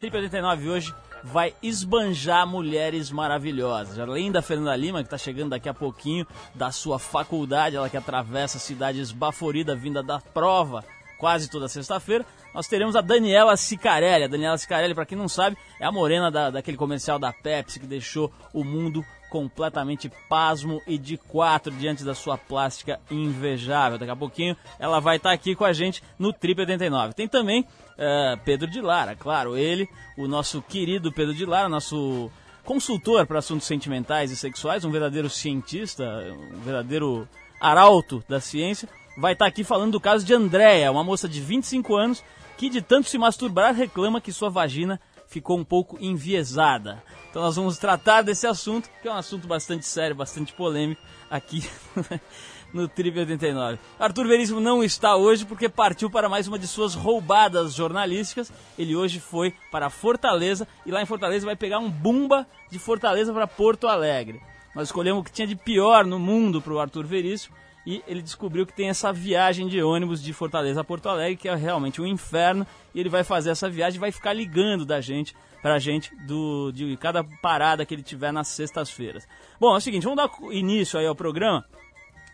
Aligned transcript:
Trip 0.00 0.16
89 0.16 0.68
hoje 0.68 0.94
vai 1.24 1.52
esbanjar 1.60 2.46
mulheres 2.46 3.10
maravilhosas. 3.10 3.98
Além 3.98 4.30
da 4.30 4.40
Fernanda 4.40 4.76
Lima, 4.76 5.00
que 5.00 5.08
está 5.08 5.18
chegando 5.18 5.50
daqui 5.50 5.68
a 5.68 5.74
pouquinho 5.74 6.24
da 6.54 6.70
sua 6.70 7.00
faculdade, 7.00 7.74
ela 7.74 7.90
que 7.90 7.96
atravessa 7.96 8.58
a 8.58 8.60
cidade 8.60 9.00
esbaforida 9.00 9.74
vinda 9.74 10.00
da 10.00 10.20
prova 10.20 10.84
quase 11.18 11.50
toda 11.50 11.66
sexta-feira, 11.66 12.24
nós 12.54 12.68
teremos 12.68 12.94
a 12.94 13.00
Daniela 13.00 13.56
Sicarelli. 13.56 14.22
A 14.22 14.28
Daniela 14.28 14.56
Sicarelli, 14.56 14.94
para 14.94 15.04
quem 15.04 15.18
não 15.18 15.28
sabe, 15.28 15.56
é 15.80 15.84
a 15.84 15.90
morena 15.90 16.30
da, 16.30 16.48
daquele 16.48 16.76
comercial 16.76 17.18
da 17.18 17.32
Pepsi 17.32 17.80
que 17.80 17.86
deixou 17.86 18.32
o 18.52 18.62
mundo 18.62 19.04
completamente 19.28 20.10
pasmo 20.28 20.82
e 20.86 20.98
de 20.98 21.16
quatro 21.16 21.72
diante 21.72 22.04
da 22.04 22.14
sua 22.14 22.36
plástica 22.36 23.00
invejável. 23.10 23.98
Daqui 23.98 24.10
a 24.10 24.16
pouquinho 24.16 24.56
ela 24.78 25.00
vai 25.00 25.16
estar 25.16 25.30
tá 25.30 25.34
aqui 25.34 25.54
com 25.54 25.64
a 25.64 25.72
gente 25.72 26.02
no 26.18 26.32
Trip 26.32 26.60
89. 26.60 27.14
Tem 27.14 27.28
também 27.28 27.62
uh, 27.62 28.38
Pedro 28.44 28.68
de 28.68 28.80
Lara, 28.80 29.14
claro, 29.14 29.56
ele, 29.56 29.88
o 30.16 30.26
nosso 30.26 30.62
querido 30.62 31.12
Pedro 31.12 31.34
de 31.34 31.44
Lara, 31.44 31.68
nosso 31.68 32.30
consultor 32.64 33.26
para 33.26 33.38
assuntos 33.38 33.66
sentimentais 33.66 34.30
e 34.30 34.36
sexuais, 34.36 34.84
um 34.84 34.90
verdadeiro 34.90 35.30
cientista, 35.30 36.04
um 36.04 36.60
verdadeiro 36.60 37.26
arauto 37.60 38.22
da 38.28 38.40
ciência, 38.40 38.88
vai 39.16 39.32
estar 39.32 39.46
tá 39.46 39.48
aqui 39.48 39.64
falando 39.64 39.92
do 39.92 40.00
caso 40.00 40.24
de 40.24 40.34
Andréia, 40.34 40.92
uma 40.92 41.02
moça 41.02 41.28
de 41.28 41.40
25 41.40 41.96
anos 41.96 42.22
que 42.58 42.68
de 42.68 42.82
tanto 42.82 43.08
se 43.08 43.16
masturbar 43.16 43.72
reclama 43.74 44.20
que 44.20 44.32
sua 44.32 44.50
vagina 44.50 45.00
ficou 45.28 45.58
um 45.58 45.64
pouco 45.64 45.96
enviesada. 46.00 47.02
Então 47.30 47.42
nós 47.42 47.54
vamos 47.54 47.78
tratar 47.78 48.22
desse 48.22 48.46
assunto, 48.46 48.90
que 49.00 49.06
é 49.06 49.12
um 49.12 49.16
assunto 49.16 49.46
bastante 49.46 49.86
sério, 49.86 50.16
bastante 50.16 50.52
polêmico 50.52 51.00
aqui 51.30 51.62
no 52.72 52.88
Trip 52.88 53.16
89. 53.18 53.78
Arthur 53.98 54.26
Veríssimo 54.26 54.58
não 54.58 54.82
está 54.82 55.14
hoje 55.14 55.44
porque 55.44 55.68
partiu 55.68 56.10
para 56.10 56.28
mais 56.28 56.48
uma 56.48 56.58
de 56.58 56.66
suas 56.66 56.94
roubadas 56.94 57.74
jornalísticas. 57.74 58.50
Ele 58.78 58.96
hoje 58.96 59.20
foi 59.20 59.54
para 59.70 59.90
Fortaleza 59.90 60.66
e 60.84 60.90
lá 60.90 61.02
em 61.02 61.06
Fortaleza 61.06 61.46
vai 61.46 61.56
pegar 61.56 61.78
um 61.78 61.90
bumba 61.90 62.46
de 62.70 62.78
Fortaleza 62.78 63.32
para 63.32 63.46
Porto 63.46 63.86
Alegre. 63.86 64.40
Nós 64.74 64.88
escolhemos 64.88 65.20
o 65.20 65.24
que 65.24 65.32
tinha 65.32 65.46
de 65.46 65.56
pior 65.56 66.06
no 66.06 66.18
mundo 66.18 66.62
para 66.62 66.72
o 66.72 66.80
Arthur 66.80 67.04
Veríssimo 67.06 67.54
e 67.88 68.04
ele 68.06 68.20
descobriu 68.20 68.66
que 68.66 68.74
tem 68.74 68.90
essa 68.90 69.10
viagem 69.10 69.66
de 69.66 69.82
ônibus 69.82 70.22
de 70.22 70.30
Fortaleza 70.34 70.82
a 70.82 70.84
Porto 70.84 71.08
Alegre, 71.08 71.38
que 71.38 71.48
é 71.48 71.54
realmente 71.54 72.02
um 72.02 72.06
inferno, 72.06 72.66
e 72.94 73.00
ele 73.00 73.08
vai 73.08 73.24
fazer 73.24 73.48
essa 73.48 73.66
viagem 73.66 73.96
e 73.96 73.98
vai 73.98 74.12
ficar 74.12 74.34
ligando 74.34 74.84
da 74.84 75.00
gente 75.00 75.34
pra 75.62 75.78
gente 75.78 76.14
do, 76.26 76.70
de 76.70 76.98
cada 76.98 77.24
parada 77.40 77.86
que 77.86 77.94
ele 77.94 78.02
tiver 78.02 78.30
nas 78.30 78.48
sextas-feiras. 78.48 79.26
Bom, 79.58 79.72
é 79.72 79.78
o 79.78 79.80
seguinte, 79.80 80.04
vamos 80.04 80.18
dar 80.18 80.30
início 80.52 80.98
aí 80.98 81.06
ao 81.06 81.14
programa. 81.14 81.64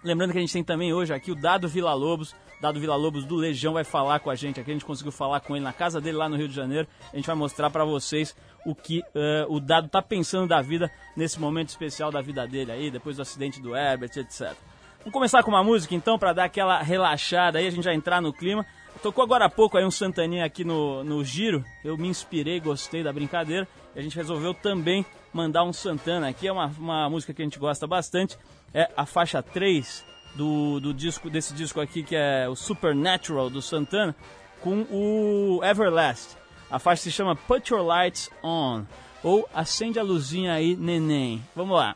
Lembrando 0.03 0.33
que 0.33 0.39
a 0.39 0.41
gente 0.41 0.53
tem 0.53 0.65
também 0.65 0.93
hoje 0.93 1.15
aqui 1.15 1.31
o 1.31 1.37
Dado 1.37 1.69
Vila 1.69 1.95
Lobos, 1.95 2.35
Dado 2.61 2.81
Vila 2.81 2.97
Lobos 2.97 3.25
do 3.25 3.37
Legião 3.37 3.75
vai 3.75 3.85
falar 3.85 4.19
com 4.19 4.31
a 4.31 4.35
gente 4.35 4.59
aqui. 4.59 4.73
A 4.73 4.75
gente 4.75 4.85
conseguiu 4.85 5.13
falar 5.13 5.39
com 5.39 5.55
ele 5.55 5.65
na 5.65 5.73
casa 5.73 6.01
dele 6.01 6.17
lá 6.17 6.29
no 6.29 6.37
Rio 6.37 6.49
de 6.49 6.55
Janeiro. 6.55 6.89
A 7.13 7.17
gente 7.17 7.27
vai 7.27 7.37
mostrar 7.37 7.71
para 7.71 7.85
vocês 7.85 8.35
o 8.67 8.75
que 8.75 8.99
uh, 9.01 9.55
o 9.55 9.61
Dado 9.61 9.89
tá 9.89 10.03
pensando 10.03 10.49
da 10.49 10.61
vida 10.61 10.91
nesse 11.17 11.39
momento 11.39 11.69
especial 11.69 12.11
da 12.11 12.21
vida 12.21 12.45
dele 12.45 12.73
aí, 12.73 12.91
depois 12.91 13.17
do 13.17 13.23
acidente 13.23 13.63
do 13.63 13.77
Herbert, 13.77 14.11
etc. 14.17 14.57
Vamos 15.05 15.13
começar 15.13 15.43
com 15.43 15.51
uma 15.51 15.63
música 15.63 15.95
então 15.95 16.19
para 16.19 16.33
dar 16.33 16.45
aquela 16.45 16.81
relaxada 16.81 17.59
aí, 17.59 17.67
a 17.67 17.71
gente 17.71 17.85
já 17.85 17.93
entrar 17.93 18.23
no 18.23 18.33
clima. 18.33 18.65
Tocou 19.03 19.23
agora 19.23 19.45
há 19.45 19.51
pouco 19.51 19.77
aí 19.77 19.85
um 19.85 19.91
Santaninha 19.91 20.47
aqui 20.47 20.65
no, 20.65 21.05
no 21.05 21.23
Giro. 21.23 21.63
Eu 21.85 21.99
me 21.99 22.09
inspirei, 22.09 22.59
gostei 22.59 23.03
da 23.03 23.13
brincadeira. 23.13 23.69
E 23.95 23.99
a 23.99 24.03
gente 24.03 24.17
resolveu 24.17 24.55
também 24.55 25.05
mandar 25.31 25.63
um 25.63 25.75
Santana 25.75 26.31
aqui. 26.31 26.49
É 26.49 26.53
uma, 26.53 26.73
uma 26.79 27.11
música 27.11 27.35
que 27.35 27.43
a 27.43 27.45
gente 27.45 27.59
gosta 27.59 27.87
bastante. 27.87 28.39
É 28.73 28.91
a 28.97 29.05
faixa 29.05 29.43
3 29.43 30.07
do, 30.35 30.81
do 30.81 30.95
disco, 30.95 31.29
desse 31.29 31.53
disco 31.53 31.83
aqui, 31.83 32.03
que 32.03 32.17
é 32.17 32.49
o 32.49 32.57
Supernatural 32.57 33.51
do 33.51 33.61
Santana, 33.61 34.17
com 34.63 34.87
o 34.91 35.61
Everlast. 35.63 36.35
A 36.71 36.79
faixa 36.79 37.03
se 37.03 37.13
chama 37.13 37.37
Put 37.37 37.71
Your 37.71 37.85
Lights 37.85 38.31
On. 38.43 38.85
Ou 39.23 39.47
Acende 39.53 39.99
a 39.99 40.03
Luzinha 40.03 40.55
aí, 40.55 40.75
Neném. 40.75 41.43
Vamos 41.55 41.77
lá. 41.77 41.95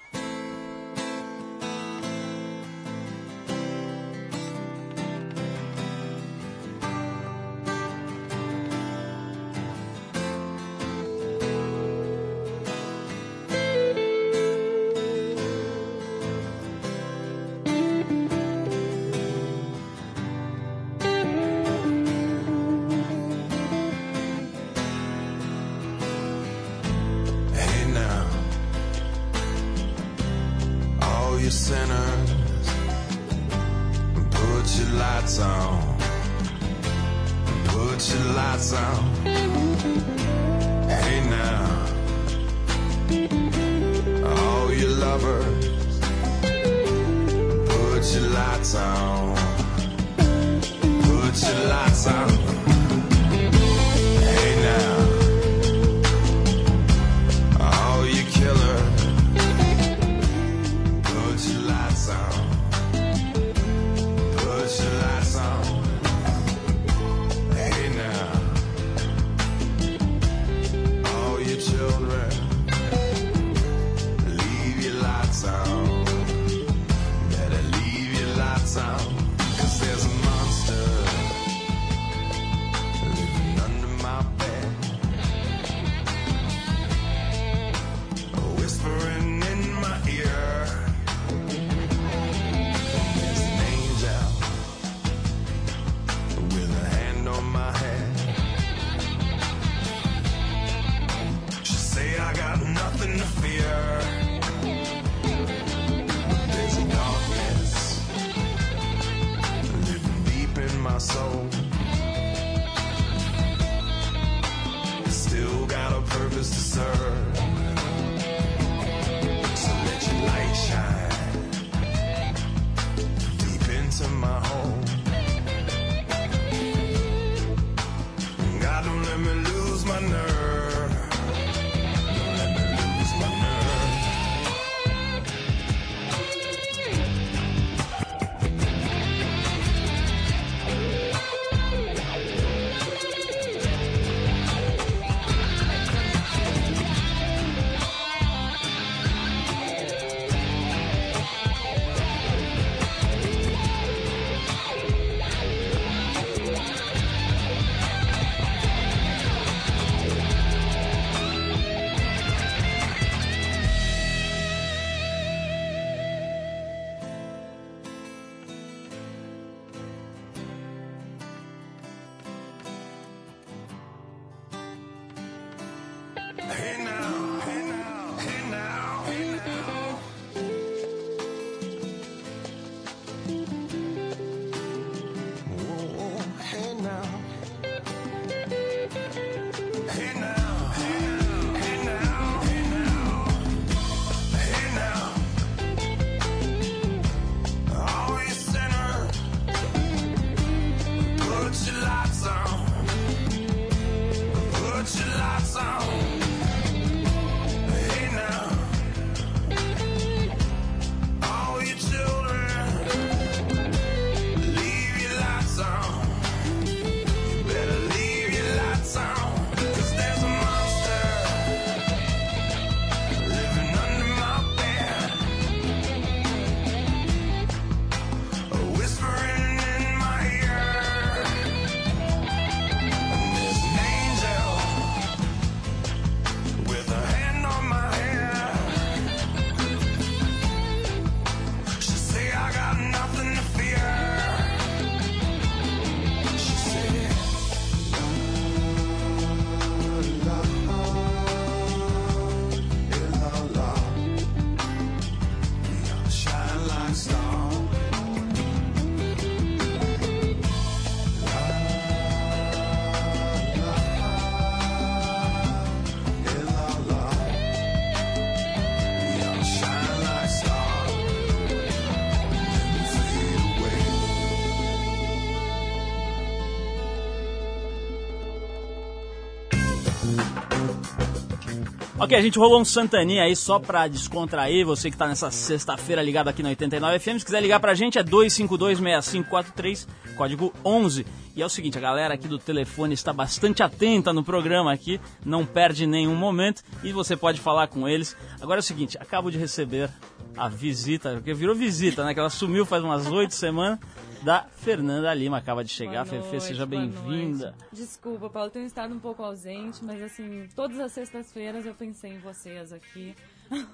Ok, 282.09 282.17
a 282.17 282.23
gente 282.23 282.39
rolou 282.39 282.59
um 282.59 282.65
Santaninha 282.65 283.25
aí 283.25 283.37
só 283.37 283.59
pra 283.59 283.87
descontrair. 283.87 284.65
Você 284.65 284.91
que 284.91 284.97
tá 284.97 285.07
nessa 285.07 285.31
sexta-feira 285.31 286.01
ligado 286.01 286.29
aqui 286.29 286.43
na 286.43 286.49
89 286.49 286.99
FM, 286.99 287.19
se 287.19 287.25
quiser 287.27 287.43
ligar 287.43 287.61
pra 287.61 287.75
gente 287.75 287.99
é 287.99 288.03
2526543, 288.03 289.87
código 290.17 290.51
11. 290.65 291.05
E 291.37 291.43
é 291.43 291.45
o 291.45 291.51
seguinte, 291.51 291.77
a 291.77 291.81
galera 291.83 292.15
aqui 292.15 292.27
do 292.27 292.39
telefone 292.39 292.95
está 292.95 293.13
bastante 293.13 293.63
atenta 293.63 294.11
no 294.11 294.25
programa 294.25 294.73
aqui, 294.73 294.99
não 295.23 295.45
perde 295.45 295.87
nenhum 295.87 296.17
momento 296.17 296.63
e 296.83 296.93
você 296.93 297.15
pode 297.15 297.43
falar 297.43 297.67
com 297.67 297.87
eles. 297.87 298.17
Agora 298.41 298.61
é 298.61 298.63
o 298.63 298.65
seguinte, 298.65 298.97
acabo 298.99 299.31
de 299.31 299.37
receber 299.37 299.91
a 300.39 300.49
visita, 300.49 301.15
porque 301.15 301.35
virou 301.35 301.55
visita, 301.55 302.05
né? 302.05 302.15
Que 302.15 302.21
ela 302.21 302.31
sumiu 302.31 302.65
faz 302.65 302.83
umas 302.85 303.07
oito 303.09 303.35
semanas 303.35 303.79
da 304.23 304.47
Fernanda 304.57 305.13
Lima. 305.13 305.39
Acaba 305.39 305.65
de 305.65 305.71
chegar. 305.71 306.07
Boa 306.07 306.23
Fefe, 306.23 306.41
seja 306.41 306.65
bem-vinda. 306.65 307.55
Desculpa, 307.73 308.31
Paulo, 308.31 308.51
tenho 308.51 308.67
estado 308.67 308.95
um 308.95 308.99
pouco 308.99 309.23
ausente, 309.23 309.85
mas 309.85 310.03
assim, 310.03 310.47
todas 310.55 310.79
as 310.79 310.93
sextas-feiras 310.93 311.67
eu 311.67 311.75
pensei 311.75 312.13
em 312.13 312.19
vocês 312.19 312.73
aqui. 312.73 313.15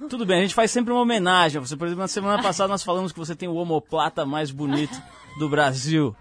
Tudo 0.09 0.25
bem, 0.25 0.39
a 0.39 0.43
gente 0.43 0.55
faz 0.55 0.71
sempre 0.71 0.93
uma 0.93 1.03
homenagem. 1.03 1.61
Você, 1.61 1.77
por 1.77 1.87
exemplo, 1.87 2.03
na 2.03 2.09
semana 2.09 2.43
passada 2.43 2.69
nós 2.69 2.83
falamos 2.83 3.13
que 3.13 3.19
você 3.19 3.35
tem 3.35 3.49
o 3.49 3.55
homoplata 3.55 4.25
mais 4.25 4.51
bonito 4.51 4.97
do 5.39 5.49
Brasil. 5.49 6.15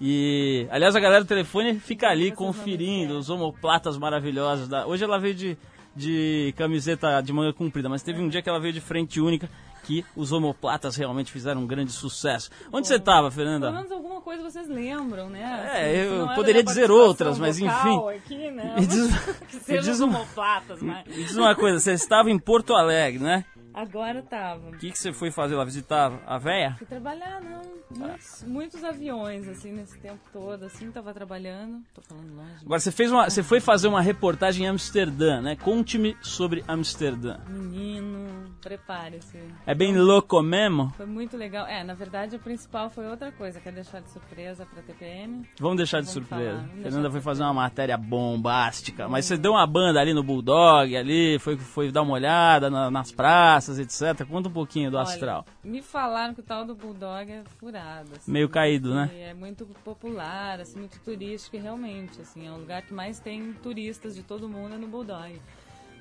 E, 0.00 0.66
aliás, 0.70 0.96
a 0.96 1.00
galera 1.00 1.22
do 1.22 1.28
telefone 1.28 1.78
fica 1.78 2.08
ali 2.08 2.32
conferindo 2.32 3.18
os 3.18 3.30
homoplatas 3.30 3.96
maravilhosos. 3.96 4.68
Da... 4.68 4.86
Hoje 4.86 5.04
ela 5.04 5.18
veio 5.18 5.34
de, 5.34 5.56
de 5.94 6.52
camiseta 6.56 7.20
de 7.20 7.32
manga 7.32 7.52
comprida, 7.52 7.88
mas 7.88 8.02
teve 8.02 8.20
um 8.20 8.28
dia 8.28 8.42
que 8.42 8.48
ela 8.48 8.58
veio 8.58 8.72
de 8.72 8.80
frente 8.80 9.20
única 9.20 9.48
que 9.82 10.04
os 10.16 10.32
homoplatas 10.32 10.96
realmente 10.96 11.32
fizeram 11.32 11.62
um 11.62 11.66
grande 11.66 11.92
sucesso. 11.92 12.50
Onde 12.72 12.86
você 12.86 12.96
estava, 12.96 13.30
Fernanda? 13.30 13.66
Pelo 13.66 13.76
menos 13.76 13.92
alguma 13.92 14.20
coisa 14.20 14.42
vocês 14.42 14.68
lembram, 14.68 15.28
né? 15.28 15.40
É, 15.74 16.02
assim, 16.02 16.14
eu 16.14 16.28
poderia 16.34 16.62
dizer 16.62 16.90
outras, 16.90 17.38
mas 17.38 17.58
enfim. 17.58 17.98
Aqui, 18.16 18.50
né? 18.50 18.76
Me 18.78 18.86
diz, 18.86 19.10
que 19.66 19.72
me 19.72 19.78
diz 19.80 20.00
homoplatas, 20.00 20.80
mas... 20.80 21.06
me 21.06 21.24
diz 21.24 21.36
uma 21.36 21.54
coisa, 21.54 21.78
você 21.78 21.92
estava 21.92 22.30
em 22.30 22.38
Porto 22.38 22.74
Alegre, 22.74 23.22
né? 23.22 23.44
Agora 23.74 24.22
tava. 24.22 24.68
O 24.68 24.78
que, 24.78 24.90
que 24.90 24.98
você 24.98 25.12
foi 25.12 25.30
fazer 25.30 25.54
lá? 25.54 25.64
Visitar 25.64 26.12
a 26.26 26.38
véia? 26.38 26.74
Fui 26.76 26.86
trabalhar, 26.86 27.40
não. 27.40 27.62
Muitos, 27.96 28.42
ah. 28.42 28.46
muitos, 28.46 28.84
aviões, 28.84 29.48
assim, 29.48 29.72
nesse 29.72 29.98
tempo 29.98 30.20
todo, 30.32 30.64
assim, 30.64 30.90
tava 30.90 31.12
trabalhando. 31.12 31.82
Tô 31.94 32.02
falando 32.02 32.34
longe. 32.36 32.64
Agora, 32.64 32.80
você, 32.80 32.92
fez 32.92 33.10
uma, 33.10 33.28
você 33.28 33.42
foi 33.42 33.60
fazer 33.60 33.88
uma 33.88 34.00
reportagem 34.00 34.66
em 34.66 34.68
Amsterdã, 34.68 35.40
né? 35.40 35.56
Conte-me 35.56 36.16
sobre 36.20 36.64
Amsterdã. 36.68 37.38
Menino, 37.48 38.54
prepare-se. 38.60 39.38
É 39.66 39.74
bem 39.74 39.96
louco 39.96 40.40
mesmo? 40.42 40.92
Foi 40.96 41.06
muito 41.06 41.36
legal. 41.36 41.66
É, 41.66 41.82
na 41.82 41.94
verdade, 41.94 42.36
o 42.36 42.38
principal 42.38 42.90
foi 42.90 43.06
outra 43.06 43.32
coisa. 43.32 43.60
Quer 43.60 43.72
deixar 43.72 44.00
de 44.00 44.10
surpresa 44.10 44.66
pra 44.66 44.82
TPM? 44.82 45.48
Vamos 45.58 45.76
deixar 45.76 46.00
de 46.00 46.06
Vamos 46.06 46.28
surpresa. 46.28 46.58
Falar, 46.58 46.82
Fernanda 46.82 47.10
foi 47.10 47.20
fazer 47.20 47.42
uma 47.42 47.54
matéria 47.54 47.96
bombástica. 47.96 49.08
Mas 49.08 49.26
você 49.26 49.36
deu 49.36 49.52
uma 49.52 49.66
banda 49.66 50.00
ali 50.00 50.14
no 50.14 50.22
Bulldog, 50.22 50.96
ali, 50.96 51.38
foi, 51.38 51.56
foi 51.56 51.90
dar 51.90 52.02
uma 52.02 52.14
olhada 52.14 52.70
na, 52.70 52.90
nas 52.90 53.12
praças 53.12 53.61
praças, 53.62 53.78
etc. 53.78 54.26
Conta 54.26 54.48
um 54.48 54.52
pouquinho 54.52 54.90
do 54.90 54.96
Olha, 54.96 55.04
astral. 55.04 55.46
Me 55.62 55.80
falaram 55.80 56.34
que 56.34 56.40
o 56.40 56.42
tal 56.42 56.64
do 56.64 56.74
Bulldog 56.74 57.30
é 57.30 57.42
furado. 57.58 58.10
Assim, 58.16 58.30
Meio 58.30 58.48
caído, 58.48 58.94
né? 58.94 59.10
É 59.30 59.34
muito 59.34 59.64
popular, 59.84 60.60
assim, 60.60 60.78
muito 60.78 60.98
turístico 61.00 61.56
e 61.56 61.58
realmente, 61.58 62.20
assim, 62.20 62.46
é 62.46 62.50
o 62.50 62.56
lugar 62.56 62.82
que 62.82 62.92
mais 62.92 63.20
tem 63.20 63.52
turistas 63.62 64.14
de 64.14 64.22
todo 64.22 64.48
mundo 64.48 64.74
é 64.74 64.78
no 64.78 64.88
Bulldog. 64.88 65.40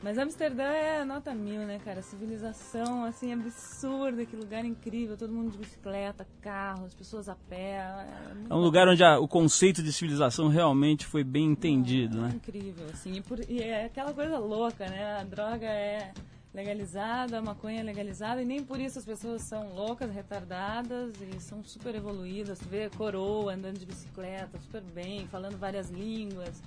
Mas 0.04 0.18
Amsterdã 0.18 0.64
é 0.64 1.06
nota 1.06 1.32
mil, 1.32 1.62
né, 1.62 1.80
cara? 1.86 2.02
Civilização, 2.02 3.06
assim, 3.06 3.32
absurda, 3.32 4.26
que 4.26 4.36
lugar 4.36 4.66
incrível. 4.66 5.16
Todo 5.16 5.32
mundo 5.32 5.52
de 5.52 5.60
bicicleta, 5.60 6.28
carro, 6.42 6.86
as 6.86 6.94
pessoas 6.96 7.30
a 7.30 7.36
pé. 7.36 7.78
É, 7.78 8.34
é 8.50 8.54
um 8.54 8.62
lugar 8.62 8.88
onde 8.88 9.04
a, 9.04 9.20
o 9.20 9.28
conceito 9.28 9.84
de 9.84 9.94
civilização 9.94 10.48
realmente 10.48 11.06
foi 11.06 11.24
bem 11.24 11.52
entendido, 11.52 12.18
é, 12.18 12.22
né? 12.22 12.30
É 12.34 12.36
incrível, 12.36 12.88
assim. 12.92 13.14
E, 13.14 13.22
por, 13.22 13.40
e 13.48 13.62
é 13.62 13.86
aquela 13.86 14.12
coisa 14.12 14.40
louca, 14.40 14.88
né? 14.88 15.20
A 15.20 15.24
droga 15.24 15.68
é 15.68 16.12
legalizada, 16.54 17.40
a 17.40 17.42
maconha 17.42 17.80
é 17.80 17.84
legalizada, 17.84 18.42
e 18.42 18.46
nem 18.46 18.64
por 18.64 18.80
isso 18.80 19.00
as 19.00 19.06
pessoas 19.06 19.42
são 19.44 19.74
loucas, 19.74 20.14
retardadas 20.14 21.14
e 21.22 21.40
são 21.40 21.64
super 21.64 21.96
evoluídas. 21.96 22.60
Tu 22.60 22.66
vê 22.66 22.90
coroa 22.90 23.54
andando 23.54 23.80
de 23.80 23.86
bicicleta, 23.86 24.60
super 24.60 24.82
bem, 24.82 25.28
falando 25.28 25.58
várias 25.58 25.90
línguas. 25.90 26.62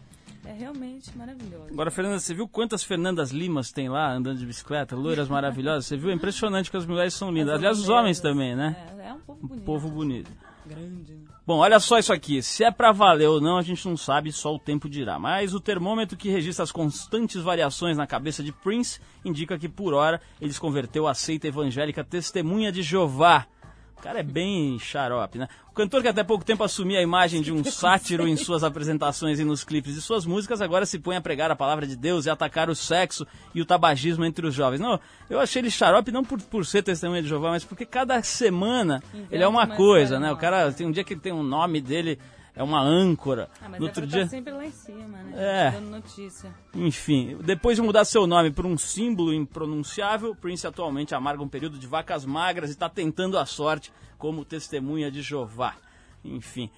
É 0.47 0.53
realmente 0.53 1.17
maravilhoso. 1.17 1.73
Agora, 1.73 1.91
Fernanda, 1.91 2.19
você 2.19 2.35
viu 2.35 2.47
quantas 2.47 2.85
Fernandas 2.85 3.31
Limas 3.31 3.73
tem 3.73 3.89
lá 3.89 4.13
andando 4.13 4.39
de 4.39 4.45
bicicleta? 4.45 4.95
Loiras 4.95 5.27
maravilhosas. 5.27 5.87
Você 5.87 5.97
viu? 5.97 6.11
É 6.11 6.15
impressionante 6.15 6.71
que 6.71 6.77
as 6.77 6.85
mulheres 6.85 7.15
são 7.15 7.31
lindas. 7.31 7.55
Aliás, 7.55 7.79
os 7.79 7.89
homens 7.89 8.21
também, 8.21 8.55
né? 8.55 8.77
É, 8.99 9.09
é 9.09 9.13
um 9.15 9.21
povo 9.21 9.41
bonito. 9.47 9.63
Um 9.63 9.65
povo 9.65 9.89
bonito. 9.89 10.31
Grande. 10.67 11.13
Né? 11.13 11.25
Bom, 11.47 11.59
olha 11.59 11.79
só 11.79 11.99
isso 11.99 12.13
aqui. 12.13 12.43
Se 12.43 12.65
é 12.65 12.71
para 12.71 12.91
valer 12.91 13.29
ou 13.29 13.41
não, 13.41 13.59
a 13.59 13.63
gente 13.63 13.87
não 13.87 13.97
sabe, 13.97 14.33
só 14.33 14.55
o 14.55 14.59
tempo 14.59 14.89
dirá. 14.89 15.19
Mas 15.19 15.55
o 15.55 15.61
termômetro 15.61 16.17
que 16.17 16.31
registra 16.31 16.63
as 16.63 16.73
constantes 16.73 17.43
variações 17.43 17.97
na 17.97 18.07
cabeça 18.07 18.43
de 18.43 18.51
Prince 18.51 19.01
indica 19.25 19.59
que, 19.59 19.69
por 19.69 19.93
hora, 19.93 20.21
ele 20.41 20.53
se 20.53 20.61
converteu 20.61 21.07
à 21.07 21.15
seita 21.15 21.47
evangélica 21.47 22.03
Testemunha 22.03 22.73
de 22.73 22.83
Jeová. 22.83 23.47
O 23.97 24.03
cara 24.03 24.21
é 24.21 24.23
bem 24.23 24.79
xarope, 24.79 25.39
né? 25.39 25.49
O 25.71 25.73
cantor 25.73 26.03
que 26.03 26.09
até 26.09 26.23
pouco 26.23 26.45
tempo 26.45 26.63
assumia 26.63 26.99
a 26.99 27.03
imagem 27.03 27.41
de 27.41 27.51
um 27.53 27.65
sátiro 27.65 28.29
em 28.29 28.37
suas 28.37 28.63
apresentações 28.63 29.41
e 29.41 29.45
nos 29.45 29.65
clipes 29.65 29.95
de 29.95 30.01
suas 30.01 30.27
músicas, 30.27 30.61
agora 30.61 30.85
se 30.85 30.99
põe 30.99 31.17
a 31.17 31.21
pregar 31.21 31.51
a 31.51 31.57
palavra 31.57 31.87
de 31.87 31.97
Deus 31.97 32.27
e 32.27 32.31
atacar 32.31 32.69
o 32.69 32.75
sexo 32.75 33.27
e 33.55 33.61
o 33.61 33.65
tabagismo 33.65 34.25
entre 34.25 34.47
os 34.47 34.55
jovens. 34.55 34.81
Não, 34.81 35.01
eu 35.31 35.41
achei 35.41 35.63
ele 35.63 35.71
xarope 35.71 36.13
não 36.13 36.23
por, 36.23 36.41
por 36.43 36.67
ser 36.67 36.83
testemunha 36.83 37.23
de 37.23 37.29
Jeová, 37.29 37.51
mas 37.51 37.65
porque 37.65 37.87
cada 37.87 38.23
semana 38.23 39.03
ele 39.31 39.43
é 39.43 39.49
uma 39.49 39.67
coisa, 39.67 40.21
né? 40.21 40.31
O 40.31 40.37
cara 40.37 40.71
tem 40.73 40.87
um 40.87 40.93
dia 40.93 41.05
que 41.05 41.17
tem 41.17 41.33
um 41.33 41.43
nome 41.43 41.81
dele 41.81 42.19
é 42.57 42.63
uma 42.63 42.81
âncora. 42.81 43.51
Ah, 43.61 43.69
mas 43.69 43.81
no 43.81 43.87
outro 43.87 44.07
dia 44.07 44.23
tá 44.23 44.29
sempre 44.29 44.53
lá 44.53 44.65
em 44.65 44.71
cima, 44.71 45.19
né? 45.19 45.33
É. 45.35 45.71
Dando 45.73 45.91
notícia. 45.91 46.55
Enfim, 46.75 47.37
depois 47.43 47.77
de 47.77 47.83
mudar 47.83 48.05
seu 48.05 48.27
nome 48.27 48.51
por 48.51 48.65
um 48.65 48.79
símbolo 48.79 49.35
impronunciável, 49.35 50.35
Prince 50.35 50.67
atualmente 50.67 51.15
amarga 51.15 51.43
um 51.43 51.49
período 51.49 51.79
de 51.79 51.87
vacas 51.87 52.25
magras 52.25 52.71
e 52.71 52.73
está 52.73 52.89
tentando 52.89 53.37
a 53.37 53.45
sorte 53.45 53.93
como 54.19 54.45
testemunha 54.45 55.11
de 55.11 55.21
Jeová. 55.21 55.75
Enfim. 56.25 56.71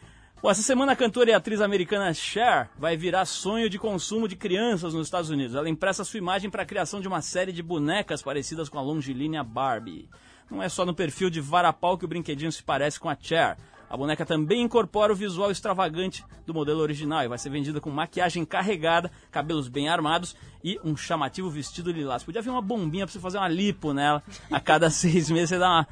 Bom, 0.43 0.51
essa 0.51 0.63
semana 0.63 0.93
a 0.93 0.97
cantora 0.97 1.31
e 1.31 1.35
atriz 1.35 1.61
americana 1.61 2.13
Cher 2.15 2.71
vai 2.79 2.97
virar 2.97 3.25
sonho 3.25 3.69
de 3.69 3.79
consumo 3.79 4.29
de 4.29 4.37
crianças 4.37 4.95
nos 4.95 5.07
Estados 5.07 5.31
Unidos. 5.31 5.55
Ela 5.55 5.69
empresta 5.69 6.05
sua 6.05 6.19
imagem 6.19 6.51
para 6.51 6.63
a 6.63 6.67
criação 6.67 7.01
de 7.01 7.09
uma 7.09 7.21
série 7.21 7.53
de 7.53 7.63
bonecas 7.63 8.23
parecidas 8.23 8.69
com 8.69 8.79
a 8.79 8.83
longilínea 8.83 9.43
Barbie. 9.43 10.09
Não 10.51 10.63
é 10.63 10.69
só 10.69 10.87
no 10.87 10.95
perfil 10.95 11.31
de 11.31 11.41
varapau 11.41 11.99
que 11.99 12.05
o 12.05 12.09
brinquedinho 12.09 12.53
se 12.53 12.63
parece 12.63 13.01
com 13.01 13.09
a 13.09 13.17
Cher. 13.19 13.57
A 13.89 13.97
boneca 13.97 14.27
também 14.27 14.63
incorpora 14.63 15.13
o 15.13 15.17
visual 15.17 15.51
extravagante 15.51 16.25
do 16.45 16.53
modelo 16.53 16.81
original 16.81 17.23
e 17.23 17.29
vai 17.29 17.39
ser 17.39 17.51
vendida 17.51 17.81
com 17.81 17.91
maquiagem 17.91 18.45
carregada, 18.45 19.11
cabelos 19.31 19.69
bem 19.69 19.89
armados 19.89 20.37
e 20.63 20.79
um 20.83 20.97
chamativo 20.97 21.49
vestido 21.49 21.93
lilás. 21.93 22.25
Podia 22.25 22.43
vir 22.43 22.51
uma 22.51 22.61
bombinha 22.61 23.07
para 23.07 23.13
você 23.13 23.21
fazer 23.21 23.39
uma 23.39 23.49
lipo 23.49 23.93
nela. 23.93 24.23
A 24.51 24.59
cada 24.59 24.91
seis 24.91 25.31
meses 25.31 25.51
você 25.51 25.59
dá 25.59 25.69
uma, 25.69 25.89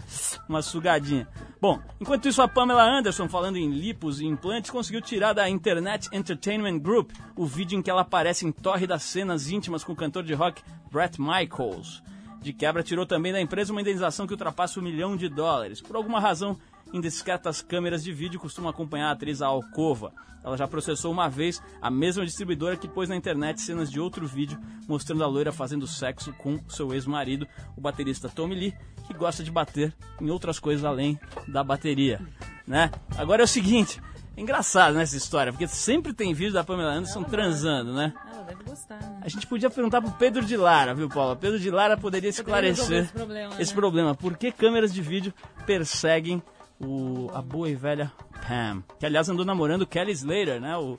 uma 0.48 0.62
sugadinha. 0.62 1.28
Bom, 1.60 1.80
enquanto 2.00 2.28
isso, 2.28 2.42
a 2.42 2.48
Pamela 2.48 2.84
Anderson, 2.84 3.28
falando 3.28 3.56
em 3.56 3.70
lipos 3.70 4.20
e 4.20 4.26
implantes, 4.26 4.70
conseguiu 4.70 5.00
tirar 5.00 5.32
da 5.32 5.48
Internet 5.48 6.08
Entertainment 6.12 6.78
Group 6.78 7.12
o 7.36 7.46
vídeo 7.46 7.78
em 7.78 7.82
que 7.82 7.90
ela 7.90 8.02
aparece 8.02 8.46
em 8.46 8.52
tórridas 8.52 9.04
cenas 9.04 9.48
íntimas 9.48 9.84
com 9.84 9.92
o 9.92 9.96
cantor 9.96 10.24
de 10.24 10.34
rock 10.34 10.62
Brett 10.90 11.20
Michaels. 11.20 12.02
De 12.42 12.52
quebra, 12.52 12.82
tirou 12.82 13.06
também 13.06 13.32
da 13.32 13.40
empresa 13.40 13.72
uma 13.72 13.80
indenização 13.80 14.26
que 14.26 14.34
ultrapassa 14.34 14.78
um 14.78 14.82
milhão 14.82 15.16
de 15.16 15.30
dólares. 15.30 15.80
Por 15.80 15.96
alguma 15.96 16.20
razão, 16.20 16.58
indiscretas 16.94 17.60
câmeras 17.60 18.04
de 18.04 18.12
vídeo 18.12 18.38
costumam 18.38 18.70
acompanhar 18.70 19.08
a 19.08 19.10
atriz 19.10 19.42
à 19.42 19.46
alcova. 19.48 20.12
Ela 20.44 20.56
já 20.56 20.68
processou 20.68 21.10
uma 21.10 21.28
vez 21.28 21.60
a 21.82 21.90
mesma 21.90 22.24
distribuidora 22.24 22.76
que 22.76 22.86
pôs 22.86 23.08
na 23.08 23.16
internet 23.16 23.60
cenas 23.60 23.90
de 23.90 23.98
outro 23.98 24.26
vídeo 24.26 24.58
mostrando 24.86 25.24
a 25.24 25.26
loira 25.26 25.50
fazendo 25.50 25.86
sexo 25.86 26.32
com 26.34 26.60
seu 26.68 26.94
ex-marido, 26.94 27.48
o 27.76 27.80
baterista 27.80 28.28
Tommy 28.28 28.54
Lee, 28.54 28.74
que 29.06 29.12
gosta 29.12 29.42
de 29.42 29.50
bater 29.50 29.92
em 30.20 30.30
outras 30.30 30.58
coisas 30.60 30.84
além 30.84 31.18
da 31.48 31.64
bateria, 31.64 32.20
né? 32.66 32.90
Agora 33.16 33.42
é 33.42 33.44
o 33.44 33.48
seguinte, 33.48 34.00
é 34.36 34.40
engraçado 34.40 34.94
nessa 34.94 35.14
né, 35.14 35.18
história, 35.18 35.52
porque 35.52 35.66
sempre 35.66 36.12
tem 36.12 36.34
vídeo 36.34 36.52
da 36.52 36.62
Pamela 36.62 36.92
Anderson 36.92 37.20
ela 37.20 37.28
transando, 37.28 37.92
né? 37.92 38.12
Ela 38.32 38.42
deve 38.42 38.64
gostar, 38.64 39.00
né? 39.00 39.20
A 39.22 39.28
gente 39.28 39.46
podia 39.46 39.70
perguntar 39.70 40.02
pro 40.02 40.10
Pedro 40.12 40.44
de 40.44 40.56
Lara, 40.56 40.94
viu, 40.94 41.08
Paula? 41.08 41.36
Pedro 41.36 41.58
de 41.58 41.70
Lara 41.70 41.96
poderia 41.96 42.30
esclarecer 42.30 43.04
esse 43.04 43.12
problema. 43.12 43.54
Esse 43.60 43.72
né? 43.72 43.76
problema. 43.76 44.14
Por 44.14 44.36
que 44.36 44.52
câmeras 44.52 44.92
de 44.92 45.00
vídeo 45.00 45.32
perseguem 45.64 46.42
o, 46.80 47.30
a 47.32 47.40
boa 47.40 47.68
e 47.68 47.74
velha 47.74 48.12
Pam, 48.46 48.82
que 48.98 49.06
aliás 49.06 49.28
andou 49.28 49.44
namorando 49.44 49.86
Kelly 49.86 50.12
Slater, 50.12 50.60
né? 50.60 50.76
O 50.76 50.96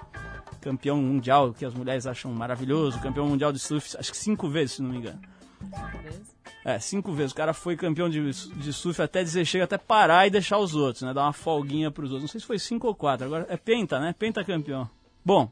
campeão 0.61 0.97
mundial 0.97 1.53
que 1.53 1.63
as 1.63 1.73
mulheres 1.73 2.07
acham 2.07 2.31
maravilhoso, 2.31 2.99
campeão 2.99 3.27
mundial 3.27 3.51
de 3.51 3.59
surf, 3.59 3.95
acho 3.97 4.11
que 4.11 4.17
cinco 4.17 4.49
vezes, 4.49 4.77
se 4.77 4.81
não 4.81 4.89
me 4.89 4.97
engano. 4.97 5.19
Cinco 5.61 5.97
vezes? 5.99 6.35
É, 6.65 6.79
cinco 6.79 7.13
vezes. 7.13 7.31
O 7.31 7.35
cara 7.35 7.53
foi 7.53 7.75
campeão 7.75 8.09
de, 8.09 8.31
de 8.31 8.73
surf 8.73 8.99
até 8.99 9.23
dizer 9.23 9.45
chega, 9.45 9.65
até 9.65 9.77
parar 9.77 10.25
e 10.25 10.31
deixar 10.31 10.57
os 10.57 10.73
outros, 10.73 11.03
né? 11.03 11.13
Dar 11.13 11.21
uma 11.21 11.33
folguinha 11.33 11.91
pros 11.91 12.09
outros. 12.09 12.23
Não 12.23 12.27
sei 12.27 12.41
se 12.41 12.47
foi 12.47 12.57
cinco 12.57 12.87
ou 12.87 12.95
quatro. 12.95 13.27
Agora 13.27 13.45
é 13.47 13.55
penta, 13.55 13.99
né? 13.99 14.15
Penta 14.17 14.43
campeão. 14.43 14.89
Bom, 15.23 15.51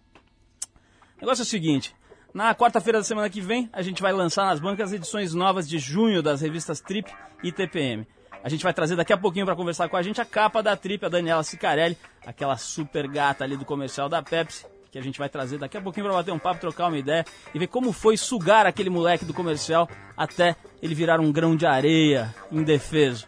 o 1.17 1.21
negócio 1.21 1.43
é 1.43 1.45
o 1.45 1.47
seguinte. 1.47 1.95
Na 2.33 2.55
quarta-feira 2.55 2.97
da 2.97 3.03
semana 3.03 3.29
que 3.29 3.39
vem, 3.39 3.69
a 3.71 3.83
gente 3.83 4.01
vai 4.01 4.11
lançar 4.11 4.45
nas 4.47 4.59
bancas 4.59 4.91
edições 4.91 5.35
novas 5.35 5.69
de 5.69 5.77
junho 5.77 6.23
das 6.23 6.41
revistas 6.41 6.81
Trip 6.81 7.13
e 7.43 7.51
TPM. 7.51 8.07
A 8.43 8.49
gente 8.49 8.61
vai 8.61 8.73
trazer 8.73 8.97
daqui 8.97 9.13
a 9.13 9.17
pouquinho 9.17 9.45
para 9.45 9.55
conversar 9.55 9.87
com 9.87 9.95
a 9.95 10.03
gente 10.03 10.19
a 10.19 10.25
capa 10.25 10.61
da 10.61 10.75
Trip, 10.75 11.05
a 11.05 11.07
Daniela 11.09 11.41
Sicarelli, 11.43 11.97
aquela 12.25 12.57
super 12.57 13.07
gata 13.07 13.45
ali 13.45 13.55
do 13.55 13.63
comercial 13.63 14.09
da 14.09 14.21
Pepsi, 14.21 14.65
que 14.91 14.99
a 14.99 15.01
gente 15.01 15.17
vai 15.17 15.29
trazer 15.29 15.57
daqui 15.57 15.77
a 15.77 15.81
pouquinho 15.81 16.07
para 16.07 16.15
bater 16.15 16.33
um 16.33 16.37
papo, 16.37 16.59
trocar 16.59 16.87
uma 16.87 16.97
ideia 16.97 17.23
e 17.53 17.57
ver 17.57 17.67
como 17.67 17.93
foi 17.93 18.17
sugar 18.17 18.65
aquele 18.65 18.89
moleque 18.89 19.23
do 19.23 19.33
comercial 19.33 19.89
até 20.17 20.57
ele 20.81 20.93
virar 20.93 21.21
um 21.21 21.31
grão 21.31 21.55
de 21.55 21.65
areia 21.65 22.35
indefeso. 22.51 23.25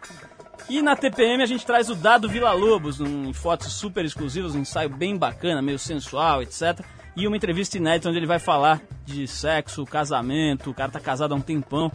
E 0.68 0.82
na 0.82 0.98
TPM 0.98 1.42
a 1.42 1.46
gente 1.46 1.66
traz 1.66 1.90
o 1.90 1.96
Dado 1.96 2.28
Vila 2.28 2.52
Lobos, 2.52 3.00
em 3.00 3.32
fotos 3.32 3.72
super 3.72 4.04
exclusivas, 4.04 4.54
um 4.54 4.60
ensaio 4.60 4.90
bem 4.90 5.16
bacana, 5.16 5.62
meio 5.62 5.80
sensual, 5.80 6.42
etc. 6.42 6.82
E 7.16 7.26
uma 7.26 7.38
entrevista 7.38 7.78
inédita 7.78 8.10
onde 8.10 8.18
ele 8.18 8.26
vai 8.26 8.40
falar 8.40 8.82
de 9.06 9.26
sexo, 9.28 9.86
casamento, 9.86 10.72
o 10.72 10.74
cara 10.74 10.92
tá 10.92 11.00
casado 11.00 11.34
há 11.34 11.38
um 11.38 11.42
tempão. 11.42 11.90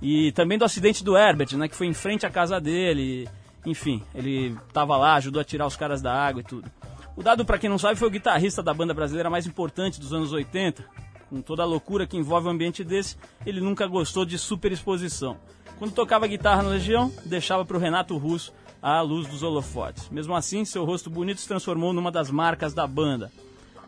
E 0.00 0.32
também 0.32 0.58
do 0.58 0.64
acidente 0.64 1.02
do 1.02 1.16
Herbert, 1.16 1.56
né? 1.56 1.68
Que 1.68 1.74
foi 1.74 1.86
em 1.86 1.94
frente 1.94 2.24
à 2.24 2.30
casa 2.30 2.60
dele. 2.60 3.28
Enfim, 3.66 4.02
ele 4.14 4.56
tava 4.72 4.96
lá, 4.96 5.14
ajudou 5.14 5.40
a 5.40 5.44
tirar 5.44 5.66
os 5.66 5.76
caras 5.76 6.00
da 6.00 6.12
água 6.12 6.40
e 6.40 6.44
tudo. 6.44 6.70
O 7.16 7.22
Dado, 7.22 7.44
para 7.44 7.58
quem 7.58 7.68
não 7.68 7.78
sabe, 7.78 7.98
foi 7.98 8.06
o 8.06 8.10
guitarrista 8.10 8.62
da 8.62 8.72
banda 8.72 8.94
brasileira 8.94 9.28
mais 9.28 9.46
importante 9.46 9.98
dos 9.98 10.12
anos 10.12 10.32
80. 10.32 10.84
Com 11.28 11.42
toda 11.42 11.62
a 11.62 11.66
loucura 11.66 12.06
que 12.06 12.16
envolve 12.16 12.46
um 12.46 12.50
ambiente 12.50 12.84
desse, 12.84 13.16
ele 13.44 13.60
nunca 13.60 13.86
gostou 13.86 14.24
de 14.24 14.38
superexposição. 14.38 15.36
Quando 15.78 15.92
tocava 15.92 16.26
guitarra 16.26 16.62
na 16.62 16.70
Legião, 16.70 17.12
deixava 17.26 17.64
para 17.64 17.76
o 17.76 17.80
Renato 17.80 18.16
Russo 18.16 18.52
a 18.80 19.00
luz 19.00 19.26
dos 19.26 19.42
holofotes. 19.42 20.08
Mesmo 20.10 20.34
assim, 20.34 20.64
seu 20.64 20.84
rosto 20.84 21.10
bonito 21.10 21.40
se 21.40 21.48
transformou 21.48 21.92
numa 21.92 22.10
das 22.10 22.30
marcas 22.30 22.72
da 22.72 22.86
banda. 22.86 23.30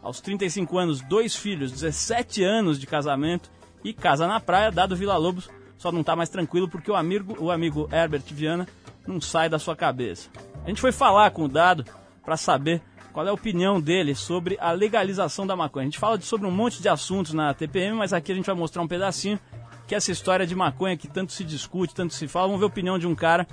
Aos 0.02 0.20
35 0.20 0.76
anos, 0.76 1.00
dois 1.00 1.36
filhos, 1.36 1.70
17 1.70 2.42
anos 2.42 2.80
de 2.80 2.86
casamento 2.86 3.50
e 3.84 3.92
casa 3.92 4.26
na 4.26 4.40
praia, 4.40 4.70
Dado 4.70 4.96
Vila 4.96 5.16
Lobos 5.16 5.48
só 5.80 5.90
não 5.90 6.02
está 6.02 6.14
mais 6.14 6.28
tranquilo 6.28 6.68
porque 6.68 6.90
o 6.90 6.94
amigo, 6.94 7.34
o 7.42 7.50
amigo 7.50 7.88
Herbert 7.90 8.24
Viana 8.26 8.68
não 9.06 9.18
sai 9.18 9.48
da 9.48 9.58
sua 9.58 9.74
cabeça. 9.74 10.28
A 10.62 10.68
gente 10.68 10.78
foi 10.78 10.92
falar 10.92 11.30
com 11.30 11.44
o 11.44 11.48
Dado 11.48 11.86
para 12.22 12.36
saber 12.36 12.82
qual 13.14 13.26
é 13.26 13.30
a 13.30 13.32
opinião 13.32 13.80
dele 13.80 14.14
sobre 14.14 14.58
a 14.60 14.72
legalização 14.72 15.46
da 15.46 15.56
maconha. 15.56 15.84
A 15.84 15.86
gente 15.86 15.98
fala 15.98 16.20
sobre 16.20 16.46
um 16.46 16.50
monte 16.50 16.82
de 16.82 16.88
assuntos 16.90 17.32
na 17.32 17.54
TPM, 17.54 17.96
mas 17.96 18.12
aqui 18.12 18.30
a 18.30 18.34
gente 18.34 18.44
vai 18.44 18.54
mostrar 18.54 18.82
um 18.82 18.86
pedacinho 18.86 19.40
que 19.86 19.94
é 19.94 19.96
essa 19.96 20.12
história 20.12 20.46
de 20.46 20.54
maconha 20.54 20.98
que 20.98 21.08
tanto 21.08 21.32
se 21.32 21.42
discute, 21.44 21.94
tanto 21.94 22.12
se 22.12 22.28
fala. 22.28 22.48
Vamos 22.48 22.60
ver 22.60 22.66
a 22.66 22.68
opinião 22.68 22.98
de 22.98 23.06
um 23.06 23.14
cara 23.14 23.46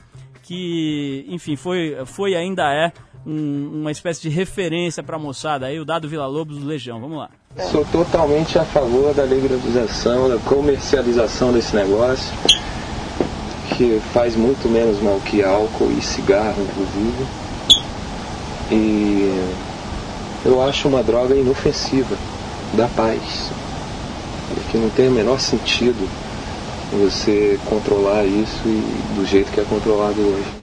que, 0.43 1.25
enfim, 1.29 1.55
foi, 1.55 1.95
foi 2.05 2.35
ainda 2.35 2.73
é 2.73 2.91
um, 3.25 3.79
uma 3.83 3.91
espécie 3.91 4.21
de 4.21 4.27
referência 4.27 5.01
para 5.01 5.15
a 5.15 5.19
moçada. 5.19 5.67
Aí 5.67 5.79
o 5.79 5.85
Dado 5.85 6.09
Vila 6.09 6.27
Lobos 6.27 6.57
do 6.59 6.65
Legião. 6.65 6.99
Vamos 6.99 7.19
lá. 7.19 7.29
Sou 7.71 7.83
totalmente 7.91 8.59
a 8.59 8.63
favor 8.63 9.15
da 9.15 9.23
legalização, 9.23 10.29
da 10.29 10.37
comercialização 10.37 11.51
desse 11.51 11.75
negócio, 11.75 12.31
que 13.75 13.99
faz 14.13 14.35
muito 14.35 14.69
menos 14.69 15.01
mal 15.01 15.19
que 15.25 15.43
álcool 15.43 15.91
e 15.97 16.01
cigarro, 16.01 16.61
inclusive. 16.61 17.27
E 18.71 19.51
eu 20.45 20.61
acho 20.61 20.87
uma 20.87 21.01
droga 21.01 21.35
inofensiva, 21.35 22.15
da 22.73 22.87
paz, 22.89 23.49
porque 24.53 24.77
não 24.77 24.89
tem 24.91 25.07
o 25.07 25.11
menor 25.11 25.39
sentido 25.39 26.07
você 26.91 27.59
controlar 27.65 28.23
isso 28.23 28.61
do 29.15 29.25
jeito 29.25 29.51
que 29.51 29.59
é 29.59 29.63
controlado 29.63 30.21
hoje. 30.21 30.56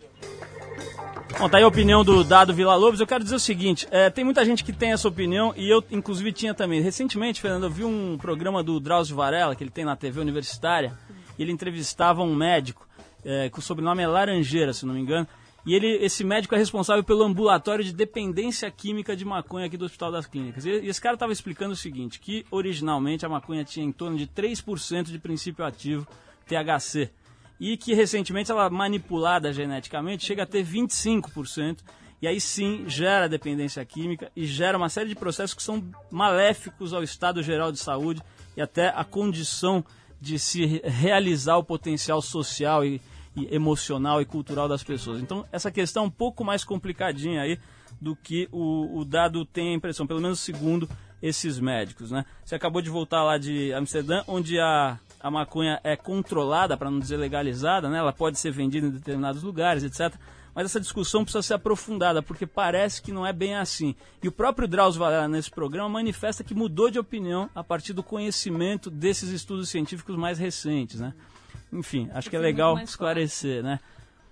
Bom, 1.39 1.49
tá 1.49 1.59
aí 1.59 1.65
a 1.65 1.69
opinião 1.69 2.05
do 2.05 2.23
Dado 2.23 2.55
Vila 2.55 2.77
Lobos. 2.77 3.01
Eu 3.01 3.07
quero 3.07 3.25
dizer 3.25 3.35
o 3.35 3.41
seguinte: 3.41 3.89
é, 3.91 4.09
tem 4.09 4.25
muita 4.25 4.45
gente 4.45 4.63
que 4.63 4.73
tem 4.73 4.93
essa 4.93 5.09
opinião 5.09 5.53
e 5.57 5.69
eu, 5.69 5.83
inclusive, 5.91 6.33
tinha 6.33 6.55
também. 6.55 6.81
Recentemente, 6.81 7.41
Fernando, 7.41 7.65
eu 7.65 7.71
vi 7.71 7.85
um 7.85 8.17
programa 8.17 8.63
do 8.63 8.79
Drauzio 8.79 9.17
Varela, 9.17 9.55
que 9.57 9.65
ele 9.65 9.71
tem 9.71 9.85
na 9.85 9.97
TV 9.97 10.21
universitária, 10.21 10.97
e 11.37 11.43
ele 11.43 11.51
entrevistava 11.51 12.23
um 12.23 12.35
médico, 12.35 12.87
é, 13.25 13.51
que 13.51 13.59
o 13.59 13.63
sobrenome 13.63 14.03
é 14.03 14.07
Laranjeira, 14.07 14.73
se 14.73 14.87
não 14.87 14.95
me 14.95 15.01
engano. 15.01 15.27
E 15.67 15.75
ele, 15.75 15.89
esse 16.05 16.23
médico 16.23 16.55
é 16.55 16.59
responsável 16.59 17.03
pelo 17.03 17.25
ambulatório 17.25 17.83
de 17.83 17.93
dependência 17.93 18.71
química 18.71 19.17
de 19.17 19.25
maconha 19.25 19.67
aqui 19.67 19.77
do 19.77 19.87
Hospital 19.87 20.13
das 20.13 20.27
Clínicas. 20.27 20.65
E, 20.65 20.71
e 20.71 20.89
esse 20.89 21.01
cara 21.01 21.15
estava 21.15 21.33
explicando 21.33 21.73
o 21.73 21.77
seguinte, 21.77 22.21
que 22.21 22.47
originalmente 22.51 23.27
a 23.27 23.29
maconha 23.29 23.65
tinha 23.65 23.85
em 23.85 23.93
torno 23.93 24.17
de 24.17 24.27
3% 24.27 25.05
de 25.05 25.19
princípio 25.19 25.65
ativo 25.65 26.07
THC 26.47 27.11
e 27.59 27.77
que 27.77 27.95
recentemente 27.95 28.51
ela 28.51 28.69
manipulada 28.69 29.53
geneticamente 29.53 30.25
chega 30.25 30.43
a 30.43 30.47
ter 30.47 30.65
25%, 30.65 31.79
e 32.21 32.27
aí 32.27 32.41
sim 32.41 32.85
gera 32.89 33.29
dependência 33.29 33.85
química 33.85 34.31
e 34.35 34.47
gera 34.47 34.79
uma 34.79 34.89
série 34.89 35.09
de 35.09 35.15
processos 35.15 35.55
que 35.55 35.63
são 35.63 35.85
maléficos 36.11 36.93
ao 36.93 37.03
estado 37.03 37.43
geral 37.43 37.71
de 37.71 37.79
saúde 37.79 38.23
e 38.57 38.63
até 38.63 38.89
a 38.89 39.05
condição 39.05 39.85
de 40.21 40.39
se 40.39 40.81
realizar 40.85 41.59
o 41.59 41.65
potencial 41.65 42.23
social 42.23 42.85
e, 42.85 43.01
e 43.37 43.55
emocional 43.55 44.23
e 44.23 44.25
cultural 44.25 44.69
das 44.69 44.83
pessoas. 44.83 45.21
Então 45.21 45.45
essa 45.53 45.71
questão 45.71 46.05
é 46.05 46.07
um 46.07 46.11
pouco 46.11 46.43
mais 46.43 46.65
complicadinha 46.65 47.43
aí 47.43 47.59
do 48.01 48.17
que 48.17 48.49
o, 48.51 49.01
o 49.01 49.05
dado 49.05 49.45
tem 49.45 49.73
a 49.73 49.77
impressão, 49.77 50.07
pelo 50.07 50.21
menos 50.21 50.41
segundo 50.41 50.89
esses 51.21 51.59
médicos, 51.59 52.11
né? 52.11 52.25
Você 52.45 52.55
acabou 52.55 52.83
de 52.83 52.91
voltar 52.91 53.23
lá 53.23 53.39
de 53.39 53.73
Amsterdã, 53.73 54.23
onde 54.27 54.59
a 54.59 54.99
a 55.21 55.31
maconha 55.31 55.81
é 55.83 55.97
controlada, 55.97 56.77
para 56.77 56.91
não 56.91 56.99
dizer 56.99 57.17
legalizada, 57.17 57.89
né? 57.89 57.99
ela 57.99 58.13
pode 58.13 58.39
ser 58.39 58.51
vendida 58.51 58.87
em 58.87 58.91
determinados 58.91 59.43
lugares, 59.43 59.83
etc. 59.83 60.15
Mas 60.55 60.67
essa 60.67 60.81
discussão 60.81 61.25
precisa 61.25 61.43
ser 61.43 61.55
aprofundada, 61.55 62.23
porque 62.23 62.47
parece 62.47 63.03
que 63.03 63.11
não 63.11 63.27
é 63.27 63.33
bem 63.33 63.57
assim. 63.57 63.97
E 64.23 64.29
o 64.29 64.33
próprio 64.33 64.69
Drauzio 64.69 65.01
Varela, 65.01 65.27
nesse 65.27 65.51
programa, 65.51 65.89
manifesta 65.89 66.45
que 66.45 66.55
mudou 66.55 66.91
de 66.91 66.99
opinião 66.99 67.51
a 67.55 67.65
partir 67.65 67.93
do 67.93 68.03
conhecimento 68.03 68.91
desses 68.91 69.31
estudos 69.31 69.69
científicos 69.69 70.17
mais 70.17 70.39
recentes. 70.39 71.01
Né? 71.01 71.13
Enfim, 71.73 72.09
acho 72.15 72.31
que 72.31 72.37
é 72.37 72.39
legal 72.39 72.79
esclarecer, 72.79 73.63
né? 73.63 73.81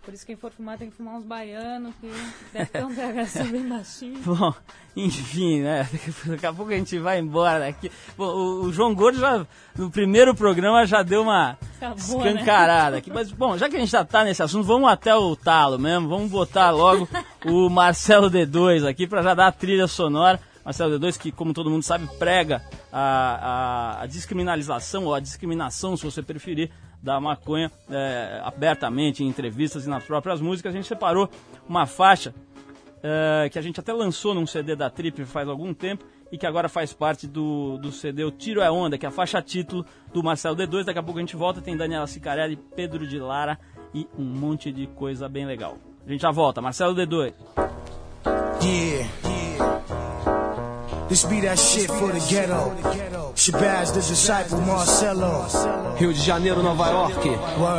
Por 0.05 0.13
isso 0.13 0.27
quem 0.27 0.35
for 0.35 0.51
fumar 0.51 0.77
tem 0.77 0.91
que 0.91 0.97
fumar 0.97 1.15
uns 1.15 1.25
baianos, 1.25 1.95
que 2.01 2.11
deve 2.53 2.67
ter 2.67 2.85
um 2.85 2.91
THC 2.95 3.45
bem 3.45 3.69
baixinho. 3.69 4.19
Bom, 4.27 4.53
enfim, 4.97 5.61
né? 5.63 5.89
Daqui 6.27 6.45
a 6.45 6.53
pouco 6.53 6.73
a 6.73 6.75
gente 6.75 6.99
vai 6.99 7.21
embora 7.21 7.61
daqui. 7.61 7.91
Bom, 8.17 8.27
o, 8.27 8.65
o 8.65 8.73
João 8.73 8.95
Gordo 8.95 9.21
já, 9.21 9.47
no 9.77 9.91
primeiro 9.91 10.35
programa 10.35 10.85
já 10.87 11.05
deu 11.05 11.23
uma, 11.23 11.57
Acabou, 11.77 12.25
né? 12.25 12.33
escancarada 12.33 12.97
aqui. 12.97 13.13
Mas, 13.13 13.31
bom, 13.31 13.57
já 13.57 13.69
que 13.69 13.77
a 13.77 13.79
gente 13.79 13.93
já 13.93 14.05
tá 14.05 14.25
nesse 14.25 14.43
assunto, 14.43 14.65
vamos 14.65 14.91
até 14.91 15.15
o 15.15 15.37
talo 15.37 15.79
mesmo. 15.79 16.09
Vamos 16.09 16.31
botar 16.31 16.71
logo 16.71 17.09
o 17.47 17.71
Marcelo 17.71 18.29
D2 18.29 18.85
aqui 18.85 19.07
para 19.07 19.23
já 19.23 19.35
dar 19.35 19.47
a 19.47 19.53
trilha 19.53 19.87
sonora. 19.87 20.41
Marcelo 20.65 20.99
D2, 20.99 21.19
que, 21.19 21.33
como 21.33 21.53
todo 21.53 21.71
mundo 21.71 21.83
sabe, 21.83 22.09
prega 22.19 22.63
a, 22.93 23.99
a, 24.01 24.03
a 24.03 24.07
descriminalização 24.07 25.05
ou 25.05 25.15
a 25.15 25.21
discriminação, 25.21 25.97
se 25.97 26.05
você 26.05 26.23
preferir, 26.23 26.71
da 27.03 27.21
maconha 27.21 27.71
é, 27.91 28.41
abertamente 28.45 29.25
em 29.25 29.29
entrevistas 29.29 29.87
e 29.87 29.89
nas 29.89 30.05
próprias 30.05 30.41
músicas. 30.41 30.73
A 30.73 30.77
gente 30.77 30.87
separou 30.87 31.29
uma 31.69 31.87
faixa 31.87 32.35
é, 33.03 33.49
que 33.51 33.59
a 33.59 33.63
gente 33.63 33.81
até 33.81 33.93
lançou 33.93 34.35
num 34.35 34.47
CD 34.47 34.77
da 34.77 34.89
Trip 34.89 35.25
faz 35.25 35.49
algum 35.49 35.75
tempo 35.75 36.05
e 36.31 36.39
que 36.39 36.47
agora 36.47 36.69
faz 36.69 36.95
parte 36.95 37.27
do, 37.27 37.77
do 37.79 37.93
CD 37.93 38.25
O 38.25 38.31
Tiro 38.31 38.63
é 38.63 38.71
Onda, 38.71 38.97
que 38.97 39.05
é 39.05 39.09
a 39.09 39.13
faixa 39.13 39.43
título 39.43 39.85
do 40.15 40.23
Marcelo 40.23 40.57
D2. 40.57 40.85
Daqui 40.85 40.99
a 40.99 41.03
pouco 41.03 41.19
a 41.19 41.23
gente 41.23 41.37
volta, 41.37 41.61
tem 41.61 41.77
Daniela 41.77 42.07
Sicarelli, 42.07 42.57
Pedro 42.57 43.07
de 43.07 43.19
Lara 43.19 43.59
e 43.93 44.09
um 44.19 44.25
monte 44.25 44.73
de 44.73 44.87
coisa 44.87 45.29
bem 45.29 45.45
legal. 45.45 45.77
A 46.07 46.11
gente 46.11 46.23
já 46.23 46.31
volta, 46.31 46.63
Marcelo 46.63 46.95
D2. 46.95 47.35
Yeah. 48.63 49.32
Rio 55.97 56.13
de 56.13 56.21
Janeiro, 56.21 56.63
Nova 56.63 56.89
York, 56.89 57.29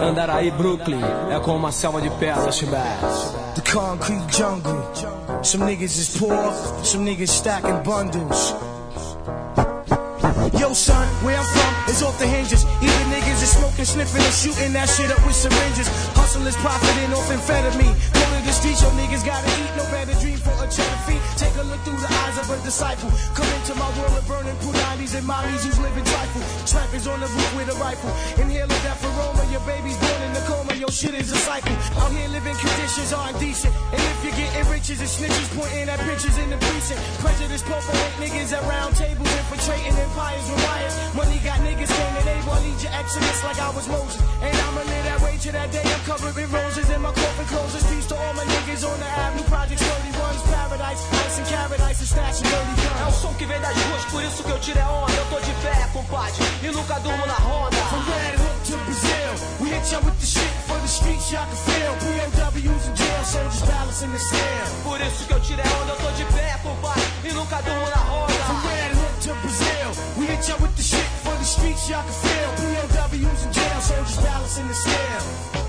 Andaraí, 0.04 0.52
Brooklyn, 0.52 1.02
é 1.32 1.40
como 1.40 1.58
uma 1.58 1.72
selva 1.72 2.02
de 2.02 2.10
pedras, 2.12 2.56
Shabazz. 2.56 3.34
The 3.56 3.62
concrete 3.72 4.38
jungle. 4.38 4.84
Some 5.44 5.66
niggas 5.66 5.98
is 5.98 6.18
poor, 6.18 6.54
some 6.84 7.06
niggas 7.06 7.30
stacking 7.30 7.82
bundles. 7.84 8.56
Yo, 10.24 10.72
son, 10.72 11.04
where 11.20 11.36
I'm 11.36 11.44
from 11.44 11.92
is 11.92 12.02
off 12.02 12.18
the 12.18 12.26
hinges. 12.26 12.64
Either 12.80 13.06
niggas 13.12 13.44
is 13.44 13.52
smoking, 13.60 13.84
sniffing, 13.84 14.24
and 14.24 14.34
shooting 14.34 14.72
that 14.72 14.88
shit 14.88 15.12
up 15.12 15.20
with 15.28 15.36
syringes. 15.36 15.92
Hustlers 16.16 16.56
profiting 16.64 17.12
off 17.12 17.28
amphetamine. 17.28 17.92
To 17.92 18.24
the 18.48 18.54
streets, 18.56 18.80
yo 18.80 18.88
niggas 18.96 19.26
gotta 19.28 19.52
eat. 19.60 19.72
No 19.76 19.84
better 19.92 20.16
dream 20.24 20.40
for 20.40 20.56
a 20.64 20.68
cheddar 20.72 21.02
feet. 21.04 21.20
Take 21.36 21.52
a 21.60 21.64
look 21.68 21.84
through 21.84 22.00
the 22.00 22.08
eyes 22.24 22.40
of 22.40 22.48
a 22.48 22.56
disciple. 22.64 23.12
Come 23.36 23.52
into 23.60 23.76
my 23.76 23.88
world 24.00 24.16
of 24.16 24.24
burning 24.24 24.56
punani's 24.64 25.12
and 25.16 25.28
mommies 25.28 25.64
who's 25.68 25.80
living 25.84 26.08
trifle. 26.08 26.44
Trappers 26.72 27.08
on 27.08 27.20
the 27.20 27.28
roof 27.28 27.52
with 27.60 27.76
a 27.76 27.78
rifle. 27.84 28.12
Inhale 28.40 28.68
death 28.68 29.04
aroma. 29.04 29.44
Your 29.52 29.64
baby's 29.68 30.00
born 30.00 30.22
in 30.24 30.32
the 30.32 30.44
coma. 30.48 30.72
Yo, 30.80 30.88
shit 30.88 31.16
is 31.20 31.32
a 31.32 31.40
cycle. 31.40 31.76
Out 32.00 32.12
here 32.16 32.32
living 32.32 32.56
conditions 32.56 33.12
aren't 33.12 33.40
decent. 33.44 33.76
And 33.92 34.00
if 34.00 34.18
you're 34.24 34.40
getting 34.40 34.72
riches 34.72 35.00
and 35.04 35.12
snitches 35.12 35.52
pointing 35.52 35.92
at 35.92 36.00
pictures 36.00 36.38
in 36.40 36.48
the 36.48 36.60
precinct. 36.64 37.04
Prejudice, 37.20 37.64
hate 37.64 38.16
niggas 38.24 38.52
at 38.56 38.64
round 38.72 38.96
tables 38.96 39.28
infiltrating 39.28 39.96
empires 40.14 40.46
with 40.46 40.62
riots. 40.70 40.96
Money 41.18 41.40
got 41.42 41.58
niggas 41.66 41.90
gaining 41.90 42.28
able. 42.38 42.54
I 42.54 42.60
lead 42.62 42.80
your 42.82 42.94
exodus 42.94 43.44
like 43.44 43.60
I 43.60 43.70
was 43.74 43.88
Moses. 43.90 44.22
And 44.42 44.54
I'ma 44.54 44.82
live 44.86 45.06
that 45.10 45.20
way 45.26 45.38
to 45.42 45.50
that 45.58 45.70
day. 45.74 45.86
I'm 45.86 46.04
covered 46.06 46.38
in 46.38 46.50
roses 46.54 46.90
and 46.90 47.02
my 47.02 47.12
coffin 47.12 47.46
closes. 47.50 47.82
Peace 47.90 48.08
to 48.08 48.16
all 48.16 48.34
my 48.34 48.46
niggas 48.46 48.86
on 48.86 48.98
the 49.02 49.10
avenue. 49.10 49.46
Projects 49.50 49.82
31's 49.82 50.44
paradise. 50.54 51.02
Ice 51.26 51.38
and 51.42 51.48
carrot 51.50 51.82
ice 51.82 52.00
and 52.00 52.10
stash 52.14 52.42
and 52.42 52.50
dirty 52.50 52.74
É 53.02 53.06
o 53.10 53.12
som 53.12 53.34
que 53.34 53.46
vem 53.46 53.60
das 53.60 53.76
ruas, 53.76 54.06
por 54.06 54.24
isso 54.24 54.44
que 54.44 54.52
eu 54.52 54.60
tiro 54.60 54.80
é 54.80 54.86
onda. 54.86 55.14
Eu 55.14 55.26
tô 55.26 55.40
de 55.40 55.54
pé, 55.66 55.90
compadre, 55.92 56.44
e 56.62 56.68
nunca 56.68 57.00
durmo 57.00 57.26
na 57.26 57.34
ronda. 57.34 57.78
From 57.90 58.04
Red 58.06 58.38
Hook 58.38 58.58
to 58.70 58.78
Brazil, 58.86 59.34
we 59.60 59.70
hit 59.70 59.92
ya 59.92 60.00
with 60.00 60.18
the 60.20 60.26
shit 60.26 60.54
for 60.68 60.78
the 60.80 60.88
streets 60.88 61.32
y'all 61.32 61.46
can 61.46 61.58
feel. 61.68 61.94
POWs 62.04 62.88
in 62.88 62.96
jail, 62.96 63.24
soldiers 63.26 63.62
balancing 63.66 64.12
the 64.12 64.20
scale. 64.20 64.70
Por 64.84 65.02
isso 65.02 65.26
que 65.26 65.34
eu 65.34 65.40
tiro 65.42 65.62
é 65.62 65.70
onda, 65.82 65.92
eu 65.94 65.98
tô 65.98 66.12
de 66.12 66.26
pé, 66.26 66.60
compadre, 66.62 67.04
e 67.24 67.34
nunca 67.34 67.62
durmo 67.62 67.90
na 67.90 68.02
ronda. 68.10 68.93
To 69.24 69.34
Brazil, 69.36 70.20
we 70.20 70.26
hit 70.26 70.50
ya 70.50 70.56
with 70.60 70.76
the 70.76 70.84
shit 70.84 71.08
for 71.24 71.32
the 71.32 71.46
streets 71.46 71.90
y'all 71.90 72.04
can 72.04 72.12
feel. 72.12 72.50
POWs 72.60 73.46
in 73.46 73.54
jail, 73.54 73.80
soldiers 73.80 74.18
balancing 74.18 74.68
the 74.68 74.74
scale. 74.74 75.63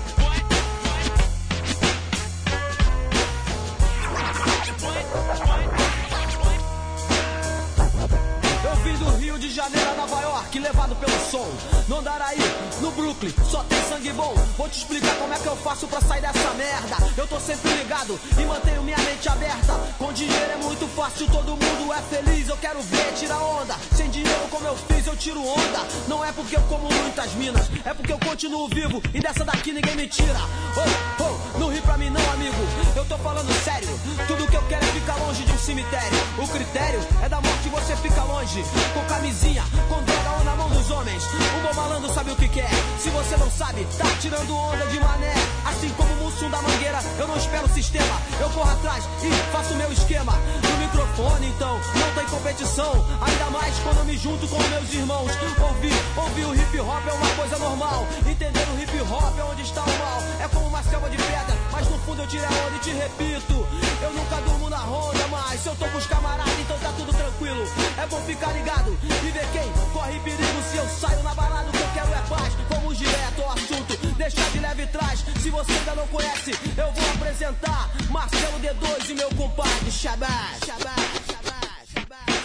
Levado 10.85 10.95
pelo 10.97 11.19
som. 11.31 11.47
No 11.87 11.97
Andaraí, 11.97 12.37
no 12.79 12.91
Brooklyn, 12.91 13.33
só 13.49 13.63
tem 13.63 13.81
sangue 13.89 14.13
bom. 14.13 14.35
Vou 14.55 14.69
te 14.69 14.77
explicar 14.77 15.15
como 15.15 15.33
é 15.33 15.39
que 15.39 15.47
eu 15.47 15.55
faço 15.55 15.87
pra 15.87 15.99
sair 15.99 16.21
dessa 16.21 16.53
merda. 16.53 16.97
Eu 17.17 17.27
tô 17.27 17.39
sempre 17.39 17.73
ligado 17.73 18.19
e 18.37 18.45
mantenho 18.45 18.83
minha 18.83 18.97
mente 18.99 19.27
aberta. 19.27 19.73
Com 19.97 20.13
dinheiro 20.13 20.51
é 20.51 20.57
muito 20.57 20.87
fácil, 20.95 21.27
todo 21.27 21.57
mundo 21.57 21.91
é 21.91 22.01
feliz. 22.03 22.47
Eu 22.47 22.57
quero 22.57 22.79
ver, 22.83 23.13
tirar 23.15 23.39
onda. 23.39 23.75
Sem 23.95 24.09
dinheiro, 24.11 24.47
como 24.51 24.67
eu 24.67 24.75
fiz, 24.75 25.07
eu 25.07 25.17
tiro 25.17 25.41
onda. 25.41 25.87
Não 26.07 26.23
é 26.23 26.31
porque 26.31 26.55
eu 26.55 26.61
como 26.63 26.87
muitas 26.87 27.33
minas, 27.33 27.67
é 27.83 27.93
porque 27.93 28.13
eu 28.13 28.19
continuo 28.19 28.67
vivo 28.67 29.01
e 29.11 29.19
dessa 29.19 29.43
daqui 29.43 29.71
ninguém 29.71 29.95
me 29.95 30.07
tira. 30.07 30.39
Oh, 30.77 31.23
oh, 31.23 31.59
não 31.59 31.69
ri 31.69 31.81
pra 31.81 31.97
mim 31.97 32.11
não, 32.11 32.31
amigo. 32.31 32.57
Eu 32.95 33.05
tô 33.05 33.17
falando 33.17 33.51
sério. 33.63 33.89
Tudo 34.27 34.47
que 34.47 34.55
eu 34.55 34.63
quero 34.67 34.85
é 34.85 34.89
ficar 34.89 35.15
longe 35.15 35.43
de 35.43 35.51
um 35.51 35.57
cemitério. 35.57 36.17
O 36.37 36.47
critério 36.47 36.99
é 37.23 37.29
da 37.29 37.41
morte 37.41 37.69
você 37.69 37.95
fica 37.97 38.23
longe. 38.23 38.63
Com 38.93 39.03
camisinha, 39.05 39.63
com 39.89 40.03
droga 40.03 40.31
ou 40.37 40.43
na 40.43 40.55
mão 40.55 40.74
dos 40.75 40.91
homens. 40.91 41.23
O 41.23 41.67
bom 41.67 41.73
malandro 41.73 42.13
sabe 42.13 42.31
o 42.31 42.35
que 42.35 42.47
quer. 42.49 42.69
Se 42.99 43.09
você 43.09 43.37
não 43.37 43.49
sabe, 43.49 43.87
tá 43.97 44.05
tirando 44.19 44.55
onda 44.55 44.85
de 44.87 44.99
mané. 44.99 45.33
Assim 45.65 45.89
como 45.89 46.11
o 46.13 46.17
Mussum 46.17 46.49
da 46.49 46.61
Mangueira, 46.61 46.99
eu 47.17 47.27
não 47.27 47.37
espero 47.37 47.65
o 47.65 47.69
sistema. 47.69 48.21
Eu 48.39 48.49
corro 48.49 48.69
atrás 48.69 49.03
e 49.23 49.31
faço 49.51 49.73
meu 49.75 49.91
esquema. 49.91 50.33
No 50.33 50.77
microfone, 50.77 51.47
então, 51.47 51.79
não 51.95 52.13
tem 52.13 52.25
competição. 52.25 53.05
Ainda 53.21 53.49
mais 53.51 53.79
quando 53.79 53.97
eu 53.99 54.05
me 54.05 54.17
junto 54.17 54.47
com 54.47 54.57
meus 54.57 54.93
irmãos. 54.93 55.31
Ouvir, 55.59 55.93
ouvir 56.17 56.45
o 56.45 56.55
hip 56.55 56.79
hop 56.79 57.07
é 57.07 57.13
uma 57.13 57.29
coisa 57.35 57.57
normal. 57.57 58.07
Entender 58.27 58.67
o 58.69 58.81
hip 58.81 59.01
hop 59.01 59.39
é 59.39 59.43
onde 59.43 59.61
está 59.61 59.81
o 59.81 59.97
mal. 59.97 60.19
É 60.43 60.47
como 60.49 60.67
uma 60.67 60.83
selva 60.83 61.09
de 61.09 61.17
pedra, 61.17 61.55
mas 61.71 61.89
no 61.89 61.97
fundo 61.99 62.21
eu 62.21 62.27
tiro 62.27 62.45
a 62.45 62.67
onda 62.67 62.75
e 62.75 62.79
te 62.79 62.91
repito. 62.91 63.67
Eu 64.01 64.11
nunca 64.11 64.35
durmo 64.41 64.69
na 64.69 64.77
ronda, 64.77 65.27
mas 65.29 65.61
se 65.61 65.67
eu 65.67 65.75
tô 65.75 65.85
com 65.87 65.97
os 65.97 66.07
camaradas, 66.07 66.59
então 66.59 66.77
tá 66.79 66.91
tudo 66.97 67.13
tranquilo. 67.13 67.63
É 67.97 68.05
bom 68.07 68.21
ficar 68.21 68.51
ligado 68.51 68.97
e 69.03 69.31
ver 69.31 69.47
quem 69.51 69.71
corre 69.93 70.19
perigo 70.19 70.64
se 70.71 70.77
eu 70.77 70.87
saio 70.89 71.23
na 71.23 71.33
balada. 71.33 71.69
O 71.69 71.71
que 71.71 71.77
eu 71.77 71.91
quero 71.93 72.13
é 72.13 72.21
paz. 72.29 72.53
Vamos 72.69 72.97
direto 72.97 73.41
ao 73.41 73.51
assunto, 73.51 73.97
deixa 74.17 74.41
de 74.51 74.59
leve 74.59 74.87
trás. 74.87 75.23
Se 75.41 75.49
você 75.49 75.71
ainda 75.71 75.95
não 75.95 76.07
conhece, 76.07 76.51
eu 76.77 76.91
vou 76.91 77.09
apresentar 77.15 77.89
Marcelo 78.09 78.59
D2 78.59 79.09
e 79.09 79.13
meu 79.13 79.29
compadre 79.35 79.91
Shabazz. 79.91 80.59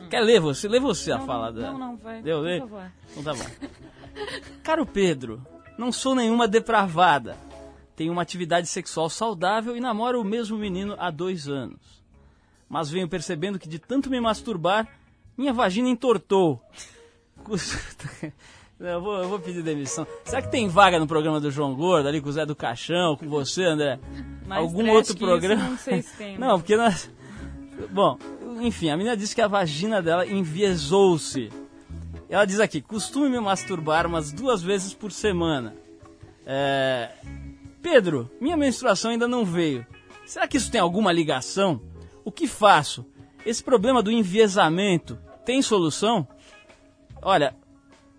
Quer 0.09 0.21
ler 0.21 0.41
você? 0.41 0.69
Lê 0.69 0.79
você 0.81 1.13
a 1.13 1.19
Não, 1.19 1.27
fala 1.27 1.47
não, 1.47 1.53
dela. 1.61 1.73
não, 1.73 1.79
não, 1.79 1.97
vai. 1.97 2.23
Deu, 2.23 2.41
lê? 2.41 2.59
Então 2.59 3.23
tá 3.23 3.35
bom. 3.35 3.45
Caro 4.63 4.87
Pedro, 4.87 5.45
não 5.79 5.93
sou 5.93 6.15
nenhuma 6.15 6.49
depravada. 6.49 7.37
Tenho 7.95 8.13
uma 8.13 8.23
atividade 8.23 8.67
sexual 8.67 9.09
saudável 9.09 9.77
e 9.77 9.81
namoro 9.81 10.21
o 10.21 10.25
mesmo 10.25 10.59
menino 10.59 10.95
há 10.99 11.11
dois 11.11 11.49
anos. 11.49 11.81
Mas 12.69 12.91
venho 12.91 13.09
percebendo 13.09 13.59
que 13.59 13.69
de 13.69 13.79
tanto 13.79 14.11
me 14.11 14.21
masturbar, 14.21 14.89
minha 15.37 15.53
vagina 15.53 15.89
entortou. 15.89 16.61
Eu 18.79 19.01
vou, 19.01 19.15
eu 19.23 19.29
vou 19.31 19.39
pedir 19.39 19.63
demissão. 19.63 20.07
Será 20.23 20.43
que 20.43 20.51
tem 20.51 20.69
vaga 20.69 20.99
no 20.99 21.07
programa 21.07 21.41
do 21.41 21.51
João 21.51 21.75
Gordo, 21.75 22.07
ali 22.09 22.21
com 22.21 22.29
o 22.29 22.33
Zé 22.33 22.45
do 22.45 22.55
Caixão, 22.55 23.17
com 23.17 23.27
você, 23.27 23.65
André? 23.65 23.99
Mais 24.47 24.61
Algum 24.61 24.91
outro 24.91 25.15
que 25.17 25.25
isso, 25.25 25.27
programa? 25.27 25.63
não 25.71 25.79
sei 25.79 26.03
se 26.03 26.15
tem. 26.15 26.37
Não, 26.39 26.59
porque 26.59 26.77
nós. 26.77 27.11
Bom, 27.91 28.19
enfim, 28.61 28.91
a 28.91 28.97
menina 28.97 29.17
disse 29.17 29.35
que 29.35 29.41
a 29.41 29.49
vagina 29.49 30.03
dela 30.03 30.27
enviesou-se. 30.27 31.51
Ela 32.29 32.45
diz 32.45 32.61
aqui: 32.61 32.81
costumo 32.81 33.29
me 33.29 33.41
masturbar 33.41 34.07
umas 34.07 34.33
duas 34.33 34.63
vezes 34.63 34.93
por 34.95 35.13
semana. 35.13 35.75
É... 36.45 37.11
Pedro, 37.83 38.31
minha 38.41 38.57
menstruação 38.57 39.11
ainda 39.11 39.29
não 39.29 39.45
veio. 39.45 39.87
Será 40.25 40.47
que 40.49 40.57
isso 40.57 40.71
tem 40.71 40.81
alguma 40.81 41.13
ligação? 41.13 41.81
O 42.25 42.33
que 42.33 42.49
faço? 42.49 43.07
Esse 43.45 43.63
problema 43.63 44.03
do 44.03 44.11
enviesamento 44.11 45.19
tem 45.45 45.63
solução? 45.63 46.27
Olha, 47.23 47.55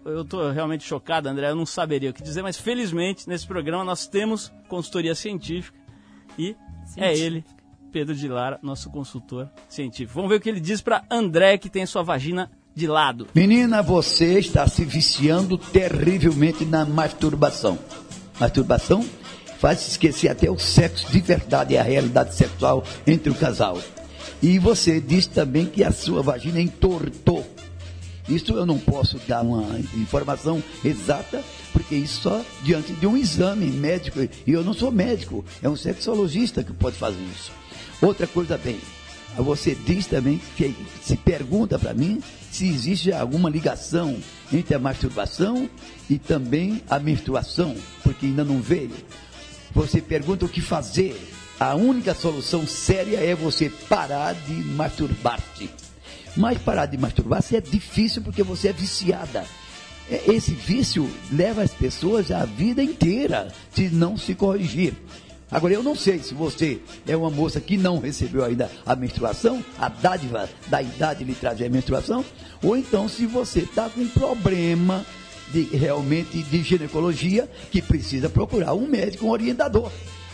eu 0.06 0.24
tô 0.24 0.50
realmente 0.52 0.86
chocado, 0.86 1.28
André, 1.28 1.50
eu 1.50 1.56
não 1.56 1.66
saberia 1.66 2.10
o 2.10 2.14
que 2.14 2.24
dizer, 2.24 2.42
mas 2.42 2.58
felizmente 2.58 3.28
nesse 3.28 3.46
programa 3.46 3.84
nós 3.84 4.08
temos 4.08 4.52
consultoria 4.70 5.14
científica 5.14 5.78
e 6.38 6.52
é 6.52 6.56
Científica. 6.88 7.26
ele, 7.26 7.46
Pedro 7.98 8.14
de 8.14 8.28
Lara, 8.28 8.60
nosso 8.62 8.92
consultor 8.92 9.50
científico. 9.68 10.14
Vamos 10.14 10.30
ver 10.30 10.36
o 10.36 10.40
que 10.40 10.48
ele 10.48 10.60
diz 10.60 10.82
para 10.82 11.04
André 11.10 11.58
que 11.58 11.68
tem 11.68 11.84
sua 11.84 12.04
vagina 12.04 12.52
de 12.76 12.86
lado. 12.86 13.28
Menina, 13.34 13.82
você 13.82 14.38
está 14.38 14.68
se 14.68 14.86
viciando 14.86 15.58
terrivelmente 15.58 16.64
na 16.64 16.86
masturbação. 16.86 17.80
Masturbação 18.40 19.04
faz 19.58 19.88
esquecer 19.88 20.30
até 20.30 20.48
o 20.48 20.60
sexo 20.60 21.12
de 21.12 21.20
verdade 21.20 21.74
e 21.74 21.78
a 21.80 21.82
realidade 21.82 22.36
sexual 22.36 22.84
entre 23.08 23.32
o 23.32 23.36
casal. 23.36 23.82
E 24.44 24.60
você 24.60 25.02
diz 25.02 25.26
também 25.26 25.66
que 25.66 25.84
a 25.84 25.92
sua 25.92 26.22
vagina 26.22 26.62
entortou. 26.62 27.44
Isso 28.30 28.54
eu 28.54 28.66
não 28.68 28.78
posso 28.78 29.18
dar 29.28 29.42
uma 29.42 29.80
informação 29.96 30.62
exata, 30.86 31.44
porque 31.74 31.96
isso 31.96 32.22
só 32.22 32.46
diante 32.62 32.94
de 32.94 33.08
um 33.08 33.18
exame 33.18 33.66
médico. 33.72 34.20
E 34.20 34.52
eu 34.52 34.64
não 34.64 34.76
sou 34.76 34.92
médico, 34.92 35.44
é 35.64 35.68
um 35.68 35.76
sexologista 35.76 36.64
que 36.64 36.74
pode 36.74 36.96
fazer 36.96 37.24
isso. 37.34 37.52
Outra 38.02 38.28
coisa 38.28 38.58
bem, 38.58 38.80
você 39.36 39.76
diz 39.76 40.06
também 40.06 40.40
que 40.56 40.76
se 41.02 41.16
pergunta 41.18 41.78
para 41.78 41.94
mim 41.94 42.22
se 42.52 42.68
existe 42.68 43.12
alguma 43.12 43.50
ligação 43.50 44.18
entre 44.52 44.76
a 44.76 44.80
masturbação 44.80 45.70
e 46.10 46.18
também 46.18 46.82
a 46.90 47.00
menstruação, 47.00 47.76
porque 48.04 48.26
ainda 48.26 48.44
não 48.44 48.62
veio. 48.62 48.96
Você 49.74 50.02
pergunta 50.02 50.46
o 50.46 50.50
que 50.50 50.62
fazer. 50.62 51.20
A 51.60 51.76
única 51.76 52.14
solução 52.14 52.68
séria 52.68 53.18
é 53.18 53.34
você 53.36 53.70
parar 53.70 54.34
de 54.34 54.54
masturbar-se. 54.54 55.70
Mas 56.36 56.60
parar 56.60 56.86
de 56.86 56.98
masturbar-se 56.98 57.56
é 57.56 57.62
difícil 57.62 58.22
porque 58.22 58.44
você 58.44 58.68
é 58.68 58.74
viciada. 58.74 59.44
É, 60.10 60.32
Esse 60.32 60.52
vício 60.52 61.10
leva 61.32 61.64
as 61.64 61.74
pessoas 61.74 62.32
a 62.32 62.46
vida 62.46 62.82
inteira 62.82 63.48
se 63.74 63.90
não 63.90 64.16
se 64.18 64.36
corrigir. 64.36 64.94
Agora, 65.50 65.74
eu 65.74 65.82
não 65.82 65.96
sei 65.96 66.20
se 66.20 66.34
você 66.34 66.82
é 67.08 67.16
uma 67.16 67.30
moça 67.30 67.62
que 67.62 67.78
não 67.78 68.00
recebeu 68.00 68.44
ainda 68.44 68.70
a 68.86 68.96
menstruação, 68.96 69.64
a 69.80 69.88
dádiva 69.88 70.50
da 70.68 70.82
idade 70.82 71.24
lhe 71.24 71.34
trazer 71.34 71.68
a 71.68 71.70
menstruação, 71.70 72.24
ou 72.62 72.76
então 72.76 73.08
se 73.08 73.26
você 73.26 73.60
está 73.62 73.90
com 73.90 74.02
um 74.02 74.10
problema 74.10 75.06
de, 75.54 75.62
realmente 75.64 76.44
de 76.44 76.64
ginecologia 76.64 77.50
que 77.72 77.82
precisa 77.82 78.30
procurar 78.30 78.74
um 78.74 78.88
médico, 78.88 79.26
um 79.26 79.30
orientador, 79.30 79.90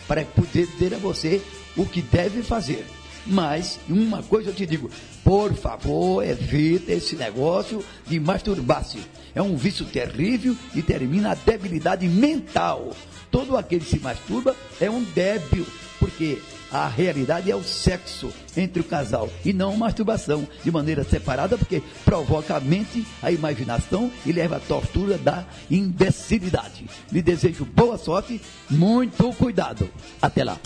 para 0.08 0.24
poder 0.24 0.66
dizer 0.66 0.94
a 0.94 0.98
você 0.98 1.40
o 1.76 1.86
que 1.86 2.02
deve 2.02 2.42
fazer. 2.42 2.84
Mas 3.26 3.78
uma 3.88 4.22
coisa 4.22 4.50
eu 4.50 4.54
te 4.54 4.66
digo, 4.66 4.90
por 5.22 5.54
favor, 5.54 6.22
evita 6.22 6.92
esse 6.92 7.16
negócio 7.16 7.84
de 8.06 8.20
masturbar-se. 8.20 8.98
É 9.34 9.42
um 9.42 9.56
vício 9.56 9.84
terrível 9.86 10.54
e 10.74 10.82
termina 10.82 11.32
a 11.32 11.34
debilidade 11.34 12.06
mental. 12.06 12.94
Todo 13.30 13.56
aquele 13.56 13.84
que 13.84 13.90
se 13.90 13.98
masturba 13.98 14.54
é 14.80 14.88
um 14.88 15.02
débil, 15.02 15.66
porque 15.98 16.38
a 16.70 16.88
realidade 16.88 17.50
é 17.50 17.56
o 17.56 17.62
sexo 17.62 18.32
entre 18.56 18.80
o 18.80 18.84
casal 18.84 19.30
e 19.44 19.52
não 19.52 19.76
masturbação 19.76 20.46
de 20.62 20.70
maneira 20.70 21.04
separada, 21.04 21.56
porque 21.56 21.82
provoca 22.04 22.56
a 22.56 22.60
mente, 22.60 23.06
a 23.22 23.30
imaginação 23.30 24.10
e 24.26 24.32
leva 24.32 24.56
à 24.56 24.60
tortura 24.60 25.16
da 25.16 25.44
imbecilidade. 25.70 26.86
Lhe 27.10 27.22
desejo 27.22 27.64
boa 27.64 27.96
sorte, 27.96 28.40
muito 28.68 29.32
cuidado. 29.34 29.88
Até 30.20 30.44
lá. 30.44 30.58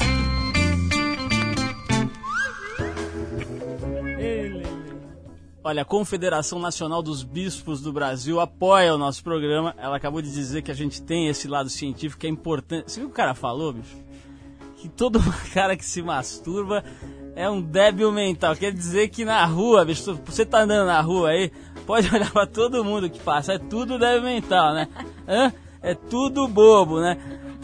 Olha, 5.68 5.82
a 5.82 5.84
Confederação 5.84 6.58
Nacional 6.58 7.02
dos 7.02 7.22
Bispos 7.22 7.82
do 7.82 7.92
Brasil 7.92 8.40
apoia 8.40 8.94
o 8.94 8.96
nosso 8.96 9.22
programa. 9.22 9.74
Ela 9.76 9.98
acabou 9.98 10.22
de 10.22 10.32
dizer 10.32 10.62
que 10.62 10.70
a 10.70 10.74
gente 10.74 11.02
tem 11.02 11.28
esse 11.28 11.46
lado 11.46 11.68
científico 11.68 12.22
que 12.22 12.26
é 12.26 12.30
importante. 12.30 12.90
Você 12.90 13.00
viu 13.00 13.08
o 13.08 13.10
que 13.10 13.12
o 13.12 13.16
cara 13.18 13.34
falou, 13.34 13.74
bicho? 13.74 13.94
Que 14.78 14.88
todo 14.88 15.20
cara 15.52 15.76
que 15.76 15.84
se 15.84 16.00
masturba 16.00 16.82
é 17.36 17.50
um 17.50 17.60
débil 17.60 18.10
mental. 18.10 18.56
Quer 18.56 18.72
dizer 18.72 19.08
que 19.08 19.26
na 19.26 19.44
rua, 19.44 19.84
bicho, 19.84 20.18
você 20.24 20.46
tá 20.46 20.62
andando 20.62 20.86
na 20.86 21.02
rua 21.02 21.32
aí, 21.32 21.52
pode 21.86 22.08
olhar 22.16 22.32
pra 22.32 22.46
todo 22.46 22.82
mundo 22.82 23.10
que 23.10 23.20
passa. 23.20 23.52
É 23.52 23.58
tudo 23.58 23.98
débil 23.98 24.22
mental, 24.22 24.72
né? 24.72 24.88
Hã? 25.28 25.52
É 25.88 25.94
tudo 25.94 26.46
bobo, 26.46 27.00
né? 27.00 27.16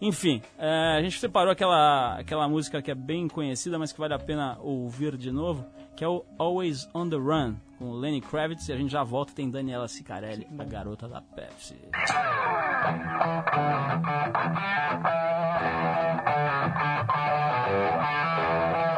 Enfim, 0.00 0.42
é, 0.58 0.96
a 0.98 1.02
gente 1.02 1.18
separou 1.18 1.52
aquela, 1.52 2.18
aquela 2.18 2.48
música 2.48 2.82
que 2.82 2.90
é 2.90 2.94
bem 2.94 3.28
conhecida, 3.28 3.78
mas 3.78 3.92
que 3.92 3.98
vale 3.98 4.14
a 4.14 4.18
pena 4.18 4.58
ouvir 4.60 5.16
de 5.16 5.30
novo, 5.30 5.64
que 5.96 6.04
é 6.04 6.08
o 6.08 6.24
Always 6.38 6.88
on 6.94 7.08
the 7.08 7.16
Run, 7.16 7.56
com 7.78 7.90
o 7.90 7.94
Lenny 7.94 8.20
Kravitz. 8.20 8.68
E 8.68 8.72
a 8.72 8.76
gente 8.76 8.90
já 8.90 9.02
volta, 9.02 9.32
tem 9.32 9.50
Daniela 9.50 9.88
Sicarelli, 9.88 10.46
a 10.58 10.64
garota 10.64 11.08
da 11.08 11.22
Pepsi. 11.22 11.76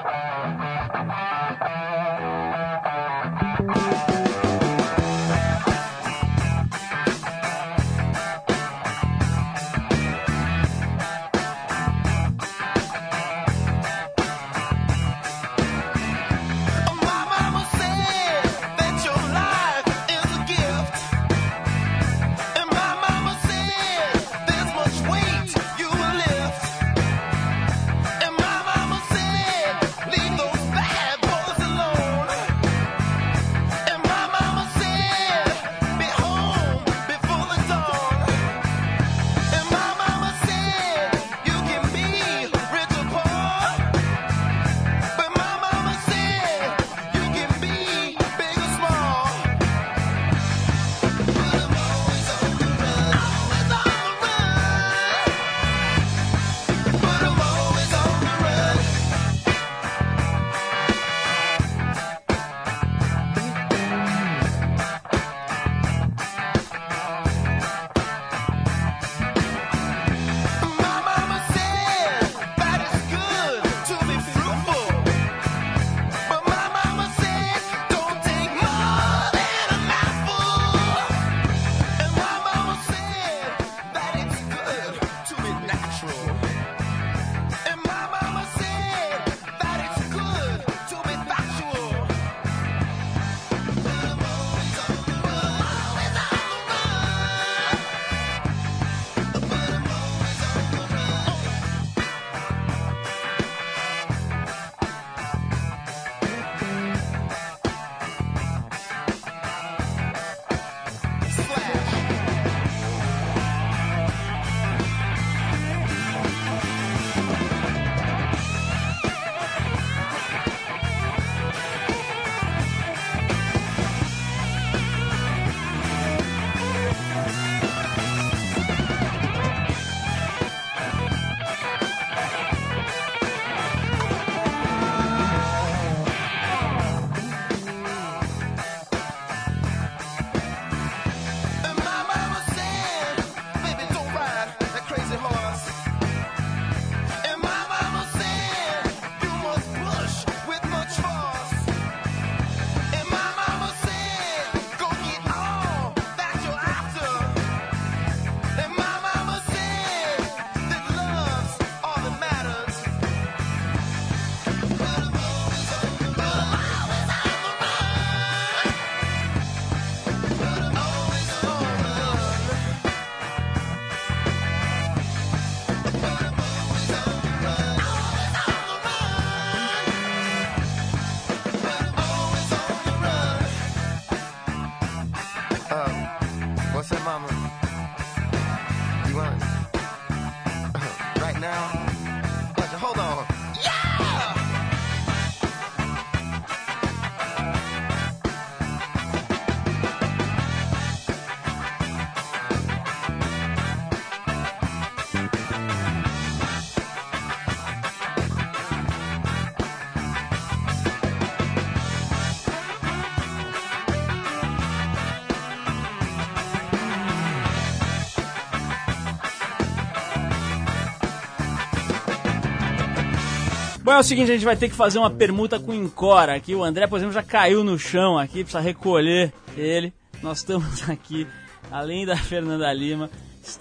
Bom, 223.88 223.94
é 223.94 223.98
o 223.98 224.02
seguinte, 224.02 224.30
a 224.30 224.34
gente 224.34 224.44
vai 224.44 224.54
ter 224.54 224.68
que 224.68 224.74
fazer 224.74 224.98
uma 224.98 225.08
permuta 225.08 225.58
com 225.58 225.72
o 225.72 225.74
Incora 225.74 226.34
aqui. 226.34 226.54
O 226.54 226.62
André, 226.62 226.86
por 226.86 226.96
exemplo, 226.98 227.14
já 227.14 227.22
caiu 227.22 227.64
no 227.64 227.78
chão 227.78 228.18
aqui, 228.18 228.44
precisa 228.44 228.60
recolher 228.60 229.32
ele. 229.56 229.94
Nós 230.22 230.40
estamos 230.40 230.84
aqui, 230.90 231.26
além 231.70 232.04
da 232.04 232.14
Fernanda 232.14 232.70
Lima, 232.70 233.08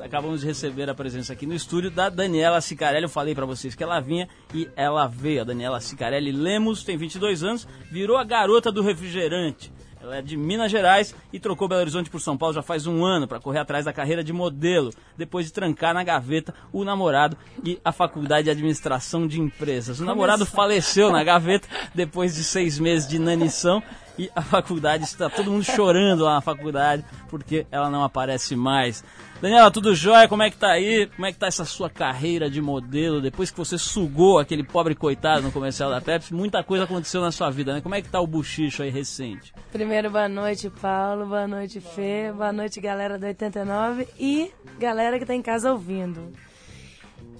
acabamos 0.01 0.41
de 0.41 0.47
receber 0.47 0.89
a 0.89 0.93
presença 0.93 1.31
aqui 1.31 1.45
no 1.45 1.53
estúdio 1.53 1.89
da 1.89 2.09
Daniela 2.09 2.59
Sicarelli. 2.59 3.05
Eu 3.05 3.09
falei 3.09 3.33
pra 3.33 3.45
vocês 3.45 3.73
que 3.73 3.81
ela 3.81 4.01
vinha 4.01 4.27
e 4.53 4.67
ela 4.75 5.07
veio. 5.07 5.43
A 5.43 5.45
Daniela 5.45 5.79
Sicarelli 5.79 6.33
Lemos 6.33 6.83
tem 6.83 6.97
22 6.97 7.45
anos, 7.45 7.65
virou 7.89 8.17
a 8.17 8.25
garota 8.25 8.69
do 8.69 8.81
refrigerante. 8.81 9.71
Ela 10.01 10.17
é 10.17 10.21
de 10.21 10.37
Minas 10.37 10.71
Gerais 10.71 11.15
e 11.33 11.39
trocou 11.39 11.67
Belo 11.67 11.81
Horizonte 11.81 12.09
por 12.09 12.21
São 12.21 12.37
Paulo 12.37 12.53
já 12.53 12.61
faz 12.61 12.85
um 12.85 13.03
ano 13.03 13.27
para 13.27 13.39
correr 13.39 13.59
atrás 13.59 13.85
da 13.85 13.93
carreira 13.93 14.23
de 14.23 14.31
modelo, 14.31 14.91
depois 15.17 15.47
de 15.47 15.53
trancar 15.53 15.93
na 15.93 16.03
gaveta 16.03 16.53
o 16.71 16.83
namorado 16.83 17.35
e 17.63 17.79
a 17.83 17.91
faculdade 17.91 18.45
de 18.45 18.51
administração 18.51 19.27
de 19.27 19.39
empresas. 19.39 19.99
O 19.99 20.05
namorado 20.05 20.45
faleceu 20.45 21.11
na 21.11 21.23
gaveta 21.23 21.67
depois 21.95 22.35
de 22.35 22.43
seis 22.43 22.77
meses 22.77 23.07
de 23.07 23.15
inanição 23.15 23.81
e 24.17 24.31
a 24.35 24.41
faculdade 24.41 25.03
está 25.03 25.29
todo 25.29 25.51
mundo 25.51 25.63
chorando 25.63 26.23
lá 26.23 26.35
na 26.35 26.41
faculdade 26.41 27.05
porque 27.29 27.65
ela 27.71 27.89
não 27.89 28.03
aparece 28.03 28.55
mais. 28.55 29.03
Daniela, 29.41 29.69
tudo 29.69 29.93
jóia? 29.93 30.27
Como 30.27 30.41
é 30.41 30.49
que 30.49 30.57
tá 30.57 30.71
aí? 30.71 31.05
Como 31.15 31.25
é 31.25 31.31
que 31.31 31.37
tá 31.37 31.45
essa 31.45 31.63
sua 31.63 31.89
carreira 31.89 32.49
de 32.49 32.59
modelo? 32.59 33.21
Depois 33.21 33.51
que 33.51 33.57
você 33.57 33.77
sugou 33.77 34.39
aquele 34.39 34.63
pobre 34.63 34.95
coitado 34.95 35.43
no 35.43 35.51
comercial 35.51 35.91
da 35.91 36.01
Pepsi, 36.01 36.33
muita 36.33 36.63
coisa 36.63 36.85
aconteceu 36.85 37.21
na 37.21 37.31
sua 37.31 37.51
vida, 37.51 37.73
né? 37.73 37.81
Como 37.81 37.93
é 37.93 38.01
que 38.01 38.09
tá 38.09 38.19
o 38.19 38.25
buchicho 38.25 38.81
aí 38.81 38.89
recente? 38.89 39.53
Primeiro, 39.71 40.09
boa 40.09 40.27
noite, 40.27 40.71
Paulo. 40.81 41.27
Boa 41.27 41.47
noite, 41.47 41.79
Fê. 41.79 42.31
Boa 42.35 42.51
noite, 42.51 42.81
galera 42.81 43.19
do 43.19 43.25
89 43.27 44.07
e 44.19 44.51
galera 44.79 45.19
que 45.19 45.25
tá 45.25 45.35
em 45.35 45.41
casa 45.41 45.71
ouvindo. 45.71 46.33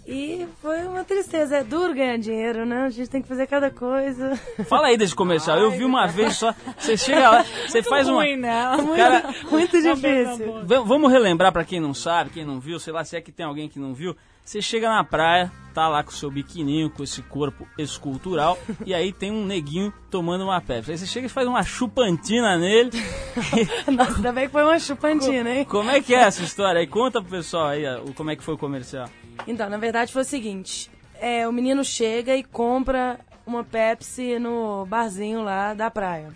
E 0.07 0.47
foi 0.61 0.83
uma 0.83 1.03
tristeza. 1.03 1.57
É 1.57 1.63
duro 1.65 1.93
ganhar 1.93 2.17
dinheiro, 2.17 2.65
né? 2.65 2.83
A 2.83 2.89
gente 2.89 3.09
tem 3.09 3.21
que 3.21 3.27
fazer 3.27 3.45
cada 3.45 3.69
coisa. 3.69 4.39
Fala 4.65 4.87
aí 4.87 4.97
desse 4.97 5.13
comercial. 5.13 5.59
Eu 5.59 5.71
vi 5.71 5.83
uma 5.83 6.07
vez 6.07 6.37
só. 6.37 6.55
Você 6.77 6.95
chega 6.95 7.29
lá, 7.29 7.45
você 7.67 7.83
faz 7.83 8.07
uma. 8.07 8.23
Ruim, 8.23 8.37
né? 8.37 8.63
Cara, 8.95 9.35
Muito 9.51 9.81
difícil. 9.81 10.65
Vamos 10.65 11.11
relembrar 11.11 11.51
pra 11.51 11.65
quem 11.65 11.81
não 11.81 11.93
sabe, 11.93 12.29
quem 12.29 12.45
não 12.45 12.57
viu, 12.57 12.79
sei 12.79 12.93
lá 12.93 13.03
se 13.03 13.17
é 13.17 13.21
que 13.21 13.33
tem 13.33 13.45
alguém 13.45 13.67
que 13.67 13.79
não 13.79 13.93
viu. 13.93 14.15
Você 14.45 14.61
chega 14.61 14.87
na 14.87 15.03
praia, 15.03 15.51
tá 15.73 15.89
lá 15.89 16.01
com 16.01 16.09
o 16.09 16.13
seu 16.13 16.31
biquininho, 16.31 16.89
com 16.89 17.03
esse 17.03 17.21
corpo 17.21 17.67
escultural, 17.77 18.57
e 18.85 18.93
aí 18.93 19.11
tem 19.11 19.29
um 19.29 19.45
neguinho 19.45 19.93
tomando 20.09 20.45
uma 20.45 20.61
Pepsi. 20.61 20.91
Aí 20.91 20.97
você 20.97 21.05
chega 21.05 21.25
e 21.25 21.29
faz 21.29 21.45
uma 21.45 21.63
chupantina 21.63 22.57
nele. 22.57 22.91
Nossa, 23.91 24.15
ainda 24.15 24.31
bem 24.31 24.45
que 24.45 24.53
foi 24.53 24.63
uma 24.63 24.79
chupantina, 24.79 25.49
hein? 25.53 25.65
Como 25.65 25.91
é 25.91 25.99
que 25.99 26.15
é 26.15 26.19
essa 26.19 26.43
história 26.43 26.79
aí? 26.79 26.87
Conta 26.87 27.21
pro 27.21 27.29
pessoal 27.29 27.67
aí 27.67 27.83
como 28.15 28.31
é 28.31 28.37
que 28.37 28.43
foi 28.43 28.53
o 28.53 28.57
comercial. 28.57 29.09
Então, 29.45 29.69
na 29.69 29.77
verdade 29.77 30.11
foi 30.11 30.21
o 30.21 30.25
seguinte: 30.25 30.89
é, 31.19 31.47
o 31.47 31.51
menino 31.51 31.83
chega 31.83 32.35
e 32.35 32.43
compra 32.43 33.19
uma 33.45 33.63
Pepsi 33.63 34.39
no 34.39 34.85
barzinho 34.85 35.41
lá 35.41 35.73
da 35.73 35.89
praia. 35.89 36.33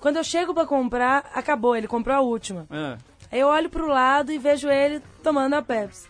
Quando 0.00 0.16
eu 0.16 0.24
chego 0.24 0.54
pra 0.54 0.66
comprar, 0.66 1.30
acabou, 1.34 1.76
ele 1.76 1.88
comprou 1.88 2.16
a 2.16 2.20
última. 2.20 2.66
É. 2.70 2.96
Aí 3.30 3.40
eu 3.40 3.48
olho 3.48 3.68
pro 3.68 3.88
lado 3.88 4.32
e 4.32 4.38
vejo 4.38 4.68
ele 4.68 5.00
tomando 5.22 5.54
a 5.54 5.62
Pepsi. 5.62 6.08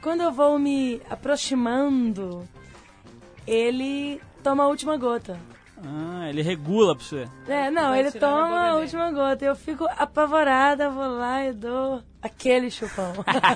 Quando 0.00 0.22
eu 0.22 0.32
vou 0.32 0.58
me 0.58 1.00
aproximando, 1.10 2.48
ele 3.46 4.20
toma 4.42 4.64
a 4.64 4.68
última 4.68 4.96
gota. 4.96 5.38
Ah, 5.82 6.28
ele 6.28 6.42
regula 6.42 6.94
pra 6.94 7.04
você. 7.04 7.26
É, 7.48 7.70
não, 7.70 7.94
ele 7.94 8.10
toma 8.10 8.68
a 8.68 8.74
última 8.76 9.10
gota. 9.12 9.44
Eu 9.44 9.56
fico 9.56 9.86
apavorada, 9.96 10.90
vou 10.90 11.08
lá 11.08 11.44
e 11.46 11.52
dou 11.52 12.02
aquele 12.22 12.70
chupão. 12.70 13.12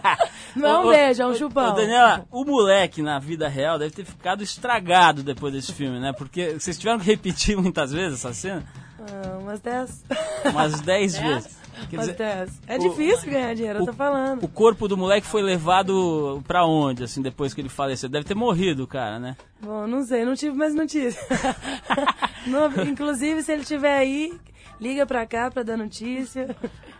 Não 0.57 0.69
é 0.69 0.79
um 0.79 0.89
beijo, 0.89 1.23
é 1.23 1.27
um 1.27 1.35
chupão. 1.35 1.73
Ô, 1.73 1.73
Daniela, 1.73 2.27
o 2.31 2.45
moleque 2.45 3.03
na 3.03 3.19
vida 3.19 3.47
real 3.49 3.79
deve 3.79 3.95
ter 3.95 4.05
ficado 4.05 4.43
estragado 4.43 5.23
depois 5.23 5.53
desse 5.53 5.73
filme, 5.73 6.01
né? 6.01 6.13
Porque 6.13 6.59
vocês 6.59 6.79
tiveram 6.79 6.99
que 6.99 7.07
repetir 7.07 7.57
muitas 7.57 7.93
vezes 7.93 8.21
essa 8.21 8.33
cena? 8.33 8.65
Ah, 8.99 9.39
umas 9.39 9.61
10. 9.61 10.05
Umas 10.47 10.81
10 10.81 11.19
vezes. 11.19 11.64
Dizer, 11.91 12.15
10. 12.15 12.61
É 12.67 12.77
o- 12.77 12.79
difícil 12.79 13.31
ganhar 13.31 13.55
dinheiro, 13.55 13.79
eu 13.81 13.87
tô 13.87 13.93
falando. 13.93 14.43
o 14.45 14.49
corpo 14.49 14.87
do 14.89 14.97
moleque 14.97 15.27
foi 15.27 15.43
levado 15.43 16.43
pra 16.47 16.65
onde, 16.67 17.05
assim, 17.05 17.21
depois 17.23 17.53
que 17.55 17.61
ele 17.61 17.69
faleceu? 17.69 18.09
Deve 18.09 18.25
ter 18.25 18.35
morrido, 18.35 18.87
cara, 18.87 19.19
né? 19.19 19.37
Bom, 19.63 19.87
não 19.87 20.03
sei, 20.05 20.25
não 20.25 20.35
tive 20.35 20.57
mais 20.57 20.75
notícia. 20.75 21.21
Não, 22.47 22.67
inclusive, 22.87 23.43
se 23.43 23.53
ele 23.53 23.63
estiver 23.63 23.97
aí, 23.97 24.33
liga 24.79 25.07
pra 25.07 25.25
cá 25.27 25.51
pra 25.51 25.63
dar 25.63 25.79
notícia. 25.79 26.55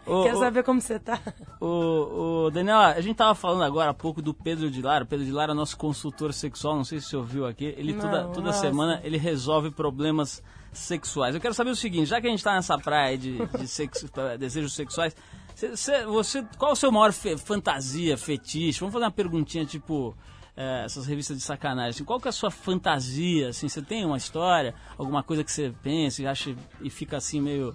Ô, 0.07 0.23
Quero 0.25 0.39
saber 0.39 0.63
como 0.63 0.81
você 0.81 0.99
tá. 0.99 1.19
O, 1.61 2.47
o 2.47 2.51
Daniela, 2.51 2.89
a 2.93 3.01
gente 3.01 3.17
tava 3.17 3.35
falando 3.35 3.63
agora 3.65 3.91
há 3.91 3.95
pouco 3.95 4.21
do 4.21 4.35
Pedro 4.35 4.71
de 4.71 4.83
Lara. 4.83 5.05
O 5.05 5.07
Pedro 5.07 5.25
de 5.25 5.33
Lara 5.33 5.53
é 5.53 5.55
nosso 5.55 5.77
consultor 5.77 6.33
sexual, 6.35 6.77
não 6.77 6.85
sei 6.85 7.01
se 7.01 7.07
você 7.09 7.17
ouviu 7.17 7.47
aqui. 7.47 7.75
Ele 7.77 7.95
toda, 7.95 8.25
Não, 8.25 8.33
toda 8.33 8.47
nossa. 8.49 8.61
semana 8.61 9.01
ele 9.03 9.17
resolve 9.17 9.71
problemas 9.71 10.43
sexuais. 10.73 11.35
Eu 11.35 11.41
quero 11.41 11.55
saber 11.55 11.71
o 11.71 11.77
seguinte, 11.77 12.07
já 12.07 12.21
que 12.21 12.27
a 12.27 12.31
gente 12.31 12.43
tá 12.45 12.55
nessa 12.55 12.77
praia 12.77 13.17
de, 13.17 13.39
de 13.59 13.67
sexo- 13.69 14.09
desejos 14.39 14.75
sexuais, 14.75 15.17
cê- 15.55 15.77
cê- 15.77 16.05
você, 16.05 16.45
qual 16.59 16.73
a 16.73 16.77
sua 16.77 16.91
maior 16.91 17.13
fe- 17.13 17.37
fantasia, 17.39 18.19
fetiche? 18.19 18.81
Vamos 18.81 18.93
fazer 18.93 19.05
uma 19.05 19.11
perguntinha 19.11 19.65
tipo 19.65 20.15
é, 20.57 20.85
essas 20.85 21.07
revistas 21.07 21.37
de 21.39 21.43
sacanagem. 21.45 21.91
assim, 21.91 22.05
qual 22.05 22.21
que 22.21 22.29
é 22.29 22.31
a 22.31 22.33
sua 22.33 22.51
fantasia? 22.51 23.49
Assim, 23.49 23.69
você 23.69 23.81
tem 23.81 24.05
uma 24.05 24.17
história, 24.17 24.75
alguma 24.99 25.23
coisa 25.23 25.43
que 25.45 25.51
você 25.53 25.73
pensa 25.83 26.23
e 26.23 26.27
acha 26.27 26.55
e 26.81 26.91
fica 26.91 27.17
assim 27.17 27.41
meio, 27.41 27.75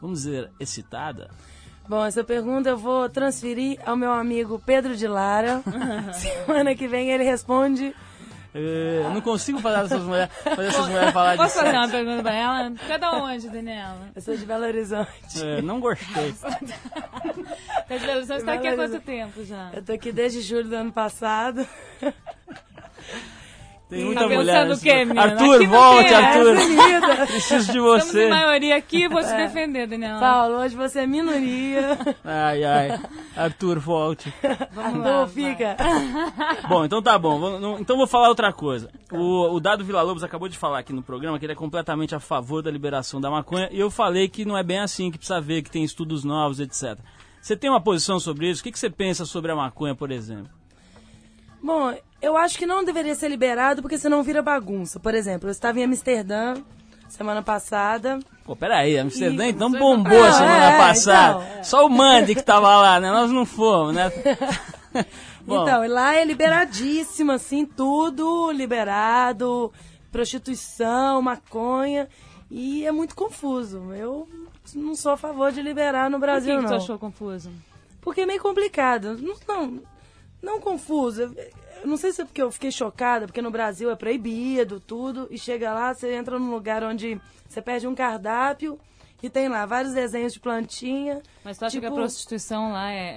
vamos 0.00 0.22
dizer, 0.22 0.50
excitada? 0.58 1.30
Bom, 1.88 2.04
essa 2.04 2.24
pergunta 2.24 2.68
eu 2.70 2.76
vou 2.76 3.08
transferir 3.08 3.78
ao 3.86 3.96
meu 3.96 4.12
amigo 4.12 4.60
Pedro 4.64 4.96
de 4.96 5.06
Lara. 5.06 5.62
Semana 6.14 6.74
que 6.74 6.88
vem 6.88 7.10
ele 7.12 7.22
responde. 7.24 7.94
É, 8.52 9.02
Eu 9.04 9.10
não 9.10 9.20
consigo 9.20 9.60
fazer 9.60 9.84
essas 9.84 10.02
mulheres, 10.02 10.32
fazer 10.42 10.68
essas 10.68 10.88
mulheres 10.88 11.12
falar 11.12 11.32
de 11.32 11.36
Posso 11.42 11.54
fazer 11.58 11.76
uma 11.76 11.88
pergunta 11.88 12.22
pra 12.22 12.34
ela? 12.34 12.72
Cada 12.88 13.12
onde, 13.12 13.48
Daniela? 13.50 14.08
Eu 14.16 14.22
sou 14.22 14.34
de 14.36 14.46
Belo 14.46 14.64
Horizonte. 14.64 15.42
É, 15.42 15.60
não 15.62 15.78
gostei. 15.78 16.34
Tá 17.86 17.96
de 17.98 18.04
Belo 18.04 18.16
Horizonte, 18.18 18.44
tá 18.44 18.54
aqui 18.54 18.66
há 18.66 18.74
quanto 18.74 19.00
tempo 19.00 19.44
já? 19.44 19.70
Eu 19.72 19.82
tô 19.84 19.92
aqui 19.92 20.10
desde 20.10 20.40
julho 20.40 20.68
do 20.68 20.74
ano 20.74 20.92
passado. 20.92 21.64
Tem 23.88 24.00
Tá 24.00 24.04
muita 24.06 24.20
pensando 24.22 24.36
mulher. 24.38 24.64
o 24.64 24.68
nesse- 24.70 24.82
quê, 24.82 24.94
menina? 25.04 25.22
Arthur, 25.22 25.54
Aqui 25.54 25.64
não 25.66 25.70
volte, 25.70 26.08
tem 26.08 26.16
Arthur. 26.16 26.54
Linda. 26.56 27.16
Preciso 27.26 27.72
de 27.72 27.78
Estamos 27.78 28.04
você. 28.04 28.26
em 28.26 28.30
maioria 28.30 28.76
aqui, 28.76 29.08
vou 29.08 29.22
te 29.22 29.32
defender, 29.36 29.86
Daniela. 29.86 30.18
Paulo, 30.18 30.56
hoje 30.56 30.74
você 30.74 30.98
é 31.00 31.06
minoria. 31.06 31.96
Ai, 32.24 32.64
ai. 32.64 33.00
Arthur, 33.36 33.78
volte. 33.78 34.34
Vamos 34.72 35.04
Não, 35.04 35.20
lá, 35.20 35.28
fica. 35.28 35.76
Bom, 36.68 36.84
então 36.84 37.00
tá 37.00 37.16
bom. 37.16 37.60
Não- 37.60 37.78
Então 37.78 37.96
vou 37.96 38.08
falar 38.08 38.28
outra 38.28 38.52
coisa. 38.52 38.90
O, 39.12 39.54
o 39.54 39.60
Dado 39.60 39.84
Vila 39.84 40.02
Lobos 40.02 40.24
acabou 40.24 40.48
de 40.48 40.58
falar 40.58 40.80
aqui 40.80 40.92
no 40.92 41.02
programa 41.02 41.38
que 41.38 41.44
ele 41.46 41.52
é 41.52 41.56
completamente 41.56 42.12
a 42.12 42.18
favor 42.18 42.62
da 42.62 42.70
liberação 42.72 43.20
da 43.20 43.30
maconha. 43.30 43.68
E 43.70 43.78
eu 43.78 43.88
falei 43.88 44.28
que 44.28 44.44
não 44.44 44.58
é 44.58 44.64
bem 44.64 44.80
assim, 44.80 45.12
que 45.12 45.18
precisa 45.18 45.40
ver, 45.40 45.62
que 45.62 45.70
tem 45.70 45.84
estudos 45.84 46.24
novos, 46.24 46.58
etc. 46.58 46.98
Você 47.40 47.56
tem 47.56 47.70
uma 47.70 47.80
posição 47.80 48.18
sobre 48.18 48.50
isso? 48.50 48.62
O 48.62 48.64
que, 48.64 48.72
que 48.72 48.78
você 48.80 48.90
pensa 48.90 49.24
sobre 49.24 49.52
a 49.52 49.54
maconha, 49.54 49.94
por 49.94 50.10
exemplo? 50.10 50.50
Bom, 51.62 51.94
eu 52.26 52.36
acho 52.36 52.58
que 52.58 52.66
não 52.66 52.84
deveria 52.84 53.14
ser 53.14 53.28
liberado 53.28 53.80
porque 53.82 53.98
senão 53.98 54.22
vira 54.22 54.42
bagunça. 54.42 54.98
Por 55.00 55.14
exemplo, 55.14 55.48
eu 55.48 55.52
estava 55.52 55.78
em 55.80 55.84
Amsterdã 55.84 56.54
semana 57.08 57.42
passada. 57.42 58.18
Pô, 58.44 58.54
peraí, 58.56 58.98
Amsterdã 58.98 59.46
Ih, 59.46 59.50
então 59.50 59.70
bombou 59.70 60.22
a 60.24 60.32
semana 60.32 60.72
É, 60.72 60.78
passada. 60.78 61.42
então, 61.44 61.58
é. 61.58 61.62
Só 61.62 61.86
o 61.86 61.90
Mandy 61.90 62.34
que 62.34 62.42
tava 62.42 62.68
lá, 62.76 62.98
né? 63.00 63.10
Nós 63.10 63.30
não 63.30 63.46
fomos, 63.46 63.94
né? 63.94 64.10
Bom, 65.46 65.62
Então, 65.62 65.84
e 65.84 65.88
lá 65.88 66.16
é 66.16 66.24
liberadíssimo, 66.24 67.30
assim, 67.32 67.64
tudo 67.64 68.50
liberado, 68.50 69.72
prostituição, 70.10 71.22
maconha, 71.22 72.08
e 72.50 72.84
é 72.84 72.90
muito 72.92 73.14
confuso. 73.14 73.92
Eu 73.94 74.28
não 74.74 74.96
sou 74.96 75.12
a 75.12 75.16
favor 75.16 75.52
de 75.52 75.62
liberar 75.62 76.10
no 76.10 76.18
Por 76.18 76.26
que, 76.26 76.32
Brasil, 76.32 76.56
que 76.56 76.62
não. 76.62 76.68
tu 76.70 76.74
achou 76.74 76.98
confuso? 76.98 77.50
Porque 78.00 78.22
é 78.22 78.26
meio 78.26 78.40
complicado. 78.42 79.16
Não, 79.20 79.36
não, 79.46 79.80
não 80.42 80.60
confuso. 80.60 81.32
Não 81.86 81.96
sei 81.96 82.12
se 82.12 82.22
é 82.22 82.24
porque 82.24 82.42
eu 82.42 82.50
fiquei 82.50 82.70
chocada, 82.70 83.26
porque 83.26 83.40
no 83.42 83.50
Brasil 83.50 83.90
é 83.90 83.96
proibido, 83.96 84.80
tudo, 84.80 85.26
e 85.30 85.38
chega 85.38 85.72
lá, 85.72 85.94
você 85.94 86.12
entra 86.14 86.38
num 86.38 86.50
lugar 86.50 86.82
onde 86.82 87.20
você 87.48 87.62
perde 87.62 87.86
um 87.86 87.94
cardápio 87.94 88.78
e 89.22 89.30
tem 89.30 89.48
lá 89.48 89.64
vários 89.64 89.94
desenhos 89.94 90.32
de 90.34 90.40
plantinha. 90.40 91.22
Mas 91.42 91.56
tu 91.56 91.64
acha 91.64 91.78
que 91.80 91.86
a 91.86 91.88
Tipo- 91.88 92.00
prostituição 92.00 92.72
lá 92.72 92.90
é, 92.92 93.14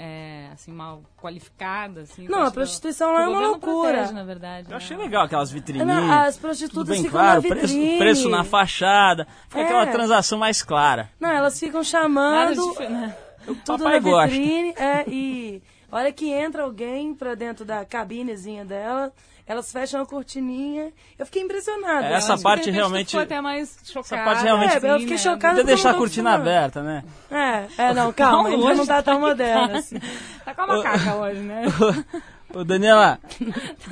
é, 0.47 0.49
assim, 0.53 0.71
mal 0.71 1.01
qualificada? 1.21 2.01
Assim, 2.01 2.27
Não, 2.27 2.43
a 2.43 2.51
prostituição 2.51 3.11
lá 3.11 3.23
é 3.23 3.27
uma 3.27 3.39
loucura. 3.47 3.91
protege, 3.93 4.13
na 4.13 4.23
verdade. 4.23 4.67
eu 4.67 4.71
né? 4.71 4.77
achei 4.77 4.95
legal 4.95 5.25
aquelas 5.25 5.51
vitrininhas. 5.51 5.87
Não, 5.87 6.11
as 6.21 6.37
prostitutas 6.37 6.87
bem 6.87 7.03
ficam 7.03 7.19
claro, 7.19 7.41
na 7.41 7.47
preço, 7.49 7.67
vitrine. 7.73 7.97
preço 7.97 8.29
na 8.29 8.43
fachada. 8.43 9.27
Fica 9.49 9.59
É. 9.61 9.63
aquela 9.65 9.87
transação 9.87 10.39
mais 10.39 10.63
clara. 10.63 11.09
Não, 11.19 11.29
elas 11.29 11.59
ficam 11.59 11.81
Nada 11.81 11.83
chamando 11.83 12.73
de, 12.77 12.87
né? 12.87 13.15
tudo 13.45 13.61
papai 13.65 13.93
na 13.93 13.99
gosta. 13.99 14.27
vitrine. 14.29 14.73
É, 14.77 15.03
e 15.09 15.61
a 15.91 15.95
hora 15.97 16.11
que 16.11 16.29
entra 16.29 16.63
alguém 16.63 17.13
pra 17.13 17.35
dentro 17.35 17.65
da 17.65 17.83
cabinezinha 17.85 18.63
dela, 18.65 19.11
elas 19.47 19.71
fecham 19.71 20.01
a 20.01 20.05
cortininha. 20.05 20.91
Eu 21.17 21.25
fiquei 21.25 21.41
impressionada. 21.41 22.05
É, 22.07 22.13
Essa 22.13 22.37
parte 22.37 22.69
realmente- 22.69 23.07
ficou 23.07 23.21
até 23.21 23.41
mais 23.41 23.77
chocada. 23.83 24.23
parte 24.23 24.43
realmente- 24.43 24.73
É, 24.73 24.91
eu 24.91 24.99
fiquei 24.99 25.15
né? 25.15 25.17
chocada. 25.17 25.55
Podia 25.55 25.63
deixar 25.63 25.91
a 25.91 25.93
cortina 25.95 26.33
aberta, 26.33 26.83
né? 26.83 27.03
É, 27.31 27.67
é, 27.89 27.93
não, 27.93 28.11
calma, 28.13 28.49
Não, 28.49 28.59
hoje 28.59 28.77
não 28.77 28.85
tá 28.85 28.97
tá 29.01 29.11
tão 29.11 29.19
moderna 29.19 29.69
tá. 29.69 29.77
assim. 29.79 29.97
Tá 30.45 30.53
com 30.53 30.61
a 30.61 30.67
macaca 30.67 31.15
hoje, 31.15 31.39
né? 31.39 31.63
Ô, 32.53 32.63
Daniela, 32.63 33.19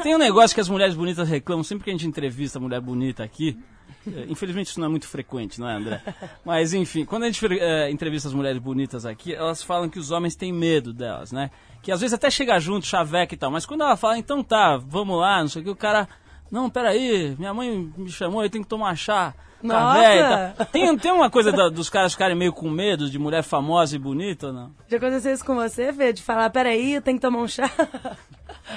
tem 0.02 0.16
um 0.16 0.18
negócio 0.18 0.56
que 0.56 0.62
as 0.62 0.68
mulheres 0.70 0.96
bonitas 0.96 1.30
reclamam 1.30 1.64
sempre 1.64 1.84
que 1.86 1.90
a 1.92 1.94
gente 1.94 2.08
entrevista 2.08 2.60
mulher 2.60 2.82
bonita 2.82 3.24
aqui. 3.24 3.58
Eh, 4.16 4.26
Infelizmente 4.30 4.68
isso 4.68 4.80
não 4.80 4.88
é 4.88 4.90
muito 4.90 5.08
frequente, 5.08 5.60
não 5.60 5.70
é, 5.70 5.76
André? 5.76 6.02
Mas 6.46 6.74
enfim, 6.74 7.06
quando 7.06 7.24
a 7.24 7.26
gente 7.30 7.46
eh, 7.60 7.90
entrevista 7.92 8.28
as 8.28 8.34
mulheres 8.34 8.62
bonitas 8.62 9.06
aqui, 9.06 9.34
elas 9.34 9.62
falam 9.64 9.90
que 9.90 10.00
os 10.00 10.12
homens 10.12 10.36
têm 10.36 10.52
medo 10.54 10.94
delas, 10.94 11.32
né? 11.32 11.52
Que 11.82 11.92
às 11.92 12.02
vezes 12.02 12.14
até 12.14 12.30
chega 12.30 12.60
junto, 12.60 12.86
chaveca 12.86 13.34
e 13.34 13.38
tal, 13.38 13.52
mas 13.52 13.66
quando 13.66 13.82
ela 13.82 13.96
fala, 13.98 14.18
então 14.18 14.44
tá, 14.44 14.78
vamos 14.78 15.20
lá, 15.20 15.42
não 15.42 15.48
sei 15.50 15.62
o 15.62 15.66
que, 15.66 15.72
o 15.72 15.76
cara. 15.76 16.08
Não, 16.52 16.70
peraí, 16.70 17.36
minha 17.38 17.54
mãe 17.54 17.92
me 17.98 18.10
chamou, 18.10 18.44
eu 18.44 18.50
tenho 18.50 18.64
que 18.64 18.70
tomar 18.70 18.96
chá. 18.96 19.34
a 19.64 19.64
Nossa! 19.68 20.54
tal. 20.58 20.66
Tem, 20.68 20.98
tem 20.98 21.12
uma 21.12 21.30
coisa 21.30 21.52
da- 21.52 21.68
dos 21.70 21.90
caras 21.90 22.14
ficarem 22.14 22.36
meio 22.38 22.54
com 22.54 22.70
medo 22.70 23.10
de 23.10 23.18
mulher 23.20 23.44
famosa 23.44 23.96
e 23.96 24.00
bonita 24.00 24.48
ou 24.48 24.54
não? 24.54 24.72
Já 24.88 24.98
aconteceu 24.98 25.34
isso 25.34 25.44
com 25.46 25.56
você, 25.56 25.92
Fê? 25.92 26.14
De 26.14 26.22
falar, 26.22 26.50
peraí, 26.52 26.94
eu 26.94 27.02
tenho 27.02 27.18
que 27.18 27.22
tomar 27.22 27.40
um 27.40 27.48
chá? 27.48 27.70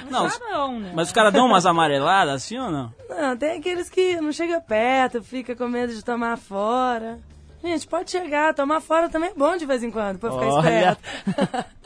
Não, 0.09 0.25
Ah, 0.25 0.31
não, 0.51 0.79
né? 0.79 0.91
mas 0.95 1.07
os 1.09 1.13
caras 1.13 1.31
dão 1.33 1.45
umas 1.45 1.65
amareladas 1.65 2.33
assim 2.43 2.57
ou 2.57 2.71
não? 2.71 2.93
Não, 3.09 3.37
tem 3.37 3.57
aqueles 3.59 3.89
que 3.89 4.19
não 4.19 4.31
chega 4.31 4.59
perto, 4.59 5.21
fica 5.23 5.55
com 5.55 5.67
medo 5.67 5.93
de 5.93 6.03
tomar 6.03 6.37
fora. 6.37 7.19
Gente, 7.63 7.87
pode 7.87 8.09
chegar, 8.09 8.53
tomar 8.53 8.81
fora 8.81 9.07
também 9.09 9.29
é 9.29 9.33
bom 9.33 9.55
de 9.55 9.65
vez 9.65 9.83
em 9.83 9.91
quando, 9.91 10.17
pra 10.17 10.31
ficar 10.31 10.45
Olha. 10.45 10.97
esperto. 10.97 11.71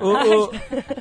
Ô, 0.00 0.08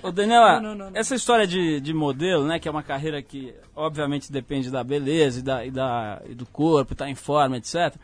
ô, 0.04 0.08
ô, 0.10 0.12
Daniela, 0.12 0.62
essa 0.94 1.16
história 1.16 1.48
de, 1.48 1.80
de 1.80 1.94
modelo, 1.94 2.46
né, 2.46 2.60
que 2.60 2.68
é 2.68 2.72
uma 2.72 2.84
carreira 2.84 3.22
que 3.22 3.54
obviamente 3.74 4.30
depende 4.30 4.70
da 4.70 4.84
beleza 4.84 5.40
e, 5.40 5.42
da, 5.42 5.66
e, 5.66 5.72
da, 5.72 6.22
e 6.28 6.36
do 6.36 6.46
corpo, 6.46 6.92
estar 6.92 7.10
em 7.10 7.16
forma, 7.16 7.56
etc. 7.58 7.96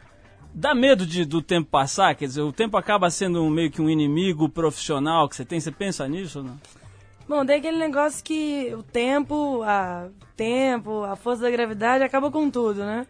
Dá 0.53 0.73
medo 0.73 1.05
de, 1.05 1.25
do 1.25 1.41
tempo 1.41 1.69
passar? 1.69 2.15
Quer 2.15 2.27
dizer, 2.27 2.41
o 2.41 2.53
tempo 2.53 2.77
acaba 2.77 3.09
sendo 3.09 3.43
um- 3.43 3.49
meio 3.49 3.69
que 3.69 3.81
um 3.81 3.89
inimigo 3.89 4.47
profissional 4.47 5.27
que 5.27 5.35
você 5.35 5.43
tem? 5.43 5.59
Você 5.59 5.69
pensa 5.71 6.07
nisso 6.07 6.39
ou 6.39 6.45
não? 6.45 6.57
Bom, 7.27 7.45
tem 7.45 7.57
aquele 7.57 7.77
negócio 7.77 8.23
que 8.23 8.73
o 8.73 8.83
tempo, 8.83 9.63
a 9.63 10.07
tempo, 10.37 11.03
a 11.03 11.17
força 11.17 11.41
da 11.41 11.51
gravidade 11.51 12.03
acaba 12.05 12.31
com 12.31 12.49
tudo, 12.49 12.85
né? 12.85 13.05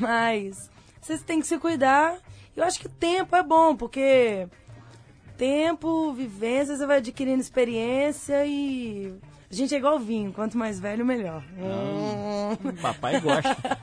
Mas 0.00 0.68
vocês 1.08 1.22
têm 1.22 1.40
que 1.40 1.46
se 1.46 1.58
cuidar. 1.58 2.16
Eu 2.54 2.64
acho 2.64 2.78
que 2.78 2.86
o 2.86 2.90
tempo 2.90 3.34
é 3.34 3.42
bom, 3.42 3.74
porque 3.74 4.46
tempo, 5.36 6.12
vivência, 6.12 6.76
você 6.76 6.86
vai 6.86 6.98
adquirindo 6.98 7.40
experiência 7.40 8.44
e 8.44 9.14
a 9.50 9.54
gente 9.54 9.74
é 9.74 9.78
igual 9.78 9.98
vinho, 9.98 10.32
quanto 10.32 10.58
mais 10.58 10.78
velho, 10.78 11.06
melhor. 11.06 11.42
Hum. 11.56 12.56
Papai 12.82 13.20
gosta. 13.20 13.56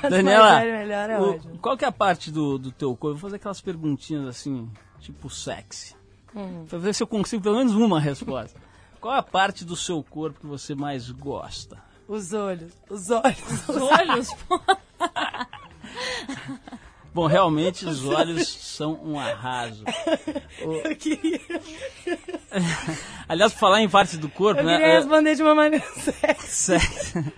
Quanto 0.00 0.10
Daniela, 0.10 0.48
mais 0.50 0.64
velho, 0.64 0.78
melhor 0.78 1.10
é 1.10 1.18
o- 1.20 1.30
ótimo. 1.34 1.58
qual 1.58 1.76
que 1.76 1.84
é 1.84 1.88
a 1.88 1.92
parte 1.92 2.30
do, 2.30 2.58
do 2.58 2.70
teu 2.72 2.90
corpo? 2.96 3.14
Vou 3.18 3.28
fazer 3.30 3.36
aquelas 3.36 3.60
perguntinhas 3.60 4.26
assim, 4.26 4.68
tipo 5.00 5.30
sexy. 5.30 5.94
Hum. 6.34 6.66
Pra 6.68 6.78
ver 6.78 6.94
se 6.94 7.02
eu 7.02 7.06
consigo 7.06 7.42
pelo 7.42 7.56
menos 7.56 7.74
uma 7.74 8.00
resposta. 8.00 8.58
Qual 9.00 9.14
é 9.14 9.18
a 9.18 9.22
parte 9.22 9.64
do 9.64 9.76
seu 9.76 10.02
corpo 10.02 10.40
que 10.40 10.46
você 10.46 10.74
mais 10.74 11.10
gosta? 11.10 11.78
Os 12.08 12.32
olhos, 12.32 12.72
os 12.90 13.10
olhos. 13.10 13.68
Os 13.68 13.76
olhos, 13.76 14.34
pô. 14.46 14.60
Bom, 17.14 17.26
realmente 17.26 17.84
os 17.86 18.04
olhos 18.04 18.46
são 18.48 19.00
um 19.02 19.18
arraso. 19.18 19.82
Eu 20.60 20.94
queria, 20.96 21.40
Aliás, 23.28 23.52
falar 23.52 23.80
em 23.80 23.88
parte 23.88 24.16
do 24.16 24.28
corpo, 24.28 24.60
eu 24.60 24.64
né? 24.64 24.76
queria 24.76 24.92
é- 24.92 24.96
responder 24.98 25.34
de 25.34 25.42
uma 25.42 25.54
maneira. 25.54 25.84
Sexy. 26.38 27.32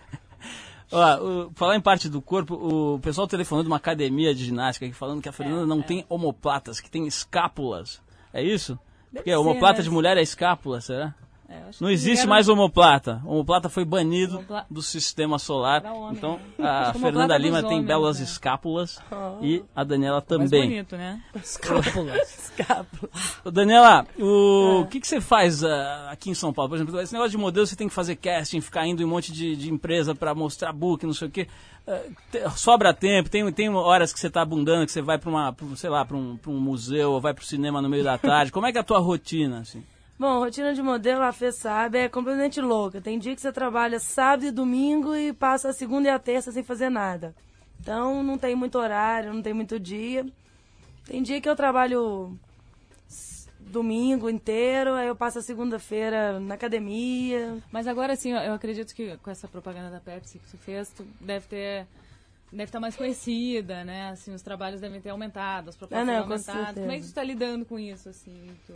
Ó, 0.93 1.17
o- 1.47 1.53
falar 1.55 1.77
em 1.77 1.81
parte 1.81 2.09
do 2.09 2.21
corpo, 2.21 2.55
o 2.55 2.99
pessoal 2.99 3.27
telefonou 3.29 3.63
de 3.63 3.69
uma 3.69 3.77
academia 3.77 4.35
de 4.35 4.45
ginástica 4.45 4.87
aqui 4.87 4.95
falando 4.95 5.23
que 5.23 5.29
a 5.29 5.33
Fernanda 5.33 5.65
não 5.65 5.81
tem 5.81 6.05
omoplatas, 6.09 6.81
que 6.81 6.91
tem 6.91 7.07
escápulas. 7.07 8.03
É 8.35 8.43
isso? 8.43 8.79
Porque 9.13 9.31
ser, 9.31 9.37
omoplata 9.37 9.79
né? 9.79 9.85
de 9.85 9.91
mulher 9.91 10.17
é 10.19 10.23
escápula, 10.23 10.81
será? 10.81 11.15
É, 11.53 11.63
Não 11.81 11.91
existe 11.91 12.29
mais 12.29 12.49
omoplata. 12.49 13.21
Omoplata 13.25 13.69
foi 13.69 13.85
banido 13.85 14.37
Homopla- 14.37 14.67
do 14.71 14.81
sistema 14.81 15.37
solar. 15.37 15.85
Homem, 15.85 16.13
então, 16.17 16.39
né? 16.57 16.65
a 16.65 16.93
Fernanda 16.93 17.09
omoplata 17.35 17.39
Lima 17.39 17.61
dos 17.61 17.69
tem 17.69 17.79
homens, 17.79 17.87
belas 17.89 18.19
né? 18.19 18.25
escápulas 18.25 18.99
e 19.43 19.65
a 19.75 19.83
Daniela 19.83 20.15
Mais 20.17 20.25
também. 20.29 20.69
bonito, 20.69 20.97
né? 20.97 21.21
Escápulas. 21.35 22.39
Escápula. 22.39 23.11
Ô, 23.45 23.51
Daniela, 23.51 24.07
É. 24.17 24.23
o 24.23 24.87
que, 24.89 25.01
que 25.01 25.09
você 25.09 25.21
faz 25.21 25.65
ah, 25.65 26.11
aqui 26.13 26.31
em 26.31 26.35
São 26.35 26.53
Paulo? 26.53 26.69
Por 26.69 26.77
exemplo, 26.77 27.01
esse 27.01 27.13
negócio 27.13 27.33
de 27.33 27.39
modelo, 27.39 27.67
você 27.67 27.75
tem 27.75 27.89
que 27.89 27.95
fazer 27.95 28.15
casting, 28.15 28.61
ficar 28.61 28.87
indo 28.87 29.03
em 29.03 29.05
um 29.05 29.09
monte 29.09 29.33
de, 29.33 29.57
de 29.57 29.73
empresa 29.73 30.15
pra 30.15 30.33
mostrar 30.37 30.73
book, 30.73 31.05
não 31.05 31.13
sei 31.15 31.27
o 31.27 31.31
quê. 31.33 31.49
Ah, 31.85 32.01
te- 32.31 32.49
sobra 32.57 32.95
tempo, 32.95 33.29
tem, 33.29 33.51
tem 33.53 33.69
horas 33.71 34.13
que 34.13 34.21
você 34.21 34.31
tá 34.31 34.43
abundando, 34.43 34.87
que 34.87 34.93
você 34.93 35.03
vai 35.03 35.19
pra 35.19 35.29
uma, 35.29 35.53
pra, 35.53 35.67
sei 35.75 35.91
lá, 35.91 36.05
pra 36.05 36.17
um, 36.17 36.37
pra 36.37 36.51
um 36.53 36.61
museu 36.61 37.11
ou 37.11 37.21
vai 37.21 37.35
pro 37.35 37.45
cinema 37.45 37.83
no 37.83 37.89
meio 37.89 38.05
da 38.05 38.17
tarde. 38.17 38.53
Como 38.53 38.67
é 38.67 38.71
que 38.73 38.79
é 38.79 38.81
a 38.81 38.85
tua 38.85 39.01
rotina, 39.01 39.59
assim? 39.61 39.83
Bom, 40.21 40.39
rotina 40.39 40.75
de 40.75 40.83
modelo, 40.83 41.23
a 41.23 41.33
Fê 41.33 41.51
sabe, 41.51 41.97
é 41.97 42.07
completamente 42.07 42.61
louca. 42.61 43.01
Tem 43.01 43.19
dia 43.19 43.35
que 43.35 43.41
você 43.41 43.51
trabalha 43.51 43.99
sábado 43.99 44.45
e 44.45 44.51
domingo 44.51 45.17
e 45.17 45.33
passa 45.33 45.71
a 45.71 45.73
segunda 45.73 46.09
e 46.09 46.11
a 46.11 46.19
terça 46.19 46.53
sem 46.53 46.63
fazer 46.63 46.91
nada. 46.91 47.35
Então 47.81 48.23
não 48.23 48.37
tem 48.37 48.55
muito 48.55 48.77
horário, 48.77 49.33
não 49.33 49.41
tem 49.41 49.55
muito 49.55 49.81
dia. 49.81 50.27
Tem 51.07 51.23
dia 51.23 51.41
que 51.41 51.49
eu 51.49 51.57
trabalho 51.57 52.39
domingo 53.61 54.29
inteiro, 54.29 54.93
aí 54.93 55.07
eu 55.07 55.17
passo 55.17 55.39
a 55.39 55.43
segunda-feira 55.43 56.39
na 56.39 56.55
academia. 56.55 57.57
Mas 57.73 57.87
agora 57.87 58.15
sim, 58.15 58.33
eu 58.33 58.53
acredito 58.53 58.95
que 58.95 59.17
com 59.17 59.31
essa 59.31 59.49
propaganda 59.49 59.89
da 59.89 60.01
Pepsi 60.01 60.39
que 60.39 60.51
você 60.51 60.59
fez, 60.59 60.91
tu 60.91 61.03
deve 61.19 61.47
ter 61.47 61.87
deve 62.53 62.65
estar 62.65 62.81
mais 62.81 62.95
conhecida, 62.95 63.85
né? 63.85 64.11
Assim, 64.11 64.35
os 64.35 64.43
trabalhos 64.43 64.83
devem 64.83 65.01
ter 65.01 65.09
aumentado, 65.09 65.71
as 65.71 65.77
propostas 65.77 66.07
Ah, 66.07 66.13
não, 66.13 66.29
com 66.29 66.37
certeza. 66.37 66.75
Como 66.75 66.93
é 66.93 66.99
que 66.99 67.07
tu 67.07 67.15
tá 67.15 67.25
lidando 67.25 67.65
com 67.65 67.79
isso, 67.79 68.11
assim? 68.11 68.51
Tu, 68.67 68.75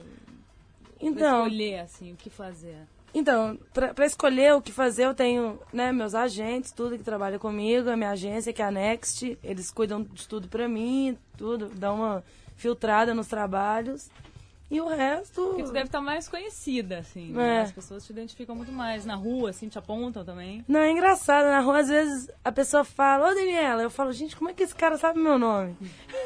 pra 1.13 1.21
Então, 1.21 1.47
escolher, 1.47 1.79
assim, 1.81 2.13
o 2.13 2.17
que 2.17 2.31
fazer. 2.31 2.77
Então, 3.15 3.57
para 3.73 4.05
escolher 4.07 4.55
o 4.55 4.61
que 4.61 4.73
fazer, 4.73 5.05
eu 5.05 5.15
tenho 5.15 5.59
né, 5.73 5.93
meus 5.93 6.15
agentes, 6.17 6.73
tudo 6.73 6.99
que 6.99 7.05
trabalha 7.05 7.39
comigo, 7.39 7.89
a 7.89 7.97
minha 7.97 8.11
agência, 8.11 8.53
que 8.53 8.61
é 8.61 8.65
a 8.65 8.73
Next, 8.73 9.39
eles 9.43 9.71
cuidam 9.71 10.03
de 10.03 10.27
tudo 10.27 10.49
pra 10.49 10.69
mim, 10.69 11.17
tudo, 11.39 11.69
dão 11.69 11.97
uma 11.97 12.25
filtrada 12.57 13.15
nos 13.15 13.29
trabalhos. 13.29 14.11
E 14.71 14.81
o 14.81 14.89
resto. 14.89 15.41
Porque 15.49 15.63
tu 15.63 15.71
deve 15.73 15.87
estar 15.87 16.01
mais 16.01 16.27
conhecida, 16.27 16.99
assim. 16.99 17.31
né? 17.31 17.59
É. 17.59 17.61
As 17.61 17.71
pessoas 17.71 18.05
te 18.05 18.11
identificam 18.11 18.57
muito 18.57 18.73
mais. 18.73 19.05
Na 19.05 19.15
rua, 19.15 19.51
assim, 19.51 19.69
te 19.69 19.79
apontam 19.79 20.25
também. 20.25 20.65
Não, 20.67 20.81
é 20.81 20.91
engraçado, 20.91 21.45
na 21.45 21.61
rua 21.61 21.81
às 21.81 21.89
vezes 21.89 22.29
a 22.43 22.51
pessoa 22.51 22.83
fala, 22.83 23.31
ô 23.31 23.35
Daniela, 23.35 23.83
eu 23.83 23.91
falo, 23.91 24.11
gente, 24.13 24.35
como 24.35 24.51
é 24.51 24.55
que 24.55 24.63
esse 24.65 24.75
cara 24.75 24.97
sabe 24.97 25.21
meu 25.21 25.39
nome? 25.39 25.77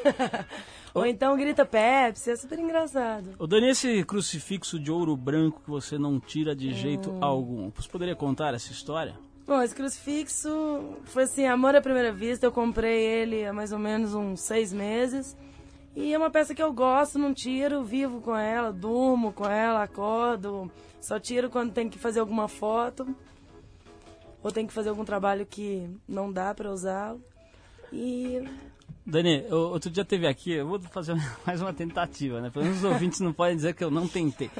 Ou 0.94 1.06
então 1.06 1.36
grita 1.36 1.64
Pepsi, 1.66 2.30
é 2.30 2.36
super 2.36 2.58
engraçado. 2.58 3.34
Ô, 3.38 3.46
Dani, 3.46 3.68
esse 3.68 4.02
crucifixo 4.04 4.78
de 4.78 4.90
ouro 4.90 5.16
branco 5.16 5.60
que 5.64 5.70
você 5.70 5.98
não 5.98 6.18
tira 6.18 6.54
de 6.56 6.72
jeito 6.72 7.10
Hum. 7.10 7.18
algum, 7.24 7.70
você 7.70 7.88
poderia 7.88 8.16
contar 8.16 8.54
essa 8.54 8.72
história? 8.72 9.14
Bom, 9.46 9.62
esse 9.62 9.74
crucifixo 9.74 10.48
foi 11.04 11.22
assim, 11.22 11.46
amor 11.46 11.74
à 11.74 11.80
primeira 11.80 12.12
vista. 12.12 12.44
Eu 12.44 12.52
comprei 12.52 13.00
ele 13.02 13.46
há 13.46 13.52
mais 13.52 13.72
ou 13.72 13.78
menos 13.78 14.12
uns 14.14 14.40
seis 14.40 14.72
meses. 14.72 15.36
E 15.96 16.12
é 16.12 16.18
uma 16.18 16.30
peça 16.30 16.54
que 16.54 16.62
eu 16.62 16.72
gosto, 16.72 17.18
não 17.18 17.32
tiro, 17.32 17.82
vivo 17.82 18.20
com 18.20 18.36
ela, 18.36 18.72
durmo 18.72 19.32
com 19.32 19.46
ela, 19.46 19.82
acordo. 19.82 20.70
Só 21.00 21.18
tiro 21.18 21.48
quando 21.48 21.72
tem 21.72 21.88
que 21.88 21.98
fazer 21.98 22.20
alguma 22.20 22.46
foto. 22.46 23.06
Ou 24.42 24.52
tem 24.52 24.66
que 24.66 24.72
fazer 24.72 24.90
algum 24.90 25.04
trabalho 25.04 25.46
que 25.46 25.88
não 26.06 26.30
dá 26.30 26.54
pra 26.54 26.70
usá-lo. 26.70 27.20
E 27.92 28.44
Dani, 29.08 29.42
outro 29.50 29.90
dia 29.90 30.04
teve 30.04 30.26
aqui, 30.26 30.52
eu 30.52 30.68
vou 30.68 30.78
fazer 30.78 31.16
mais 31.46 31.62
uma 31.62 31.72
tentativa, 31.72 32.42
né? 32.42 32.50
Pelo 32.50 32.66
menos 32.66 32.80
os 32.80 32.84
ouvintes 32.84 33.20
não 33.20 33.32
podem 33.32 33.56
dizer 33.56 33.74
que 33.74 33.82
eu 33.82 33.90
não 33.90 34.06
tentei. 34.06 34.50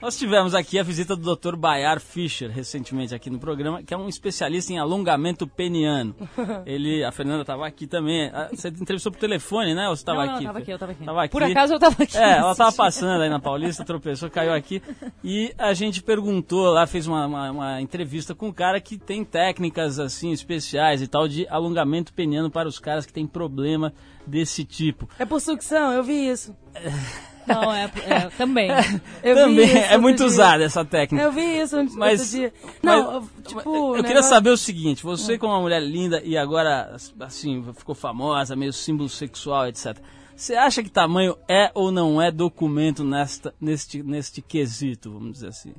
Nós 0.00 0.16
tivemos 0.16 0.54
aqui 0.54 0.78
a 0.78 0.82
visita 0.84 1.16
do 1.16 1.34
Dr. 1.34 1.56
Bayar 1.56 1.98
Fischer 1.98 2.48
recentemente 2.48 3.12
aqui 3.12 3.28
no 3.28 3.38
programa, 3.40 3.82
que 3.82 3.92
é 3.92 3.96
um 3.96 4.08
especialista 4.08 4.72
em 4.72 4.78
alongamento 4.78 5.44
peniano. 5.44 6.14
Ele, 6.64 7.02
a 7.02 7.10
Fernanda 7.10 7.40
estava 7.40 7.66
aqui 7.66 7.84
também. 7.84 8.30
Ah, 8.32 8.48
Você 8.52 8.68
entrevistou 8.68 9.10
por 9.10 9.18
telefone, 9.18 9.74
né? 9.74 9.88
Ou 9.88 9.96
você 9.96 10.02
estava 10.02 10.24
não, 10.24 10.26
não, 10.26 10.34
aqui? 10.36 10.44
eu 10.44 10.46
tava 10.46 10.58
aqui, 10.60 10.70
eu 10.70 10.78
tava 10.78 10.92
aqui. 10.92 11.04
Tava 11.04 11.22
aqui. 11.24 11.32
Por 11.32 11.42
acaso 11.42 11.74
eu 11.74 11.80
tava 11.80 12.02
aqui. 12.04 12.16
É, 12.16 12.38
ela 12.38 12.52
estava 12.52 12.70
passando 12.70 13.22
aí 13.22 13.28
na 13.28 13.40
Paulista, 13.40 13.84
tropeçou, 13.84 14.30
caiu 14.30 14.52
aqui. 14.52 14.80
E 15.24 15.52
a 15.58 15.74
gente 15.74 16.00
perguntou 16.00 16.70
lá, 16.70 16.86
fez 16.86 17.08
uma, 17.08 17.26
uma, 17.26 17.50
uma 17.50 17.80
entrevista 17.82 18.36
com 18.36 18.48
um 18.48 18.52
cara 18.52 18.80
que 18.80 18.96
tem 18.96 19.24
técnicas 19.24 19.98
assim 19.98 20.30
especiais 20.30 21.02
e 21.02 21.08
tal 21.08 21.26
de 21.26 21.44
alongamento 21.48 22.12
peniano 22.12 22.48
para 22.48 22.68
os 22.68 22.78
caras 22.78 23.04
que 23.04 23.12
têm 23.12 23.26
problema 23.26 23.92
desse 24.24 24.64
tipo. 24.64 25.08
é 25.18 25.24
por 25.24 25.40
sucção, 25.40 25.92
eu 25.92 26.04
vi 26.04 26.28
isso. 26.30 26.54
Não, 27.48 27.72
é, 27.74 27.90
é 28.06 28.20
também. 28.36 28.70
Eu 29.22 29.34
Também 29.34 29.70
é 29.76 29.96
muito 29.98 30.18
dia. 30.18 30.26
usada 30.26 30.62
essa 30.64 30.84
técnica. 30.84 31.24
Eu 31.24 31.32
vi 31.32 31.60
isso 31.60 31.76
outro 31.78 31.96
Mas, 31.98 32.30
dia. 32.30 32.52
Não, 32.82 33.20
mas 33.22 33.30
tipo. 33.46 33.74
eu 33.74 33.82
o 33.90 33.94
queria 33.94 34.08
negócio- 34.10 34.28
saber 34.30 34.50
o 34.50 34.56
seguinte: 34.56 35.02
você, 35.02 35.38
como 35.38 35.52
uma 35.52 35.60
mulher 35.60 35.80
linda 35.82 36.20
e 36.24 36.36
agora, 36.36 36.96
assim, 37.20 37.64
ficou 37.76 37.94
famosa, 37.94 38.54
meio 38.54 38.72
símbolo 38.72 39.08
sexual, 39.08 39.66
etc. 39.66 39.96
Você 40.36 40.54
acha 40.54 40.82
que 40.84 40.88
tamanho 40.90 41.36
é 41.48 41.70
ou 41.74 41.90
não 41.90 42.22
é 42.22 42.30
documento 42.30 43.02
nesta, 43.02 43.52
neste, 43.60 44.02
neste 44.04 44.40
quesito, 44.40 45.10
vamos 45.12 45.32
dizer 45.32 45.48
assim? 45.48 45.74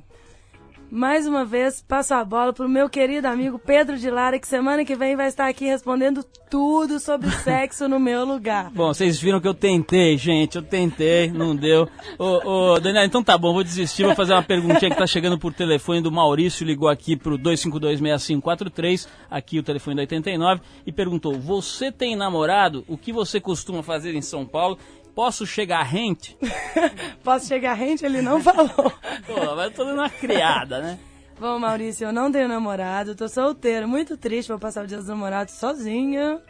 Mais 0.90 1.24
uma 1.24 1.44
vez, 1.44 1.80
passo 1.86 2.14
a 2.14 2.24
bola 2.24 2.52
pro 2.52 2.68
meu 2.68 2.90
querido 2.90 3.28
amigo 3.28 3.60
Pedro 3.60 3.96
de 3.96 4.10
Lara, 4.10 4.40
que 4.40 4.48
semana 4.48 4.84
que 4.84 4.96
vem 4.96 5.14
vai 5.14 5.28
estar 5.28 5.46
aqui 5.46 5.64
respondendo 5.64 6.24
tudo 6.50 6.98
sobre 6.98 7.30
sexo 7.44 7.88
no 7.88 8.00
meu 8.00 8.24
lugar. 8.24 8.72
Bom, 8.72 8.88
vocês 8.88 9.20
viram 9.20 9.40
que 9.40 9.46
eu 9.46 9.54
tentei, 9.54 10.18
gente, 10.18 10.56
eu 10.56 10.62
tentei, 10.62 11.30
não 11.30 11.54
deu. 11.54 11.88
Ô, 12.18 12.72
ô, 12.74 12.80
Daniel, 12.80 13.04
então 13.04 13.22
tá 13.22 13.38
bom, 13.38 13.52
vou 13.52 13.62
desistir, 13.62 14.02
vou 14.02 14.16
fazer 14.16 14.32
uma 14.32 14.42
perguntinha 14.42 14.90
que 14.90 14.96
tá 14.96 15.06
chegando 15.06 15.38
por 15.38 15.54
telefone 15.54 16.00
do 16.00 16.10
Maurício, 16.10 16.66
ligou 16.66 16.88
aqui 16.88 17.16
pro 17.16 17.38
2526543, 17.38 19.06
aqui 19.30 19.60
o 19.60 19.62
telefone 19.62 19.94
da 19.94 20.02
89, 20.02 20.60
e 20.84 20.90
perguntou, 20.90 21.38
você 21.38 21.92
tem 21.92 22.16
namorado? 22.16 22.84
O 22.88 22.98
que 22.98 23.12
você 23.12 23.40
costuma 23.40 23.84
fazer 23.84 24.16
em 24.16 24.22
São 24.22 24.44
Paulo? 24.44 24.76
Posso 25.20 25.46
chegar 25.46 25.82
rente? 25.82 26.34
Posso 27.22 27.46
chegar 27.46 27.74
rente? 27.74 28.06
Ele 28.06 28.22
não 28.22 28.40
falou. 28.40 28.72
Pô, 29.26 29.54
mas 29.54 29.66
eu 29.66 29.70
tô 29.72 29.84
dando 29.84 29.98
uma 29.98 30.08
criada, 30.08 30.80
né? 30.80 30.98
Bom, 31.38 31.58
Maurício, 31.58 32.06
eu 32.06 32.12
não 32.12 32.32
tenho 32.32 32.48
namorado, 32.48 33.14
tô 33.14 33.28
solteira, 33.28 33.86
muito 33.86 34.16
triste, 34.16 34.48
vou 34.48 34.58
passar 34.58 34.82
o 34.82 34.86
dia 34.86 34.96
dos 34.96 35.08
namorados 35.08 35.52
sozinha. 35.56 36.40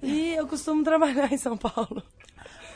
E 0.00 0.34
eu 0.34 0.46
costumo 0.46 0.84
trabalhar 0.84 1.32
em 1.32 1.36
São 1.36 1.56
Paulo. 1.56 2.00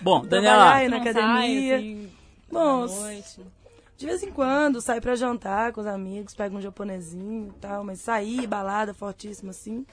Bom, 0.00 0.22
Trabalhar 0.22 0.56
Daniela, 0.56 0.74
aí 0.74 0.88
na 0.88 0.96
Não 0.98 1.04
sai, 1.04 1.12
academia. 1.12 1.76
assim, 1.76 2.10
Bom. 2.50 2.86
De 3.96 4.04
vez 4.04 4.22
em 4.24 4.32
quando, 4.32 4.80
saio 4.80 5.00
pra 5.00 5.14
jantar 5.14 5.70
com 5.70 5.80
os 5.80 5.86
amigos, 5.86 6.34
pego 6.34 6.56
um 6.56 6.60
japonesinho 6.60 7.54
e 7.56 7.60
tal, 7.60 7.84
mas 7.84 8.00
sair, 8.00 8.48
balada 8.48 8.92
fortíssima 8.92 9.50
assim. 9.50 9.86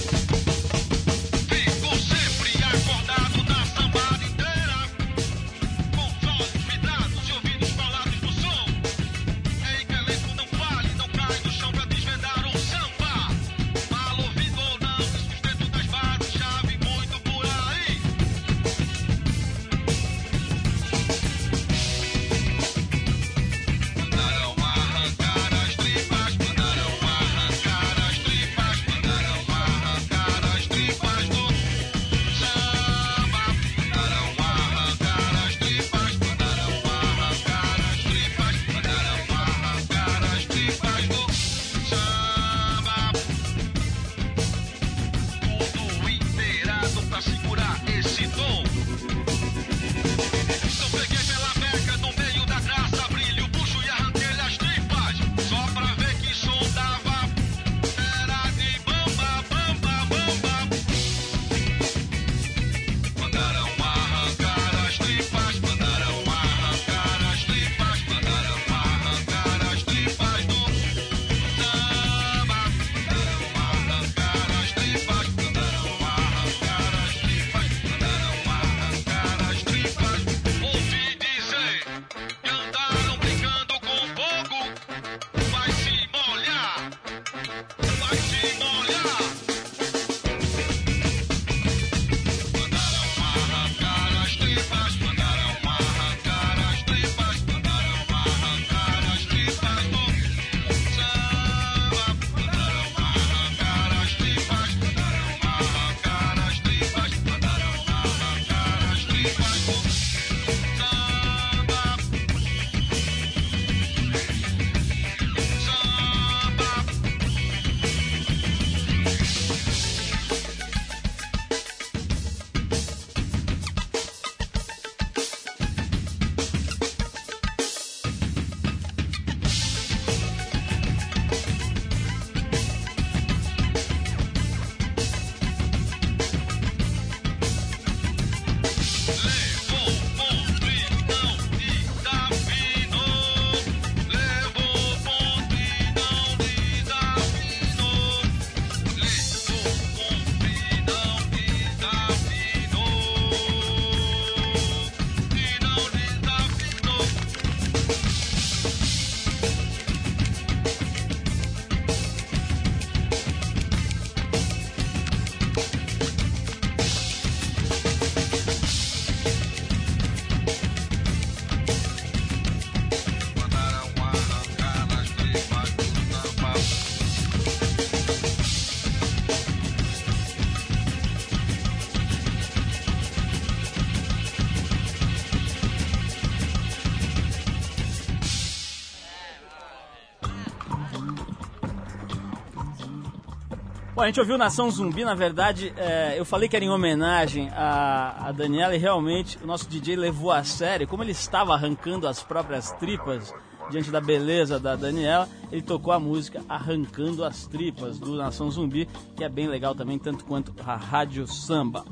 A 194.02 194.06
gente 194.06 194.18
ouviu 194.18 194.36
Nação 194.36 194.68
Zumbi, 194.68 195.04
na 195.04 195.14
verdade, 195.14 195.72
é, 195.76 196.18
eu 196.18 196.24
falei 196.24 196.48
que 196.48 196.56
era 196.56 196.64
em 196.64 196.68
homenagem 196.68 197.48
a, 197.50 198.26
a 198.26 198.32
Daniela 198.32 198.74
e 198.74 198.78
realmente 198.78 199.38
o 199.40 199.46
nosso 199.46 199.68
DJ 199.68 199.94
levou 199.94 200.32
a 200.32 200.42
sério, 200.42 200.88
como 200.88 201.04
ele 201.04 201.12
estava 201.12 201.54
arrancando 201.54 202.08
as 202.08 202.20
próprias 202.20 202.72
tripas 202.72 203.32
diante 203.70 203.92
da 203.92 204.00
beleza 204.00 204.58
da 204.58 204.74
Daniela, 204.74 205.28
ele 205.52 205.62
tocou 205.62 205.92
a 205.92 206.00
música 206.00 206.42
Arrancando 206.48 207.24
as 207.24 207.46
Tripas 207.46 207.96
do 207.96 208.16
Nação 208.16 208.50
Zumbi, 208.50 208.88
que 209.16 209.22
é 209.22 209.28
bem 209.28 209.46
legal 209.46 209.72
também, 209.72 210.00
tanto 210.00 210.24
quanto 210.24 210.52
a 210.66 210.74
Rádio 210.74 211.26
Samba. 211.28 211.84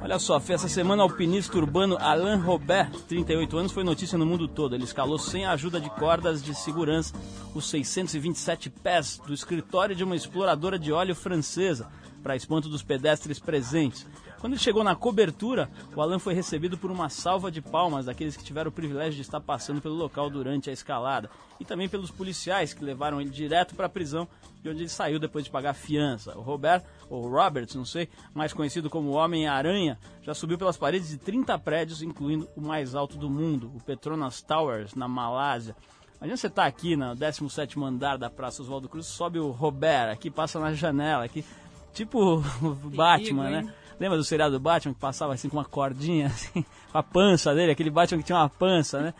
Olha 0.00 0.18
só, 0.18 0.40
essa 0.48 0.68
semana 0.68 1.02
o 1.02 1.08
alpinista 1.08 1.56
urbano 1.56 1.96
Alain 1.98 2.38
Robert, 2.38 2.90
38 3.08 3.58
anos, 3.58 3.72
foi 3.72 3.82
notícia 3.82 4.18
no 4.18 4.26
mundo 4.26 4.46
todo. 4.46 4.74
Ele 4.74 4.84
escalou 4.84 5.18
sem 5.18 5.44
a 5.44 5.52
ajuda 5.52 5.80
de 5.80 5.90
cordas 5.90 6.42
de 6.42 6.54
segurança 6.54 7.14
os 7.54 7.68
627 7.70 8.70
pés 8.70 9.20
do 9.26 9.32
escritório 9.32 9.96
de 9.96 10.04
uma 10.04 10.14
exploradora 10.14 10.78
de 10.78 10.92
óleo 10.92 11.14
francesa, 11.14 11.88
para 12.22 12.36
espanto 12.36 12.68
dos 12.68 12.82
pedestres 12.82 13.38
presentes. 13.38 14.06
Quando 14.38 14.52
ele 14.52 14.62
chegou 14.62 14.84
na 14.84 14.94
cobertura, 14.94 15.70
o 15.94 16.00
Alan 16.00 16.18
foi 16.18 16.34
recebido 16.34 16.76
por 16.76 16.90
uma 16.90 17.08
salva 17.08 17.50
de 17.50 17.62
palmas 17.62 18.06
daqueles 18.06 18.36
que 18.36 18.44
tiveram 18.44 18.68
o 18.68 18.72
privilégio 18.72 19.14
de 19.14 19.22
estar 19.22 19.40
passando 19.40 19.80
pelo 19.80 19.94
local 19.94 20.28
durante 20.28 20.68
a 20.68 20.72
escalada. 20.72 21.30
E 21.58 21.64
também 21.64 21.88
pelos 21.88 22.10
policiais 22.10 22.74
que 22.74 22.84
levaram 22.84 23.20
ele 23.20 23.30
direto 23.30 23.74
para 23.74 23.86
a 23.86 23.88
prisão, 23.88 24.28
de 24.62 24.68
onde 24.68 24.82
ele 24.82 24.88
saiu 24.88 25.18
depois 25.18 25.44
de 25.44 25.50
pagar 25.50 25.70
a 25.70 25.74
fiança. 25.74 26.36
O 26.36 26.42
Robert, 26.42 26.82
ou 27.08 27.28
Roberts, 27.28 27.74
não 27.74 27.84
sei, 27.84 28.08
mais 28.34 28.52
conhecido 28.52 28.90
como 28.90 29.10
Homem-Aranha, 29.10 29.98
já 30.22 30.34
subiu 30.34 30.58
pelas 30.58 30.76
paredes 30.76 31.08
de 31.08 31.18
30 31.18 31.58
prédios, 31.58 32.02
incluindo 32.02 32.48
o 32.54 32.60
mais 32.60 32.94
alto 32.94 33.16
do 33.16 33.30
mundo, 33.30 33.72
o 33.74 33.82
Petronas 33.82 34.42
Towers, 34.42 34.94
na 34.94 35.08
Malásia. 35.08 35.74
Imagina 36.18 36.36
você 36.36 36.50
tá 36.50 36.66
aqui 36.66 36.96
no 36.96 37.14
17º 37.14 37.82
andar 37.86 38.16
da 38.16 38.30
Praça 38.30 38.62
Oswaldo 38.62 38.88
Cruz, 38.88 39.06
sobe 39.06 39.38
o 39.38 39.50
Robert, 39.50 40.10
aqui 40.10 40.30
passa 40.30 40.58
na 40.58 40.72
janela, 40.72 41.24
aqui, 41.24 41.44
tipo 41.92 42.42
o 42.62 42.74
Batman, 42.74 43.50
né? 43.50 43.74
Lembra 43.98 44.18
do 44.18 44.24
seriado 44.24 44.52
do 44.52 44.60
Batman 44.60 44.94
que 44.94 45.00
passava 45.00 45.32
assim 45.34 45.48
com 45.48 45.56
uma 45.56 45.64
cordinha, 45.64 46.26
assim, 46.32 46.64
com 46.92 46.98
a 46.98 47.02
pança 47.02 47.54
dele, 47.54 47.72
aquele 47.72 47.90
Batman 47.90 48.18
que 48.18 48.24
tinha 48.24 48.38
uma 48.38 48.48
pança, 48.48 49.00
né? 49.00 49.14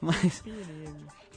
Mas, 0.00 0.44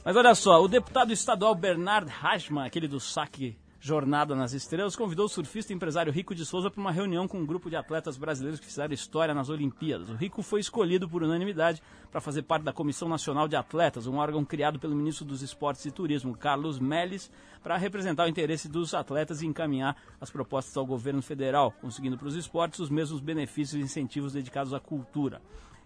mas 0.04 0.16
olha 0.16 0.34
só, 0.34 0.62
o 0.62 0.68
deputado 0.68 1.12
estadual 1.12 1.54
Bernard 1.54 2.10
Hashman, 2.10 2.66
aquele 2.66 2.88
do 2.88 3.00
saque 3.00 3.56
Jornada 3.86 4.34
nas 4.34 4.54
Estrelas, 4.54 4.96
convidou 4.96 5.26
o 5.26 5.28
surfista 5.28 5.70
empresário 5.70 6.10
Rico 6.10 6.34
de 6.34 6.46
Souza 6.46 6.70
para 6.70 6.80
uma 6.80 6.90
reunião 6.90 7.28
com 7.28 7.40
um 7.40 7.44
grupo 7.44 7.68
de 7.68 7.76
atletas 7.76 8.16
brasileiros 8.16 8.58
que 8.58 8.64
fizeram 8.64 8.94
história 8.94 9.34
nas 9.34 9.50
Olimpíadas. 9.50 10.08
O 10.08 10.14
Rico 10.14 10.42
foi 10.42 10.60
escolhido 10.60 11.06
por 11.06 11.22
unanimidade 11.22 11.82
para 12.10 12.18
fazer 12.18 12.44
parte 12.44 12.62
da 12.62 12.72
Comissão 12.72 13.10
Nacional 13.10 13.46
de 13.46 13.56
Atletas, 13.56 14.06
um 14.06 14.16
órgão 14.16 14.42
criado 14.42 14.78
pelo 14.78 14.96
ministro 14.96 15.26
dos 15.26 15.42
Esportes 15.42 15.84
e 15.84 15.90
Turismo, 15.90 16.34
Carlos 16.34 16.78
Melles, 16.78 17.30
para 17.62 17.76
representar 17.76 18.24
o 18.24 18.28
interesse 18.30 18.70
dos 18.70 18.94
atletas 18.94 19.42
e 19.42 19.46
encaminhar 19.46 19.94
as 20.18 20.30
propostas 20.30 20.74
ao 20.78 20.86
governo 20.86 21.20
federal, 21.20 21.70
conseguindo 21.82 22.16
para 22.16 22.28
os 22.28 22.36
esportes 22.36 22.80
os 22.80 22.88
mesmos 22.88 23.20
benefícios 23.20 23.78
e 23.78 23.84
incentivos 23.84 24.32
dedicados 24.32 24.72
à 24.72 24.80
cultura. 24.80 25.42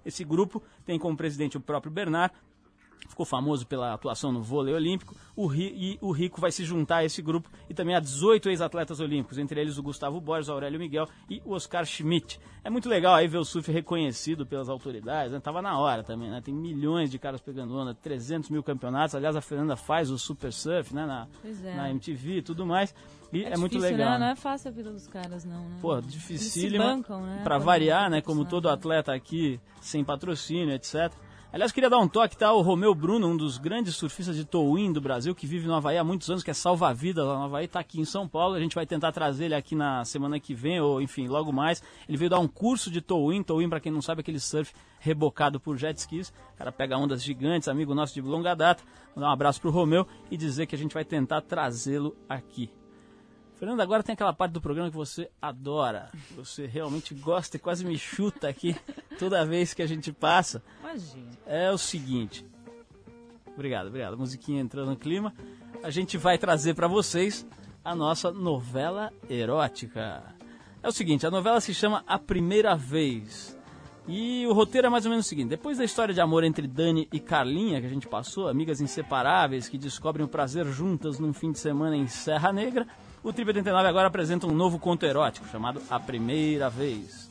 Esse 0.07 0.22
grupo 0.22 0.62
tem 0.86 1.01
como 1.01 1.16
presidente 1.16 1.57
o 1.57 1.61
próprio 1.61 1.90
Bernard, 1.90 2.32
ficou 3.09 3.26
famoso 3.26 3.66
pela 3.66 3.94
atuação 3.94 4.30
no 4.30 4.42
vôlei 4.42 4.74
olímpico, 4.74 5.16
o 5.34 5.52
e 5.54 5.98
o 6.00 6.12
Rico 6.12 6.40
vai 6.40 6.52
se 6.52 6.64
juntar 6.64 6.98
a 6.98 7.04
esse 7.04 7.20
grupo 7.22 7.48
e 7.68 7.74
também 7.74 7.94
a 7.94 8.00
18 8.00 8.48
ex-atletas 8.48 9.00
olímpicos, 9.00 9.38
entre 9.38 9.61
eles 9.61 9.78
o 9.78 9.82
Gustavo 9.82 10.20
Borges, 10.20 10.48
Aurélio 10.48 10.78
Miguel 10.78 11.09
e 11.28 11.42
o 11.44 11.52
Oscar 11.52 11.84
Schmidt. 11.84 12.38
É 12.62 12.70
muito 12.70 12.88
legal 12.88 13.14
aí 13.14 13.26
ver 13.26 13.38
o 13.38 13.44
surf 13.44 13.70
reconhecido 13.72 14.44
pelas 14.44 14.68
autoridades, 14.68 15.32
né? 15.32 15.40
Tava 15.40 15.62
na 15.62 15.78
hora 15.78 16.02
também, 16.02 16.30
né? 16.30 16.40
Tem 16.40 16.54
milhões 16.54 17.11
de 17.11 17.18
caras 17.18 17.40
pegando 17.40 17.76
onda, 17.76 17.94
300 17.94 18.50
mil 18.50 18.62
campeonatos, 18.62 19.14
aliás 19.14 19.34
a 19.34 19.40
Fernanda 19.40 19.76
faz 19.76 20.11
o 20.11 20.18
Super 20.18 20.52
Surf, 20.52 20.94
né? 20.94 21.06
Na, 21.06 21.26
é. 21.44 21.74
na 21.74 21.90
MTV 21.90 22.38
e 22.38 22.42
tudo 22.42 22.66
mais, 22.66 22.94
e 23.32 23.44
é, 23.44 23.56
muito 23.56 23.72
difícil, 23.72 23.96
legal. 23.96 24.12
Né? 24.12 24.18
Não 24.18 24.26
é 24.28 24.36
fácil 24.36 24.70
a 24.70 24.72
vida 24.72 24.90
dos 24.90 25.06
caras, 25.06 25.44
não, 25.44 25.61
né? 25.68 25.78
Pô, 25.80 25.98
Eles 25.98 26.06
se 26.06 26.12
dificílima. 26.12 26.84
bancam, 26.84 27.22
né? 27.22 27.40
Pra 27.44 27.59
variar, 27.59 28.11
né? 28.11 28.20
Como 28.20 28.44
todo 28.44 28.68
atleta 28.68 29.12
aqui, 29.12 29.61
sem 29.80 30.04
patrocínio, 30.04 30.74
etc. 30.74 31.12
Aliás, 31.51 31.72
queria 31.72 31.88
dar 31.88 31.99
um 31.99 32.07
toque, 32.07 32.36
tá? 32.36 32.53
O 32.53 32.61
Romeu 32.61 32.94
Bruno, 32.94 33.26
um 33.26 33.34
dos 33.34 33.57
grandes 33.57 33.96
surfistas 33.96 34.36
de 34.36 34.44
towing 34.44 34.92
do 34.92 35.01
Brasil, 35.01 35.34
que 35.34 35.46
vive 35.46 35.66
no 35.66 35.74
Havaí 35.74 35.96
há 35.96 36.05
muitos 36.05 36.28
anos, 36.28 36.42
que 36.42 36.51
é 36.51 36.55
salva-vidas 36.55 37.26
lá 37.26 37.38
no 37.38 37.44
Havaí, 37.44 37.66
tá 37.66 37.80
aqui 37.80 37.99
em 37.99 38.05
São 38.05 38.28
Paulo. 38.28 38.55
A 38.55 38.61
gente 38.61 38.74
vai 38.74 38.84
tentar 38.84 39.12
trazer 39.12 39.46
ele 39.46 39.55
aqui 39.55 39.74
na 39.74 40.05
semana 40.05 40.38
que 40.38 40.53
vem, 40.53 40.78
ou 40.78 41.01
enfim, 41.01 41.26
logo 41.26 41.51
mais. 41.51 41.82
Ele 42.07 42.18
veio 42.18 42.28
dar 42.28 42.38
um 42.38 42.46
curso 42.46 42.90
de 42.90 43.01
towing. 43.01 43.42
Towing, 43.42 43.70
pra 43.70 43.80
quem 43.80 43.90
não 43.90 44.03
sabe, 44.03 44.18
é 44.18 44.22
aquele 44.22 44.38
surf 44.38 44.74
rebocado 45.01 45.59
por 45.59 45.74
jet 45.78 45.96
skis. 45.96 46.28
O 46.53 46.59
cara 46.59 46.70
pega 46.70 46.99
ondas 46.99 47.24
gigantes, 47.24 47.66
amigo 47.66 47.94
nosso 47.94 48.12
de 48.12 48.20
longa 48.20 48.55
data. 48.55 48.84
Vou 49.14 49.22
dar 49.22 49.30
um 49.30 49.32
abraço 49.32 49.59
pro 49.59 49.70
Romeu 49.70 50.07
e 50.30 50.36
dizer 50.36 50.66
que 50.66 50.74
a 50.74 50.78
gente 50.78 50.92
vai 50.92 51.05
tentar 51.05 51.40
trazê-lo 51.40 52.14
aqui. 52.28 52.70
Fernando, 53.59 53.80
agora 53.80 54.04
tem 54.04 54.12
aquela 54.12 54.32
parte 54.32 54.52
do 54.52 54.61
programa 54.61 54.88
que 54.88 54.96
você 54.96 55.28
adora. 55.42 56.11
Você 56.36 56.64
realmente 56.64 57.12
gosta 57.12 57.56
e 57.56 57.61
quase 57.61 57.84
me 57.84 57.98
chuta 57.98 58.48
aqui 58.48 58.76
toda 59.18 59.44
vez 59.44 59.74
que 59.74 59.82
a 59.82 59.86
gente 59.86 60.12
passa. 60.12 60.62
Imagina. 60.80 61.30
É 61.44 61.70
o 61.70 61.76
seguinte. 61.76 62.46
Obrigado, 63.52 63.88
obrigado. 63.88 64.16
Musiquinha 64.16 64.61
entrando 64.61 64.90
no 64.90 64.96
clima. 64.96 65.34
A 65.82 65.90
gente 65.90 66.16
vai 66.16 66.38
trazer 66.38 66.74
para 66.74 66.86
vocês 66.86 67.44
a 67.84 67.96
nossa 67.96 68.30
novela 68.30 69.12
erótica. 69.28 70.22
É 70.80 70.86
o 70.86 70.92
seguinte, 70.92 71.26
a 71.26 71.30
novela 71.30 71.61
se 71.61 71.74
chama 71.74 72.04
A 72.06 72.16
Primeira 72.16 72.76
Vez. 72.76 73.59
E 74.06 74.46
o 74.46 74.52
roteiro 74.52 74.86
é 74.86 74.90
mais 74.90 75.04
ou 75.04 75.11
menos 75.11 75.26
o 75.26 75.28
seguinte: 75.28 75.48
depois 75.48 75.78
da 75.78 75.84
história 75.84 76.14
de 76.14 76.20
amor 76.20 76.44
entre 76.44 76.68
Dani 76.68 77.09
e 77.12 77.18
Carlinha, 77.18 77.80
que 77.80 77.86
a 77.86 77.90
gente 77.90 78.06
passou, 78.06 78.48
amigas 78.48 78.80
inseparáveis 78.80 79.68
que 79.68 79.76
descobrem 79.76 80.24
o 80.24 80.28
prazer 80.28 80.64
juntas 80.66 81.18
num 81.18 81.32
fim 81.32 81.50
de 81.50 81.59
semana 81.59 81.96
em 81.96 82.06
Serra 82.06 82.52
Negra, 82.52 82.86
o 83.22 83.32
Trip 83.32 83.48
89 83.48 83.88
agora 83.88 84.08
apresenta 84.08 84.46
um 84.46 84.54
novo 84.54 84.78
conto 84.78 85.04
erótico 85.04 85.46
chamado 85.48 85.80
A 85.90 85.98
Primeira 85.98 86.68
Vez. 86.70 87.28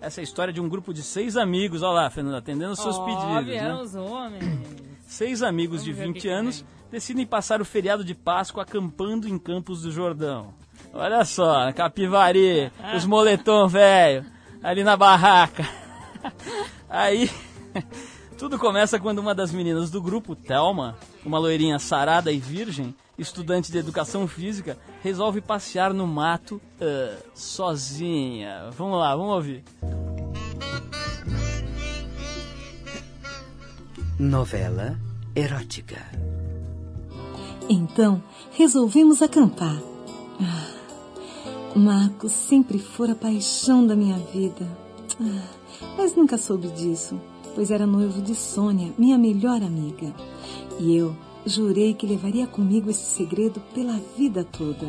Essa 0.00 0.20
é 0.20 0.22
a 0.22 0.24
história 0.24 0.52
de 0.52 0.60
um 0.60 0.68
grupo 0.68 0.94
de 0.94 1.02
seis 1.02 1.36
amigos, 1.36 1.82
olha 1.82 1.92
lá, 2.02 2.10
Fernanda, 2.10 2.38
atendendo 2.38 2.72
os 2.72 2.80
seus 2.80 2.96
Ó, 2.96 3.04
pedidos. 3.04 3.44
vieram 3.44 3.76
Né? 3.76 3.82
os 3.82 3.94
homens. 3.94 4.60
Seis 5.06 5.42
amigos 5.42 5.84
de 5.84 5.92
Vamos 5.92 6.04
o 6.04 6.12
20 6.12 6.14
que 6.14 6.20
que 6.22 6.28
anos 6.28 6.64
decidem 6.90 7.26
passar 7.26 7.60
o 7.60 7.64
feriado 7.64 8.02
de 8.02 8.14
Páscoa 8.14 8.62
acampando 8.62 9.28
em 9.28 9.38
Campos 9.38 9.82
do 9.82 9.90
Jordão. 9.92 10.54
Olha 10.94 11.24
só, 11.24 11.70
Capivari, 11.72 12.72
os 12.96 13.04
moletom 13.04 13.68
velho, 13.68 14.24
ali 14.62 14.82
na 14.82 14.96
barraca. 14.96 15.68
Aí, 16.88 17.30
tudo 18.38 18.58
começa 18.58 18.98
quando 18.98 19.18
uma 19.18 19.34
das 19.34 19.52
meninas 19.52 19.90
do 19.90 20.00
grupo, 20.00 20.34
Thelma, 20.34 20.96
uma 21.24 21.38
loirinha 21.38 21.78
sarada 21.78 22.32
e 22.32 22.38
virgem, 22.38 22.94
estudante 23.20 23.70
de 23.70 23.78
educação 23.78 24.26
física, 24.26 24.78
resolve 25.02 25.40
passear 25.40 25.92
no 25.92 26.06
mato 26.06 26.60
ah, 26.80 27.16
sozinha. 27.34 28.70
Vamos 28.76 28.98
lá, 28.98 29.14
vamos 29.14 29.34
ouvir. 29.34 29.64
Novela 34.18 34.98
erótica. 35.34 35.96
Então, 37.68 38.22
resolvemos 38.52 39.22
acampar. 39.22 39.80
Ah, 40.40 41.78
Marcos 41.78 42.32
sempre 42.32 42.78
fora 42.78 43.12
a 43.12 43.16
paixão 43.16 43.86
da 43.86 43.94
minha 43.94 44.18
vida. 44.18 44.66
Ah, 45.20 45.60
mas 45.96 46.16
nunca 46.16 46.36
soube 46.36 46.68
disso, 46.68 47.20
pois 47.54 47.70
era 47.70 47.86
noivo 47.86 48.20
de 48.20 48.34
Sônia, 48.34 48.92
minha 48.98 49.16
melhor 49.16 49.62
amiga. 49.62 50.12
E 50.78 50.96
eu 50.96 51.14
jurei 51.46 51.94
que 51.94 52.06
levaria 52.06 52.46
comigo 52.46 52.90
esse 52.90 53.04
segredo 53.04 53.60
pela 53.74 54.00
vida 54.16 54.44
toda. 54.44 54.86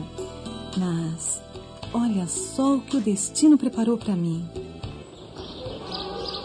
Mas 0.78 1.42
olha 1.94 2.28
só 2.28 2.76
o 2.76 2.82
que 2.82 2.98
o 2.98 3.02
destino 3.02 3.58
preparou 3.58 3.98
para 3.98 4.16
mim. 4.16 4.44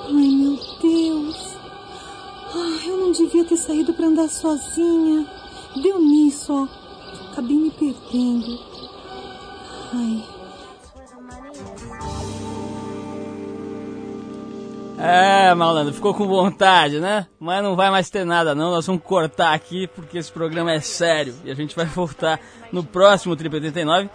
Ai, 0.08 0.28
meu 0.28 0.58
Deus! 0.80 1.56
Ah, 2.54 2.86
eu 2.86 2.96
não 2.96 3.12
devia 3.12 3.44
ter 3.44 3.56
saído 3.56 3.92
para 3.92 4.06
andar 4.06 4.28
sozinha. 4.28 5.26
Deu 5.82 6.00
nisso, 6.00 6.52
ó. 6.52 6.68
Acabei 7.30 7.56
me 7.56 7.70
perdendo. 7.70 8.58
Ai. 9.92 10.35
É, 15.08 15.54
malandro, 15.54 15.94
ficou 15.94 16.12
com 16.12 16.26
vontade, 16.26 16.98
né? 16.98 17.26
Mas 17.38 17.62
não 17.62 17.76
vai 17.76 17.90
mais 17.90 18.10
ter 18.10 18.24
nada, 18.24 18.54
não. 18.54 18.72
Nós 18.72 18.86
vamos 18.86 19.02
cortar 19.02 19.54
aqui 19.54 19.86
porque 19.86 20.18
esse 20.18 20.32
programa 20.32 20.72
é 20.72 20.80
sério. 20.80 21.34
E 21.44 21.50
a 21.50 21.54
gente 21.54 21.76
vai 21.76 21.84
voltar 21.86 22.40
no 22.72 22.82
próximo 22.82 23.36
Trip 23.36 23.54
89 23.54 24.10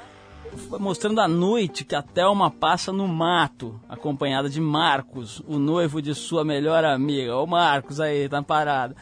mostrando 0.80 1.22
a 1.22 1.30
noite 1.30 1.86
que 1.86 1.96
a 1.96 2.02
Thelma 2.02 2.52
passa 2.52 2.92
no 2.92 3.08
mato, 3.08 3.80
acompanhada 3.88 4.50
de 4.50 4.60
Marcos, 4.60 5.42
o 5.48 5.58
noivo 5.58 6.02
de 6.02 6.14
sua 6.14 6.44
melhor 6.44 6.84
amiga. 6.84 7.38
Ô 7.38 7.48
Marcos 7.48 8.02
aí, 8.02 8.28
tá 8.28 8.44
parado. 8.44 8.94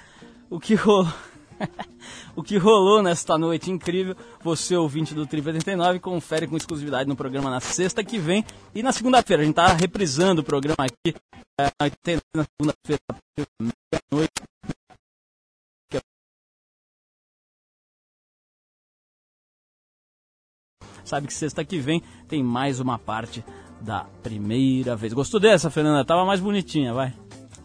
O 0.48 0.60
que 0.60 0.76
rolou? 0.76 1.08
o 2.40 2.44
que 2.44 2.58
rolou 2.58 3.04
nesta 3.04 3.38
noite 3.38 3.70
incrível, 3.70 4.16
você 4.42 4.74
ouvinte 4.74 5.14
do 5.14 5.28
Trip 5.28 5.46
89 5.46 6.00
confere 6.00 6.48
com 6.48 6.56
exclusividade 6.56 7.10
no 7.10 7.16
programa 7.16 7.50
na 7.50 7.60
sexta 7.60 8.02
que 8.02 8.18
vem 8.18 8.46
e 8.74 8.82
na 8.82 8.94
segunda-feira. 8.94 9.44
A 9.44 9.46
gente 9.46 9.56
tá 9.56 9.68
reprisando 9.74 10.40
o 10.40 10.44
programa 10.44 10.78
aqui 10.80 11.14
é, 11.60 11.66
na 11.66 11.84
89, 11.84 12.22
na 12.38 12.46
segunda-feira, 12.56 13.02
meia-noite. 13.62 14.32
Sabe 21.04 21.28
que 21.28 21.34
sexta 21.34 21.66
que 21.66 21.78
vem 21.78 22.02
tem 22.30 22.42
mais 22.42 22.80
uma 22.80 22.98
parte 22.98 23.44
da 23.82 24.06
primeira 24.24 24.96
vez. 24.96 25.12
Gostou 25.12 25.42
dessa, 25.42 25.70
Fernanda? 25.70 26.06
Tava 26.06 26.24
mais 26.24 26.40
bonitinha, 26.40 26.94
vai. 26.94 27.14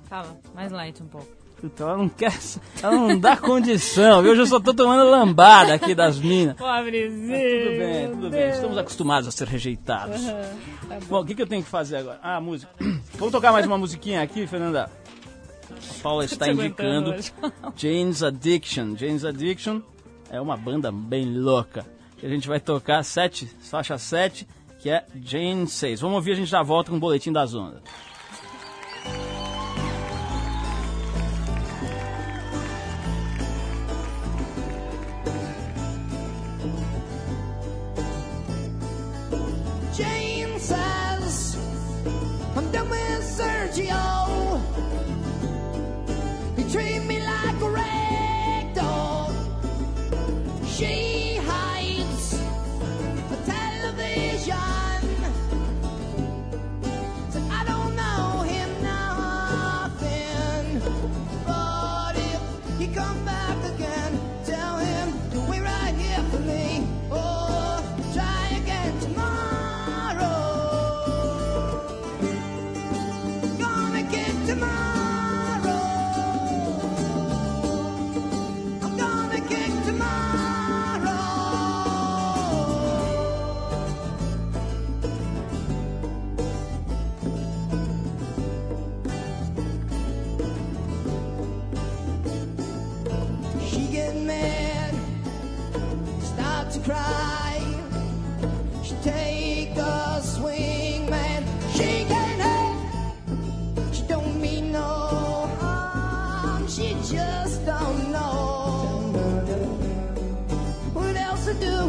Tava, 0.08 0.36
mais 0.52 0.72
light 0.72 1.00
um 1.00 1.06
pouco. 1.06 1.43
Então 1.64 1.88
ela 1.88 1.98
não 1.98 2.08
quer. 2.08 2.38
Ela 2.82 2.94
não 2.94 3.18
dá 3.18 3.36
condição, 3.36 4.22
viu? 4.22 4.32
Hoje 4.32 4.42
eu 4.42 4.46
só 4.46 4.60
tô 4.60 4.74
tomando 4.74 5.08
lambada 5.08 5.74
aqui 5.74 5.94
das 5.94 6.18
minas. 6.18 6.56
Pobrezinho. 6.56 7.64
Tudo 7.64 7.78
bem, 7.78 8.10
tudo 8.10 8.30
bem. 8.30 8.50
Estamos 8.50 8.78
acostumados 8.78 9.28
a 9.28 9.30
ser 9.30 9.48
rejeitados. 9.48 10.22
Tá 10.26 10.98
Bom, 11.08 11.20
o 11.20 11.24
que, 11.24 11.34
que 11.34 11.42
eu 11.42 11.46
tenho 11.46 11.62
que 11.62 11.70
fazer 11.70 11.96
agora? 11.96 12.18
Ah, 12.22 12.40
música. 12.40 12.70
Vamos 13.14 13.32
tocar 13.32 13.52
mais 13.52 13.66
uma 13.66 13.78
musiquinha 13.78 14.22
aqui, 14.22 14.46
Fernanda? 14.46 14.90
A 15.70 16.02
Paula 16.02 16.24
está 16.24 16.48
indicando. 16.48 17.14
Jane's 17.74 18.22
Addiction. 18.22 18.96
Jane's 18.96 19.24
Addiction 19.24 19.80
é 20.30 20.40
uma 20.40 20.56
banda 20.56 20.92
bem 20.92 21.36
louca. 21.38 21.86
A 22.22 22.28
gente 22.28 22.48
vai 22.48 22.60
tocar 22.60 23.02
sete, 23.02 23.46
faixa 23.60 23.98
7 23.98 24.46
que 24.84 24.90
é 24.90 25.02
Jane 25.14 25.66
6. 25.66 26.02
Vamos 26.02 26.16
ouvir, 26.16 26.32
a 26.32 26.34
gente 26.34 26.50
já 26.50 26.62
volta 26.62 26.90
com 26.90 26.98
o 26.98 27.00
boletim 27.00 27.32
das 27.32 27.54
ondas. 27.54 27.80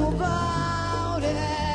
About 0.04 1.24
it. 1.24 1.75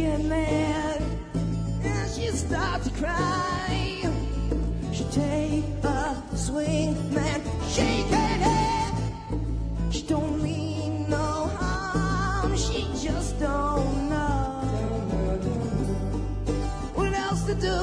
Get 0.00 0.24
mad 0.24 1.02
and 1.84 2.10
she 2.10 2.26
starts 2.28 2.88
to 2.88 2.94
cry. 2.94 4.10
She 4.92 5.04
take 5.04 5.64
a 5.84 6.16
swing, 6.34 6.94
man, 7.14 7.40
shake 7.68 8.06
her 8.06 8.34
head. 8.46 8.94
She 9.90 10.02
don't 10.02 10.42
mean 10.42 11.10
no 11.10 11.50
harm. 11.58 12.56
She 12.56 12.80
just 13.06 13.38
don't 13.38 14.08
know 14.08 14.46
what 16.94 17.12
else 17.12 17.44
to 17.44 17.54
do 17.54 17.76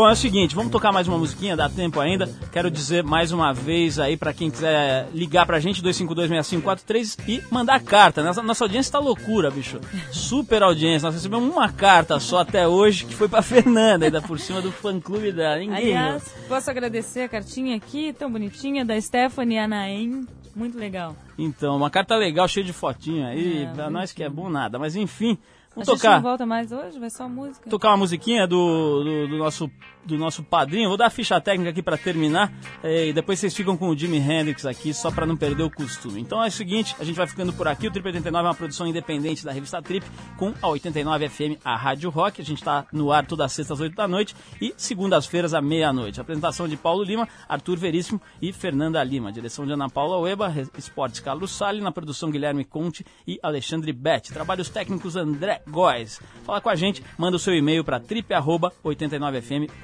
Bom, 0.00 0.08
é 0.08 0.12
o 0.12 0.16
seguinte, 0.16 0.54
vamos 0.54 0.72
tocar 0.72 0.92
mais 0.92 1.06
uma 1.06 1.18
musiquinha, 1.18 1.54
dá 1.54 1.68
tempo 1.68 2.00
ainda. 2.00 2.26
Quero 2.50 2.70
dizer 2.70 3.04
mais 3.04 3.32
uma 3.32 3.52
vez 3.52 3.98
aí 3.98 4.16
pra 4.16 4.32
quem 4.32 4.50
quiser 4.50 5.06
ligar 5.12 5.44
pra 5.44 5.60
gente, 5.60 5.82
2526543 5.82 7.18
e 7.28 7.44
mandar 7.50 7.82
carta. 7.82 8.22
Nossa, 8.22 8.42
nossa 8.42 8.64
audiência 8.64 8.92
tá 8.92 8.98
loucura, 8.98 9.50
bicho. 9.50 9.78
Super 10.10 10.62
audiência. 10.62 11.04
Nós 11.04 11.16
recebemos 11.16 11.52
uma 11.54 11.70
carta 11.70 12.18
só 12.18 12.38
até 12.38 12.66
hoje, 12.66 13.04
que 13.04 13.14
foi 13.14 13.28
pra 13.28 13.42
Fernanda, 13.44 14.06
ainda 14.06 14.22
por 14.22 14.40
cima 14.40 14.62
do 14.62 14.72
fã-clube 14.72 15.32
dela. 15.32 15.58
Ninguém 15.58 15.94
Aliás, 15.94 16.34
posso 16.48 16.70
agradecer 16.70 17.20
a 17.20 17.28
cartinha 17.28 17.76
aqui, 17.76 18.14
tão 18.14 18.32
bonitinha, 18.32 18.86
da 18.86 18.98
Stephanie 18.98 19.58
Anaem. 19.58 20.26
Muito 20.56 20.78
legal. 20.78 21.14
Então, 21.36 21.76
uma 21.76 21.90
carta 21.90 22.16
legal, 22.16 22.48
cheia 22.48 22.64
de 22.64 22.72
fotinho 22.72 23.26
aí, 23.26 23.64
É, 23.64 23.66
pra 23.66 23.90
nós 23.90 24.12
que 24.14 24.22
é 24.22 24.30
bom 24.30 24.48
nada. 24.48 24.78
Mas 24.78 24.96
enfim, 24.96 25.36
A 25.70 25.74
vamos 25.74 25.88
gente 25.88 25.98
tocar. 25.98 26.16
não 26.16 26.22
volta 26.22 26.44
mais 26.46 26.72
hoje? 26.72 26.98
Vai 26.98 27.10
só 27.10 27.28
música? 27.28 27.70
tocar 27.70 27.90
uma 27.90 27.98
musiquinha 27.98 28.46
do, 28.46 29.04
do, 29.04 29.28
do 29.28 29.38
nosso, 29.38 29.70
do 30.04 30.16
nosso 30.18 30.42
padrinho. 30.42 30.88
Vou 30.88 30.96
dar 30.96 31.06
a 31.06 31.10
ficha 31.10 31.40
técnica 31.40 31.70
aqui 31.70 31.82
pra 31.82 31.96
terminar. 31.96 32.52
eh, 32.82 33.08
e 33.08 33.12
depois 33.12 33.38
vocês 33.38 33.54
ficam 33.54 33.76
com 33.76 33.88
o 33.88 33.96
Jimi 33.96 34.18
Hendrix 34.18 34.64
aqui, 34.66 34.92
só 34.94 35.10
pra 35.10 35.26
não 35.26 35.36
perder 35.36 35.62
o 35.62 35.70
costume. 35.70 36.20
Então 36.20 36.42
é 36.42 36.48
o 36.48 36.50
seguinte, 36.50 36.94
a 36.98 37.04
gente 37.04 37.16
vai 37.16 37.26
ficando 37.26 37.52
por 37.52 37.68
aqui. 37.68 37.86
O 37.86 37.90
Trip 37.90 38.06
89 38.06 38.44
é 38.44 38.48
uma 38.48 38.54
produção 38.54 38.86
independente 38.86 39.44
da 39.44 39.52
revista 39.52 39.80
Trip, 39.82 40.04
com 40.36 40.52
a 40.62 40.68
89 40.68 41.28
FM, 41.28 41.58
a 41.64 41.76
Rádio 41.76 42.10
Rock. 42.10 42.40
A 42.40 42.44
gente 42.44 42.62
tá 42.62 42.86
no 42.92 43.12
ar 43.12 43.26
toda 43.26 43.48
sexta 43.48 43.74
às 43.74 43.80
8 43.80 43.94
da 43.94 44.08
noite 44.08 44.34
e 44.60 44.72
segundas-feiras 44.76 45.54
à 45.54 45.60
meia-noite. 45.60 46.20
Apresentação 46.20 46.66
de 46.68 46.76
Paulo 46.76 47.02
Lima, 47.04 47.28
Arthur 47.48 47.76
Veríssimo 47.78 48.20
e 48.40 48.52
Fernanda 48.52 49.02
Lima. 49.04 49.30
Direção 49.32 49.66
de 49.66 49.72
Ana 49.72 49.88
Paula 49.88 50.18
Ueba, 50.18 50.48
Re- 50.48 50.66
Esportes 50.76 51.20
Carlos 51.20 51.50
Sali, 51.50 51.80
na 51.80 51.92
produção 51.92 52.30
Guilherme 52.30 52.64
Conte 52.64 53.04
e 53.26 53.38
Alexandre 53.42 53.92
Betti. 53.92 54.32
Trabalhos 54.32 54.68
técnicos 54.68 55.16
André 55.16 55.62
Góes. 55.68 56.20
Fala 56.44 56.60
com 56.60 56.68
a 56.68 56.74
gente, 56.74 57.02
manda 57.18 57.36
o 57.36 57.40
seu 57.40 57.54
e-mail 57.54 57.84
para 57.84 58.00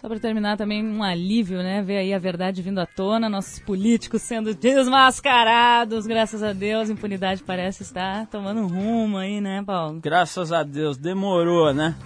Só 0.00 0.06
pra 0.08 0.18
terminar 0.20 0.56
também 0.56 0.86
um 0.86 1.02
alívio, 1.02 1.58
né? 1.58 1.82
Ver 1.82 1.98
aí 1.98 2.14
a 2.14 2.20
verdade 2.20 2.62
vindo 2.62 2.78
à 2.78 2.86
tona, 2.86 3.28
nossos 3.28 3.58
políticos 3.58 4.22
sendo 4.22 4.54
desmascarados, 4.54 6.06
graças 6.06 6.40
a 6.40 6.52
Deus, 6.52 6.88
a 6.88 6.92
impunidade 6.92 7.42
parece 7.42 7.82
estar 7.82 8.28
tomando 8.28 8.60
um 8.60 8.68
rumo 8.68 9.18
aí, 9.18 9.40
né, 9.40 9.60
Paulo? 9.66 9.98
Graças 10.00 10.52
a 10.52 10.62
Deus, 10.62 10.96
demorou, 10.96 11.74
né? 11.74 11.96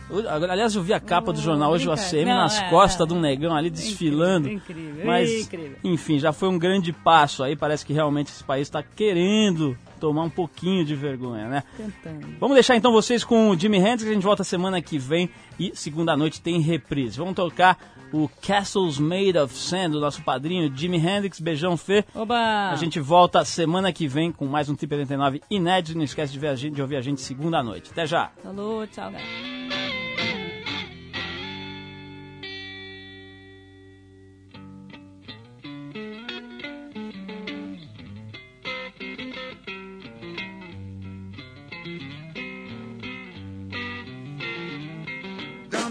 Aliás, 0.49 0.75
eu 0.75 0.83
vi 0.83 0.95
a 0.95 1.01
capa 1.01 1.35
do 1.35 1.41
jornal 1.41 1.71
hoje, 1.71 1.87
o 1.87 1.93
ACM, 1.93 2.25
não, 2.25 2.39
nas 2.39 2.59
é, 2.63 2.71
costas 2.71 3.07
é. 3.07 3.09
de 3.09 3.15
um 3.15 3.21
negão 3.21 3.55
ali 3.55 3.69
desfilando. 3.69 4.49
incrível, 4.49 5.05
Mas, 5.05 5.31
incrível. 5.31 5.77
enfim, 5.85 6.19
já 6.19 6.33
foi 6.33 6.49
um 6.49 6.59
grande 6.59 6.95
passo 6.95 7.43
aí. 7.43 7.55
Parece 7.55 7.85
que 7.85 7.93
realmente 7.93 8.29
esse 8.29 8.43
país 8.43 8.69
está 8.69 8.83
querendo 8.83 9.77
tomar 10.03 10.25
um 10.25 10.31
pouquinho 10.31 10.85
de 10.85 10.97
vergonha, 10.97 11.47
né? 11.47 11.63
Tentando. 11.77 12.27
Vamos 12.41 12.55
deixar 12.55 12.75
então 12.75 12.91
vocês 12.91 13.23
com 13.23 13.51
o 13.51 13.57
Jimi 13.57 13.77
Hendrix, 13.77 14.07
a 14.07 14.13
gente 14.13 14.25
volta 14.25 14.43
semana 14.43 14.83
que 14.83 14.99
vem 14.99 15.31
e 15.61 15.71
segunda 15.77 16.17
noite 16.17 16.41
tem 16.41 16.61
reprise. 16.61 17.19
Vamos 17.19 17.35
tocar 17.35 17.79
o 18.13 18.29
Castles 18.41 18.99
Made 18.99 19.39
of 19.39 19.55
Sand 19.55 19.91
do 19.91 20.01
nosso 20.01 20.23
padrinho 20.23 20.73
Jimi 20.75 20.99
Hendrix. 20.99 21.41
Beijão, 21.41 21.77
Fê. 21.77 22.05
Oba! 22.15 22.71
A 22.71 22.77
gente 22.77 23.01
volta 23.01 23.45
semana 23.45 23.93
que 23.93 24.07
vem 24.07 24.31
com 24.31 24.47
mais 24.47 24.69
um 24.69 24.75
Trip 24.75 24.93
89 24.95 25.43
inédito. 25.51 25.97
Não 25.97 26.05
esquece 26.05 26.33
de, 26.33 26.39
ver 26.39 26.49
a 26.49 26.57
gente, 26.57 26.75
de 26.75 26.83
ouvir 26.83 26.97
a 26.97 27.01
gente 27.01 27.21
segunda 27.21 27.63
noite. 27.63 27.91
Até 27.91 28.07
já! 28.07 28.31
Falou, 28.43 28.87
tchau, 28.87 29.11
galera. 29.11 29.82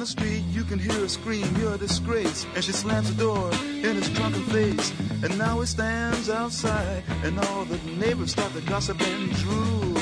The 0.01 0.07
street, 0.07 0.43
you 0.49 0.63
can 0.63 0.79
hear 0.79 0.93
her 0.93 1.07
scream, 1.07 1.45
you're 1.59 1.75
a 1.75 1.77
disgrace. 1.77 2.47
And 2.55 2.63
she 2.63 2.71
slams 2.71 3.13
the 3.13 3.23
door 3.23 3.51
in 3.53 3.95
his 3.95 4.09
drunken 4.09 4.41
face. 4.45 4.91
And 5.21 5.37
now 5.37 5.59
he 5.59 5.67
stands 5.67 6.27
outside, 6.27 7.03
and 7.23 7.37
all 7.39 7.65
the 7.65 7.77
neighbors 7.91 8.31
start 8.31 8.51
to 8.53 8.61
gossip 8.61 8.99
and 8.99 9.31
drool. 9.35 9.99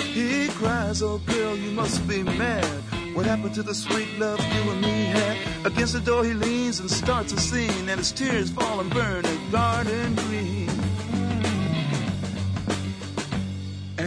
He 0.00 0.48
cries, 0.56 1.02
oh 1.02 1.18
girl, 1.18 1.54
you 1.54 1.70
must 1.72 2.08
be 2.08 2.22
mad. 2.22 2.64
What 3.14 3.26
happened 3.26 3.54
to 3.56 3.62
the 3.62 3.74
sweet 3.74 4.18
love 4.18 4.40
you 4.40 4.70
and 4.70 4.80
me 4.80 5.04
had? 5.16 5.66
Against 5.66 5.92
the 5.92 6.00
door 6.00 6.24
he 6.24 6.32
leans 6.32 6.80
and 6.80 6.90
starts 6.90 7.34
a 7.34 7.38
scene, 7.38 7.90
and 7.90 7.98
his 7.98 8.10
tears 8.10 8.48
fall 8.48 8.80
and 8.80 8.88
burn 8.88 9.26
a 9.26 9.50
garden 9.52 10.14
green. 10.14 10.95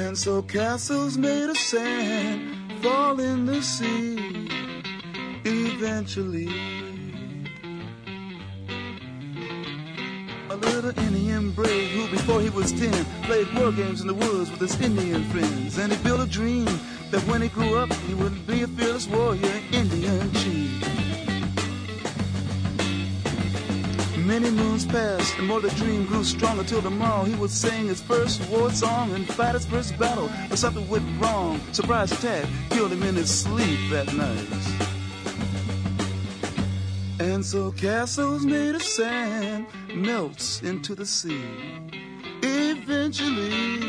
And 0.09 0.17
so 0.17 0.41
castles 0.41 1.19
made 1.19 1.51
of 1.51 1.55
sand 1.55 2.81
fall 2.81 3.19
in 3.19 3.45
the 3.45 3.61
sea 3.61 4.49
eventually. 5.45 6.49
A 10.49 10.55
little 10.55 10.97
Indian 10.97 11.51
brave 11.51 11.91
who, 11.91 12.07
before 12.09 12.41
he 12.41 12.49
was 12.49 12.71
ten, 12.71 13.05
played 13.25 13.53
war 13.53 13.71
games 13.71 14.01
in 14.01 14.07
the 14.07 14.15
woods 14.15 14.49
with 14.49 14.61
his 14.61 14.81
Indian 14.81 15.23
friends. 15.25 15.77
And 15.77 15.93
he 15.93 16.03
built 16.03 16.21
a 16.21 16.27
dream 16.27 16.65
that 17.11 17.21
when 17.27 17.43
he 17.43 17.49
grew 17.49 17.77
up, 17.77 17.93
he 18.07 18.15
would 18.15 18.47
be 18.47 18.63
a 18.63 18.67
fearless 18.67 19.05
warrior, 19.07 19.61
Indian 19.71 20.33
Many 24.29 24.51
moons 24.51 24.85
passed, 24.85 25.39
and 25.39 25.47
more 25.47 25.59
the 25.59 25.71
dream 25.71 26.05
grew 26.05 26.23
stronger 26.23 26.63
till 26.63 26.83
tomorrow 26.83 27.23
he 27.23 27.33
would 27.33 27.49
sing 27.49 27.87
his 27.87 27.99
first 27.99 28.47
war 28.47 28.69
song 28.69 29.11
and 29.15 29.27
fight 29.27 29.55
his 29.55 29.65
first 29.65 29.97
battle. 29.97 30.29
But 30.49 30.59
something 30.59 30.87
went 30.87 31.03
wrong. 31.19 31.59
Surprise 31.71 32.11
attack 32.11 32.47
killed 32.69 32.91
him 32.91 33.01
in 33.01 33.15
his 33.15 33.31
sleep 33.31 33.79
that 33.89 34.13
night. 34.13 34.47
And 37.19 37.43
so 37.43 37.71
castles 37.71 38.45
made 38.45 38.75
of 38.75 38.83
sand 38.83 39.65
melts 39.95 40.61
into 40.61 40.93
the 40.93 41.07
sea. 41.07 41.41
Eventually. 42.43 43.88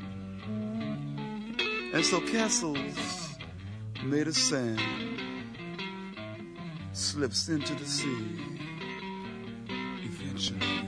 And 1.93 2.05
so 2.05 2.21
castles 2.21 3.35
made 4.03 4.27
of 4.27 4.35
sand 4.35 4.79
slips 6.93 7.49
into 7.49 7.75
the 7.75 7.85
sea 7.85 8.39
eventually. 10.03 10.80